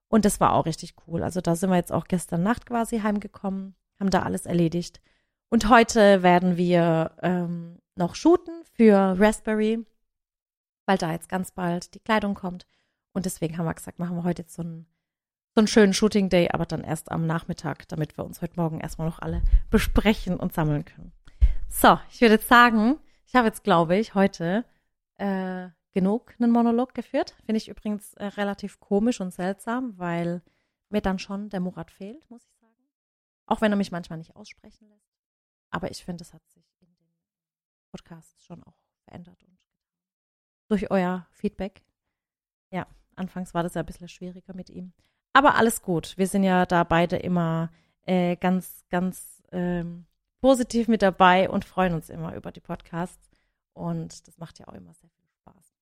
Und 0.09 0.25
das 0.25 0.41
war 0.41 0.51
auch 0.51 0.65
richtig 0.65 0.95
cool. 1.07 1.23
Also 1.23 1.39
da 1.39 1.55
sind 1.55 1.69
wir 1.69 1.77
jetzt 1.77 1.93
auch 1.93 2.09
gestern 2.09 2.43
Nacht 2.43 2.65
quasi 2.65 2.99
heimgekommen, 2.99 3.75
haben 4.01 4.09
da 4.09 4.23
alles 4.23 4.45
erledigt. 4.45 4.99
Und 5.49 5.69
heute 5.69 6.23
werden 6.23 6.57
wir 6.57 7.11
ähm, 7.21 7.77
noch 7.95 8.15
shooten 8.15 8.63
für 8.73 9.15
Raspberry, 9.17 9.85
weil 10.85 10.97
da 10.97 11.11
jetzt 11.11 11.29
ganz 11.29 11.51
bald 11.51 11.93
die 11.93 11.99
Kleidung 11.99 12.33
kommt. 12.33 12.67
Und 13.13 13.25
deswegen 13.25 13.57
haben 13.57 13.65
wir 13.65 13.73
gesagt, 13.73 13.99
machen 13.99 14.17
wir 14.17 14.23
heute 14.23 14.41
jetzt 14.41 14.55
so 14.55 14.61
einen, 14.61 14.87
so 15.53 15.61
einen 15.61 15.67
schönen 15.67 15.93
Shooting 15.93 16.29
Day, 16.29 16.49
aber 16.51 16.65
dann 16.65 16.83
erst 16.83 17.11
am 17.11 17.25
Nachmittag, 17.25 17.87
damit 17.87 18.17
wir 18.17 18.25
uns 18.25 18.41
heute 18.41 18.59
Morgen 18.59 18.81
erstmal 18.81 19.07
noch 19.07 19.19
alle 19.19 19.41
besprechen 19.69 20.37
und 20.37 20.53
sammeln 20.53 20.83
können. 20.83 21.13
So, 21.69 21.97
ich 22.11 22.21
würde 22.21 22.35
jetzt 22.35 22.49
sagen, 22.49 22.99
ich 23.25 23.35
habe 23.35 23.47
jetzt, 23.47 23.63
glaube 23.63 23.97
ich, 23.97 24.15
heute 24.15 24.65
äh, 25.17 25.69
genug 25.93 26.35
einen 26.39 26.51
Monolog 26.51 26.93
geführt. 26.93 27.35
Finde 27.45 27.57
ich 27.57 27.69
übrigens 27.69 28.13
äh, 28.15 28.25
relativ 28.25 28.79
komisch 28.79 29.21
und 29.21 29.33
seltsam, 29.33 29.97
weil 29.97 30.41
mir 30.89 31.01
dann 31.01 31.19
schon 31.19 31.49
der 31.49 31.61
Murat 31.61 31.89
fehlt, 31.89 32.29
muss 32.29 32.45
ich 32.45 32.55
sagen. 32.59 32.73
Auch 33.45 33.61
wenn 33.61 33.71
er 33.71 33.77
mich 33.77 33.91
manchmal 33.91 34.19
nicht 34.19 34.35
aussprechen 34.35 34.89
lässt. 34.89 35.14
Aber 35.71 35.91
ich 35.91 36.03
finde, 36.03 36.23
es 36.23 36.33
hat 36.33 36.47
sich 36.49 36.63
in 36.81 36.87
den 36.95 37.13
Podcasts 37.91 38.43
schon 38.43 38.63
auch 38.63 38.77
verändert 39.03 39.43
und 39.43 39.59
durch 40.67 40.89
euer 40.91 41.27
Feedback. 41.31 41.83
Ja, 42.71 42.87
anfangs 43.15 43.53
war 43.53 43.63
das 43.63 43.75
ja 43.75 43.81
ein 43.81 43.85
bisschen 43.85 44.07
schwieriger 44.07 44.53
mit 44.55 44.69
ihm. 44.69 44.93
Aber 45.33 45.55
alles 45.55 45.81
gut. 45.81 46.17
Wir 46.17 46.27
sind 46.27 46.43
ja 46.43 46.65
da 46.65 46.83
beide 46.83 47.17
immer 47.17 47.71
äh, 48.03 48.35
ganz, 48.37 48.85
ganz 48.89 49.43
ähm, 49.51 50.05
positiv 50.39 50.87
mit 50.87 51.01
dabei 51.01 51.49
und 51.49 51.65
freuen 51.65 51.93
uns 51.93 52.09
immer 52.09 52.35
über 52.35 52.51
die 52.51 52.61
Podcasts. 52.61 53.29
Und 53.73 54.27
das 54.27 54.37
macht 54.37 54.59
ja 54.59 54.67
auch 54.67 54.73
immer 54.73 54.93
sehr 54.93 55.09
viel 55.09 55.27
Spaß. 55.27 55.75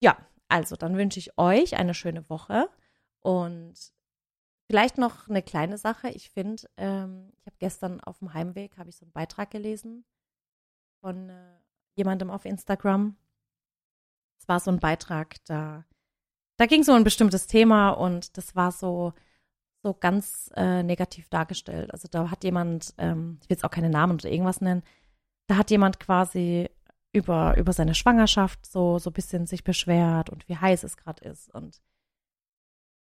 Ja, 0.00 0.16
also 0.48 0.76
dann 0.76 0.96
wünsche 0.96 1.18
ich 1.18 1.36
euch 1.38 1.76
eine 1.76 1.94
schöne 1.94 2.28
Woche 2.28 2.68
und 3.20 3.74
Vielleicht 4.70 4.98
noch 4.98 5.28
eine 5.28 5.42
kleine 5.42 5.78
Sache. 5.78 6.10
Ich 6.10 6.30
finde, 6.30 6.62
ähm, 6.76 7.32
ich 7.40 7.46
habe 7.46 7.56
gestern 7.58 8.00
auf 8.02 8.20
dem 8.20 8.34
Heimweg 8.34 8.78
habe 8.78 8.88
ich 8.88 8.94
so 8.94 9.04
einen 9.04 9.10
Beitrag 9.10 9.50
gelesen 9.50 10.04
von 11.00 11.28
äh, 11.28 11.58
jemandem 11.96 12.30
auf 12.30 12.44
Instagram. 12.44 13.16
Es 14.40 14.46
war 14.46 14.60
so 14.60 14.70
ein 14.70 14.78
Beitrag, 14.78 15.44
da 15.46 15.84
da 16.56 16.66
ging 16.66 16.82
es 16.82 16.88
um 16.88 16.94
ein 16.94 17.02
bestimmtes 17.02 17.48
Thema 17.48 17.90
und 17.90 18.36
das 18.36 18.54
war 18.54 18.70
so 18.70 19.12
so 19.82 19.92
ganz 19.92 20.52
äh, 20.54 20.84
negativ 20.84 21.28
dargestellt. 21.30 21.90
Also 21.92 22.06
da 22.08 22.30
hat 22.30 22.44
jemand, 22.44 22.94
ähm, 22.98 23.38
ich 23.42 23.50
will 23.50 23.56
jetzt 23.56 23.64
auch 23.64 23.72
keine 23.72 23.90
Namen 23.90 24.20
oder 24.20 24.30
irgendwas 24.30 24.60
nennen, 24.60 24.84
da 25.48 25.56
hat 25.56 25.72
jemand 25.72 25.98
quasi 25.98 26.70
über 27.12 27.56
über 27.56 27.72
seine 27.72 27.96
Schwangerschaft 27.96 28.64
so 28.66 29.00
so 29.00 29.10
ein 29.10 29.14
bisschen 29.14 29.48
sich 29.48 29.64
beschwert 29.64 30.30
und 30.30 30.48
wie 30.48 30.56
heiß 30.56 30.84
es 30.84 30.96
gerade 30.96 31.24
ist 31.24 31.52
und 31.52 31.82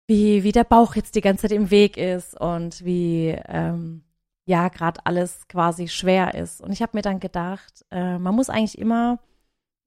wie, 0.09 0.43
wie 0.43 0.51
der 0.51 0.63
Bauch 0.63 0.95
jetzt 0.95 1.13
die 1.13 1.21
ganze 1.21 1.43
Zeit 1.43 1.51
im 1.51 1.69
Weg 1.69 1.95
ist 1.95 2.35
und 2.41 2.83
wie 2.83 3.27
ähm, 3.47 4.03
ja 4.45 4.67
gerade 4.69 5.05
alles 5.05 5.47
quasi 5.47 5.87
schwer 5.87 6.33
ist. 6.33 6.61
Und 6.61 6.71
ich 6.71 6.81
habe 6.81 6.97
mir 6.97 7.03
dann 7.03 7.19
gedacht, 7.19 7.85
äh, 7.91 8.17
man 8.17 8.33
muss 8.33 8.49
eigentlich 8.49 8.79
immer 8.79 9.19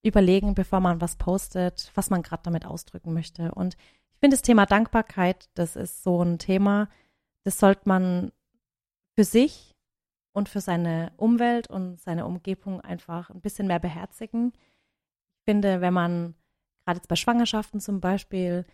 überlegen, 0.04 0.54
bevor 0.54 0.78
man 0.78 1.00
was 1.00 1.16
postet, 1.16 1.90
was 1.96 2.08
man 2.08 2.22
gerade 2.22 2.44
damit 2.44 2.64
ausdrücken 2.66 3.12
möchte. 3.12 3.52
Und 3.52 3.74
ich 4.12 4.20
finde 4.20 4.36
das 4.36 4.42
Thema 4.42 4.64
Dankbarkeit, 4.64 5.50
das 5.54 5.74
ist 5.74 6.04
so 6.04 6.22
ein 6.22 6.38
Thema, 6.38 6.88
das 7.42 7.58
sollte 7.58 7.82
man 7.86 8.30
für 9.16 9.24
sich 9.24 9.74
und 10.32 10.48
für 10.48 10.60
seine 10.60 11.10
Umwelt 11.16 11.68
und 11.68 12.00
seine 12.00 12.26
Umgebung 12.26 12.80
einfach 12.80 13.30
ein 13.30 13.40
bisschen 13.40 13.66
mehr 13.66 13.80
beherzigen. 13.80 14.52
Ich 14.54 15.44
finde, 15.46 15.80
wenn 15.80 15.92
man 15.92 16.36
gerade 16.84 16.98
jetzt 16.98 17.08
bei 17.08 17.16
Schwangerschaften 17.16 17.80
zum 17.80 18.00
Beispiel 18.00 18.64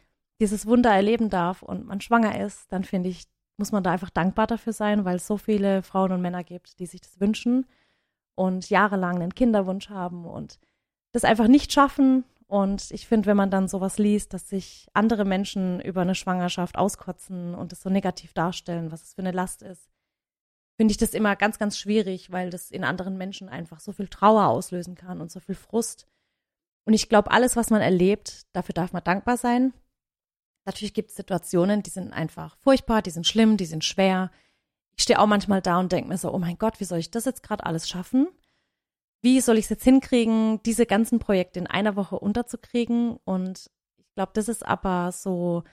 dieses 0.41 0.67
Wunder 0.67 0.91
erleben 0.91 1.31
darf 1.31 1.63
und 1.63 1.87
man 1.87 2.01
schwanger 2.01 2.41
ist, 2.41 2.71
dann 2.73 2.85
finde 2.85 3.09
ich, 3.09 3.25
muss 3.57 3.73
man 3.73 3.83
da 3.83 3.91
einfach 3.91 4.11
dankbar 4.11 4.47
dafür 4.47 4.73
sein, 4.73 5.05
weil 5.05 5.17
es 5.17 5.27
so 5.27 5.37
viele 5.37 5.83
Frauen 5.83 6.13
und 6.13 6.23
Männer 6.23 6.45
gibt, 6.45 6.79
die 6.79 6.87
sich 6.87 7.01
das 7.01 7.21
wünschen 7.21 7.67
und 8.35 8.71
jahrelang 8.71 9.17
einen 9.17 9.35
Kinderwunsch 9.35 9.91
haben 9.91 10.25
und 10.25 10.59
das 11.13 11.25
einfach 11.25 11.49
nicht 11.49 11.73
schaffen. 11.73 12.25
Und 12.47 12.91
ich 12.93 13.07
finde, 13.07 13.27
wenn 13.27 13.37
man 13.37 13.51
dann 13.51 13.69
sowas 13.69 13.99
liest, 13.99 14.33
dass 14.33 14.49
sich 14.49 14.87
andere 14.95 15.25
Menschen 15.25 15.81
über 15.81 16.03
eine 16.03 16.15
Schwangerschaft 16.15 16.79
auskotzen 16.79 17.55
und 17.55 17.73
es 17.73 17.83
so 17.83 17.91
negativ 17.91 18.33
darstellen, 18.33 18.93
was 18.93 19.03
es 19.03 19.15
für 19.15 19.23
eine 19.23 19.33
Last 19.33 19.63
ist, 19.63 19.91
finde 20.77 20.93
ich 20.93 20.99
das 20.99 21.13
immer 21.13 21.35
ganz, 21.35 21.59
ganz 21.59 21.77
schwierig, 21.77 22.31
weil 22.31 22.51
das 22.51 22.71
in 22.71 22.85
anderen 22.85 23.19
Menschen 23.19 23.49
einfach 23.49 23.81
so 23.81 23.93
viel 23.93 24.07
Trauer 24.07 24.47
auslösen 24.47 24.95
kann 24.95 25.21
und 25.21 25.33
so 25.33 25.41
viel 25.41 25.57
Frust. 25.57 26.07
Und 26.85 26.95
ich 26.95 27.09
glaube, 27.09 27.33
alles, 27.33 27.57
was 27.57 27.71
man 27.71 27.83
erlebt, 27.83 28.47
dafür 28.53 28.73
darf 28.73 28.93
man 28.93 29.03
dankbar 29.03 29.37
sein. 29.37 29.75
Natürlich 30.69 30.93
gibt 30.93 31.09
es 31.09 31.17
Situationen, 31.17 31.83
die 31.83 31.89
sind 31.89 32.13
einfach 32.13 32.55
furchtbar, 32.59 33.01
die 33.01 33.09
sind 33.09 33.27
schlimm, 33.27 33.57
die 33.57 33.65
sind 33.65 33.87
schwer. 33.87 34.31
Ich 34.97 35.05
stehe 35.05 35.19
auch 35.19 35.27
manchmal 35.27 35.63
da 35.63 35.81
und 35.81 35.93
denke 35.93 36.11
mir 36.11 36.19
so, 36.19 36.31
oh 36.31 36.39
mein 36.39 36.59
Gott, 36.59 36.79
wie 36.79 36.85
soll 36.85 36.99
ich 36.99 37.11
das 37.11 37.25
jetzt 37.25 37.43
gerade 37.43 37.65
alles 37.65 37.89
schaffen? 37.89 38.29
Wie 39.23 39.41
soll 39.41 39.57
ich 39.57 39.65
es 39.65 39.71
jetzt 39.71 39.85
hinkriegen, 39.85 40.63
diese 40.65 40.85
ganzen 40.85 41.21
Projekte 41.21 41.59
in 41.59 41.69
einer 41.69 41.97
Woche 41.97 42.19
unterzukriegen? 42.19 43.17
Und 43.25 43.71
ich 43.97 44.05
glaube, 44.15 44.33
das 44.35 44.47
ist 44.47 44.63
aber 44.63 45.11
so 45.11 45.65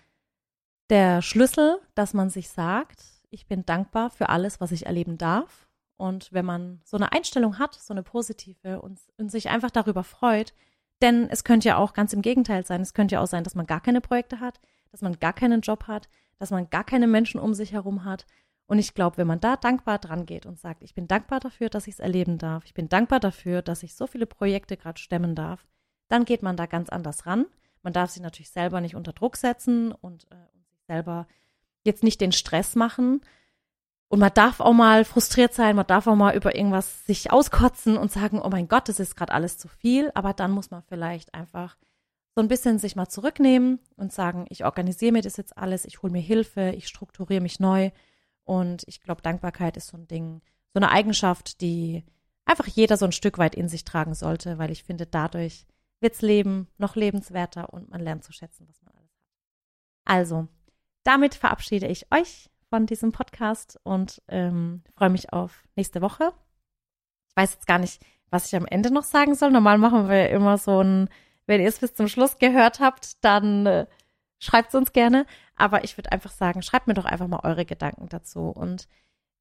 der 0.89 1.21
Schlüssel, 1.21 1.77
dass 1.93 2.13
man 2.13 2.29
sich 2.29 2.47
sagt, 2.47 3.03
ich 3.31 3.47
bin 3.47 3.65
dankbar 3.65 4.11
für 4.11 4.29
alles, 4.29 4.61
was 4.61 4.71
ich 4.71 4.85
erleben 4.85 5.17
darf. 5.17 5.67
Und 5.97 6.31
wenn 6.31 6.45
man 6.45 6.79
so 6.85 6.95
eine 6.95 7.11
Einstellung 7.11 7.59
hat, 7.59 7.73
so 7.75 7.93
eine 7.93 8.03
positive 8.03 8.81
und, 8.81 9.01
und 9.17 9.29
sich 9.29 9.49
einfach 9.49 9.71
darüber 9.71 10.05
freut, 10.05 10.53
denn 11.01 11.27
es 11.29 11.43
könnte 11.43 11.67
ja 11.67 11.75
auch 11.75 11.91
ganz 11.91 12.13
im 12.13 12.21
Gegenteil 12.21 12.65
sein. 12.65 12.79
Es 12.79 12.93
könnte 12.93 13.15
ja 13.15 13.21
auch 13.21 13.27
sein, 13.27 13.43
dass 13.43 13.55
man 13.55 13.65
gar 13.65 13.81
keine 13.81 13.99
Projekte 13.99 14.39
hat, 14.39 14.61
dass 14.91 15.01
man 15.01 15.19
gar 15.19 15.33
keinen 15.33 15.61
Job 15.61 15.87
hat, 15.87 16.09
dass 16.37 16.51
man 16.51 16.69
gar 16.69 16.83
keine 16.83 17.07
Menschen 17.07 17.39
um 17.39 17.53
sich 17.53 17.73
herum 17.73 18.05
hat. 18.05 18.25
Und 18.67 18.79
ich 18.79 18.93
glaube, 18.93 19.17
wenn 19.17 19.27
man 19.27 19.39
da 19.39 19.57
dankbar 19.57 19.99
dran 19.99 20.25
geht 20.25 20.45
und 20.45 20.59
sagt, 20.59 20.83
ich 20.83 20.95
bin 20.95 21.07
dankbar 21.07 21.39
dafür, 21.39 21.69
dass 21.69 21.87
ich 21.87 21.95
es 21.95 21.99
erleben 21.99 22.37
darf, 22.37 22.65
ich 22.65 22.73
bin 22.73 22.89
dankbar 22.89 23.19
dafür, 23.19 23.61
dass 23.61 23.83
ich 23.83 23.95
so 23.95 24.07
viele 24.07 24.25
Projekte 24.25 24.75
gerade 24.75 24.99
stemmen 24.99 25.35
darf, 25.35 25.65
dann 26.07 26.25
geht 26.25 26.41
man 26.41 26.57
da 26.57 26.65
ganz 26.65 26.89
anders 26.89 27.25
ran. 27.25 27.45
Man 27.83 27.93
darf 27.93 28.09
sich 28.09 28.21
natürlich 28.21 28.49
selber 28.49 28.81
nicht 28.81 28.95
unter 28.95 29.13
Druck 29.13 29.37
setzen 29.37 29.91
und, 29.91 30.25
äh, 30.31 30.35
selber 30.87 31.27
jetzt 31.83 32.03
nicht 32.03 32.21
den 32.21 32.31
Stress 32.31 32.75
machen. 32.75 33.21
Und 34.07 34.19
man 34.19 34.33
darf 34.33 34.59
auch 34.59 34.73
mal 34.73 35.03
frustriert 35.03 35.53
sein, 35.53 35.75
man 35.75 35.87
darf 35.87 36.07
auch 36.07 36.15
mal 36.15 36.35
über 36.35 36.55
irgendwas 36.55 37.05
sich 37.05 37.31
auskotzen 37.31 37.97
und 37.97 38.11
sagen, 38.11 38.41
oh 38.41 38.49
mein 38.49 38.67
Gott, 38.67 38.87
das 38.87 38.99
ist 38.99 39.15
gerade 39.15 39.33
alles 39.33 39.57
zu 39.57 39.67
viel. 39.67 40.11
Aber 40.15 40.33
dann 40.33 40.51
muss 40.51 40.71
man 40.71 40.83
vielleicht 40.83 41.33
einfach 41.33 41.75
so 42.35 42.41
ein 42.41 42.49
bisschen 42.49 42.79
sich 42.79 42.97
mal 42.97 43.07
zurücknehmen 43.07 43.79
und 43.95 44.11
sagen, 44.11 44.45
ich 44.49 44.65
organisiere 44.65 45.13
mir 45.13 45.21
das 45.21 45.37
jetzt 45.37 45.57
alles, 45.57 45.85
ich 45.85 46.01
hole 46.01 46.11
mir 46.11 46.21
Hilfe, 46.21 46.73
ich 46.75 46.87
strukturiere 46.87 47.41
mich 47.41 47.61
neu. 47.61 47.91
Und 48.43 48.83
ich 48.87 49.01
glaube, 49.01 49.21
Dankbarkeit 49.21 49.77
ist 49.77 49.87
so 49.87 49.97
ein 49.97 50.07
Ding, 50.07 50.41
so 50.73 50.79
eine 50.79 50.91
Eigenschaft, 50.91 51.61
die 51.61 52.03
einfach 52.43 52.67
jeder 52.67 52.97
so 52.97 53.05
ein 53.05 53.13
Stück 53.13 53.37
weit 53.37 53.55
in 53.55 53.69
sich 53.69 53.85
tragen 53.85 54.13
sollte, 54.13 54.57
weil 54.57 54.69
ich 54.69 54.83
finde, 54.83 55.05
dadurch 55.05 55.65
wirds 56.01 56.21
Leben 56.21 56.67
noch 56.77 56.95
lebenswerter 56.95 57.73
und 57.73 57.89
man 57.89 58.01
lernt 58.01 58.25
zu 58.25 58.33
schätzen, 58.33 58.67
was 58.67 58.81
man 58.83 58.93
alles 58.95 59.11
hat. 59.11 59.31
Also, 60.03 60.47
damit 61.03 61.35
verabschiede 61.35 61.87
ich 61.87 62.11
euch 62.11 62.49
von 62.69 62.85
diesem 62.85 63.13
Podcast 63.13 63.79
und 63.83 64.21
ähm, 64.27 64.83
freue 64.95 65.09
mich 65.09 65.31
auf 65.31 65.63
nächste 65.75 66.01
Woche. 66.01 66.33
Ich 67.29 67.35
weiß 67.37 67.53
jetzt 67.53 67.67
gar 67.67 67.79
nicht, 67.79 68.05
was 68.29 68.47
ich 68.47 68.55
am 68.55 68.65
Ende 68.65 68.91
noch 68.91 69.03
sagen 69.03 69.35
soll. 69.35 69.51
Normal 69.51 69.77
machen 69.77 70.09
wir 70.09 70.29
immer 70.29 70.57
so 70.57 70.83
ein, 70.83 71.09
wenn 71.47 71.61
ihr 71.61 71.67
es 71.67 71.79
bis 71.79 71.93
zum 71.93 72.07
Schluss 72.07 72.37
gehört 72.37 72.79
habt, 72.79 73.23
dann 73.23 73.65
äh, 73.65 73.87
schreibt 74.39 74.69
es 74.69 74.75
uns 74.75 74.93
gerne. 74.93 75.25
Aber 75.55 75.83
ich 75.83 75.97
würde 75.97 76.11
einfach 76.11 76.31
sagen, 76.31 76.61
schreibt 76.61 76.87
mir 76.87 76.93
doch 76.93 77.05
einfach 77.05 77.27
mal 77.27 77.41
eure 77.43 77.65
Gedanken 77.65 78.09
dazu 78.09 78.49
und 78.49 78.87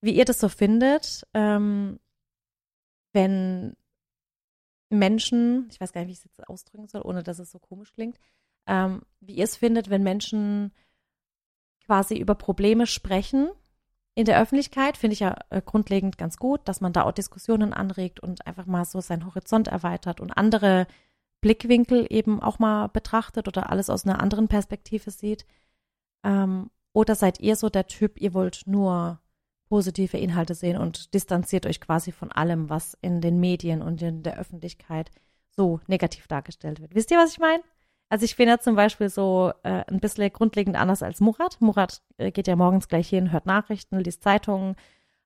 wie 0.00 0.14
ihr 0.14 0.24
das 0.24 0.38
so 0.38 0.48
findet, 0.48 1.26
ähm, 1.32 1.98
wenn 3.12 3.74
Menschen, 4.90 5.68
ich 5.70 5.80
weiß 5.80 5.92
gar 5.92 6.02
nicht, 6.02 6.08
wie 6.08 6.12
ich 6.12 6.18
es 6.18 6.24
jetzt 6.24 6.48
ausdrücken 6.48 6.88
soll, 6.88 7.02
ohne 7.02 7.22
dass 7.22 7.38
es 7.38 7.50
so 7.50 7.58
komisch 7.58 7.92
klingt, 7.92 8.18
ähm, 8.66 9.02
wie 9.20 9.34
ihr 9.34 9.44
es 9.44 9.56
findet, 9.56 9.90
wenn 9.90 10.02
Menschen 10.02 10.72
quasi 11.86 12.16
über 12.16 12.34
Probleme 12.34 12.86
sprechen 12.86 13.50
in 14.14 14.26
der 14.26 14.40
Öffentlichkeit, 14.40 14.96
finde 14.96 15.14
ich 15.14 15.20
ja 15.20 15.36
äh, 15.50 15.60
grundlegend 15.60 16.18
ganz 16.18 16.36
gut, 16.36 16.60
dass 16.64 16.80
man 16.80 16.92
da 16.92 17.02
auch 17.02 17.12
Diskussionen 17.12 17.72
anregt 17.72 18.20
und 18.20 18.46
einfach 18.46 18.66
mal 18.66 18.84
so 18.84 19.00
seinen 19.00 19.26
Horizont 19.26 19.68
erweitert 19.68 20.20
und 20.20 20.32
andere 20.32 20.86
Blickwinkel 21.44 22.06
eben 22.08 22.40
auch 22.40 22.58
mal 22.58 22.88
betrachtet 22.88 23.48
oder 23.48 23.68
alles 23.68 23.90
aus 23.90 24.06
einer 24.06 24.18
anderen 24.18 24.48
Perspektive 24.48 25.10
sieht. 25.10 25.44
Ähm, 26.24 26.70
oder 26.94 27.14
seid 27.14 27.38
ihr 27.38 27.54
so 27.54 27.68
der 27.68 27.86
Typ, 27.86 28.18
ihr 28.18 28.32
wollt 28.32 28.62
nur 28.64 29.20
positive 29.68 30.16
Inhalte 30.16 30.54
sehen 30.54 30.78
und 30.78 31.12
distanziert 31.12 31.66
euch 31.66 31.82
quasi 31.82 32.12
von 32.12 32.32
allem, 32.32 32.70
was 32.70 32.96
in 33.02 33.20
den 33.20 33.40
Medien 33.40 33.82
und 33.82 34.00
in 34.00 34.22
der 34.22 34.38
Öffentlichkeit 34.38 35.10
so 35.50 35.80
negativ 35.86 36.28
dargestellt 36.28 36.80
wird. 36.80 36.94
Wisst 36.94 37.10
ihr, 37.10 37.18
was 37.18 37.32
ich 37.32 37.38
meine? 37.38 37.62
Also 38.08 38.24
ich 38.24 38.36
bin 38.36 38.48
ja 38.48 38.58
zum 38.58 38.74
Beispiel 38.74 39.10
so 39.10 39.52
äh, 39.64 39.84
ein 39.86 40.00
bisschen 40.00 40.32
grundlegend 40.32 40.76
anders 40.76 41.02
als 41.02 41.20
Murat. 41.20 41.60
Murat 41.60 42.00
äh, 42.16 42.30
geht 42.30 42.46
ja 42.46 42.56
morgens 42.56 42.88
gleich 42.88 43.10
hin, 43.10 43.32
hört 43.32 43.44
Nachrichten, 43.44 44.00
liest 44.00 44.22
Zeitungen, 44.22 44.76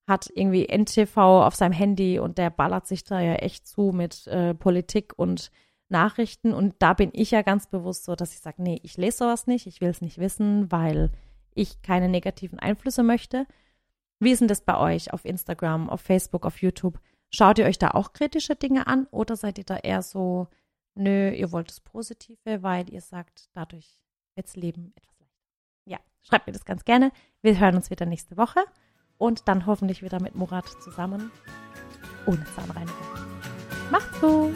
hat 0.09 0.29
irgendwie 0.35 0.67
NTV 0.67 1.17
auf 1.17 1.55
seinem 1.55 1.73
Handy 1.73 2.19
und 2.19 2.39
der 2.39 2.51
ballert 2.51 2.89
sich 2.89 3.05
da 3.05 3.21
ja 3.21 3.35
echt 3.35 3.69
zu 3.69 3.93
mit 3.95 4.27
äh, 4.27 4.55
Politik 4.55 5.13
und 5.17 5.53
Nachrichten. 5.89 6.53
Und 6.53 6.75
da 6.79 6.95
bin 6.95 7.11
ich 7.13 7.31
ja 7.31 7.43
ganz 7.43 7.67
bewusst 7.67 8.05
so, 8.05 8.15
dass 8.15 8.33
ich 8.33 8.41
sage, 8.41 8.63
nee, 8.63 8.81
ich 8.83 8.97
lese 8.97 9.19
sowas 9.19 9.47
nicht, 9.47 9.67
ich 9.67 9.81
will 9.81 9.91
es 9.91 10.01
nicht 10.01 10.19
wissen, 10.19 10.71
weil 10.71 11.11
ich 11.55 11.83
keine 11.83 12.09
negativen 12.09 12.59
Einflüsse 12.59 13.03
möchte. 13.03 13.47
Wie 14.21 14.33
ist 14.33 14.41
denn 14.41 14.49
das 14.49 14.63
bei 14.63 14.77
euch 14.77 15.13
auf 15.13 15.25
Instagram, 15.25 15.89
auf 15.91 16.01
Facebook, 16.01 16.45
auf 16.45 16.61
YouTube? 16.61 17.01
Schaut 17.31 17.59
ihr 17.59 17.67
euch 17.67 17.79
da 17.79 17.91
auch 17.91 18.13
kritische 18.13 18.57
Dinge 18.57 18.87
an 18.87 19.07
oder 19.11 19.37
seid 19.37 19.59
ihr 19.59 19.65
da 19.65 19.77
eher 19.77 20.03
so, 20.03 20.49
nö, 20.95 21.31
ihr 21.31 21.53
wollt 21.53 21.69
das 21.69 21.81
Positive, 21.81 22.63
weil 22.63 22.91
ihr 22.91 23.01
sagt, 23.01 23.49
dadurch 23.53 23.99
wird's 24.35 24.57
Leben 24.57 24.93
etwas 24.97 25.19
leichter? 25.21 25.45
Ja, 25.85 25.99
schreibt 26.23 26.47
mir 26.47 26.53
das 26.53 26.65
ganz 26.65 26.85
gerne. 26.85 27.13
Wir 27.43 27.59
hören 27.59 27.77
uns 27.77 27.91
wieder 27.91 28.07
nächste 28.07 28.37
Woche 28.37 28.61
und 29.19 29.47
dann 29.47 29.67
hoffentlich 29.67 30.03
wieder 30.03 30.21
mit 30.21 30.35
Murat 30.35 30.69
zusammen 30.83 31.31
ohne 32.27 32.45
Zahnreinigung. 32.55 32.97
Macht's 33.91 34.21
gut! 34.21 34.55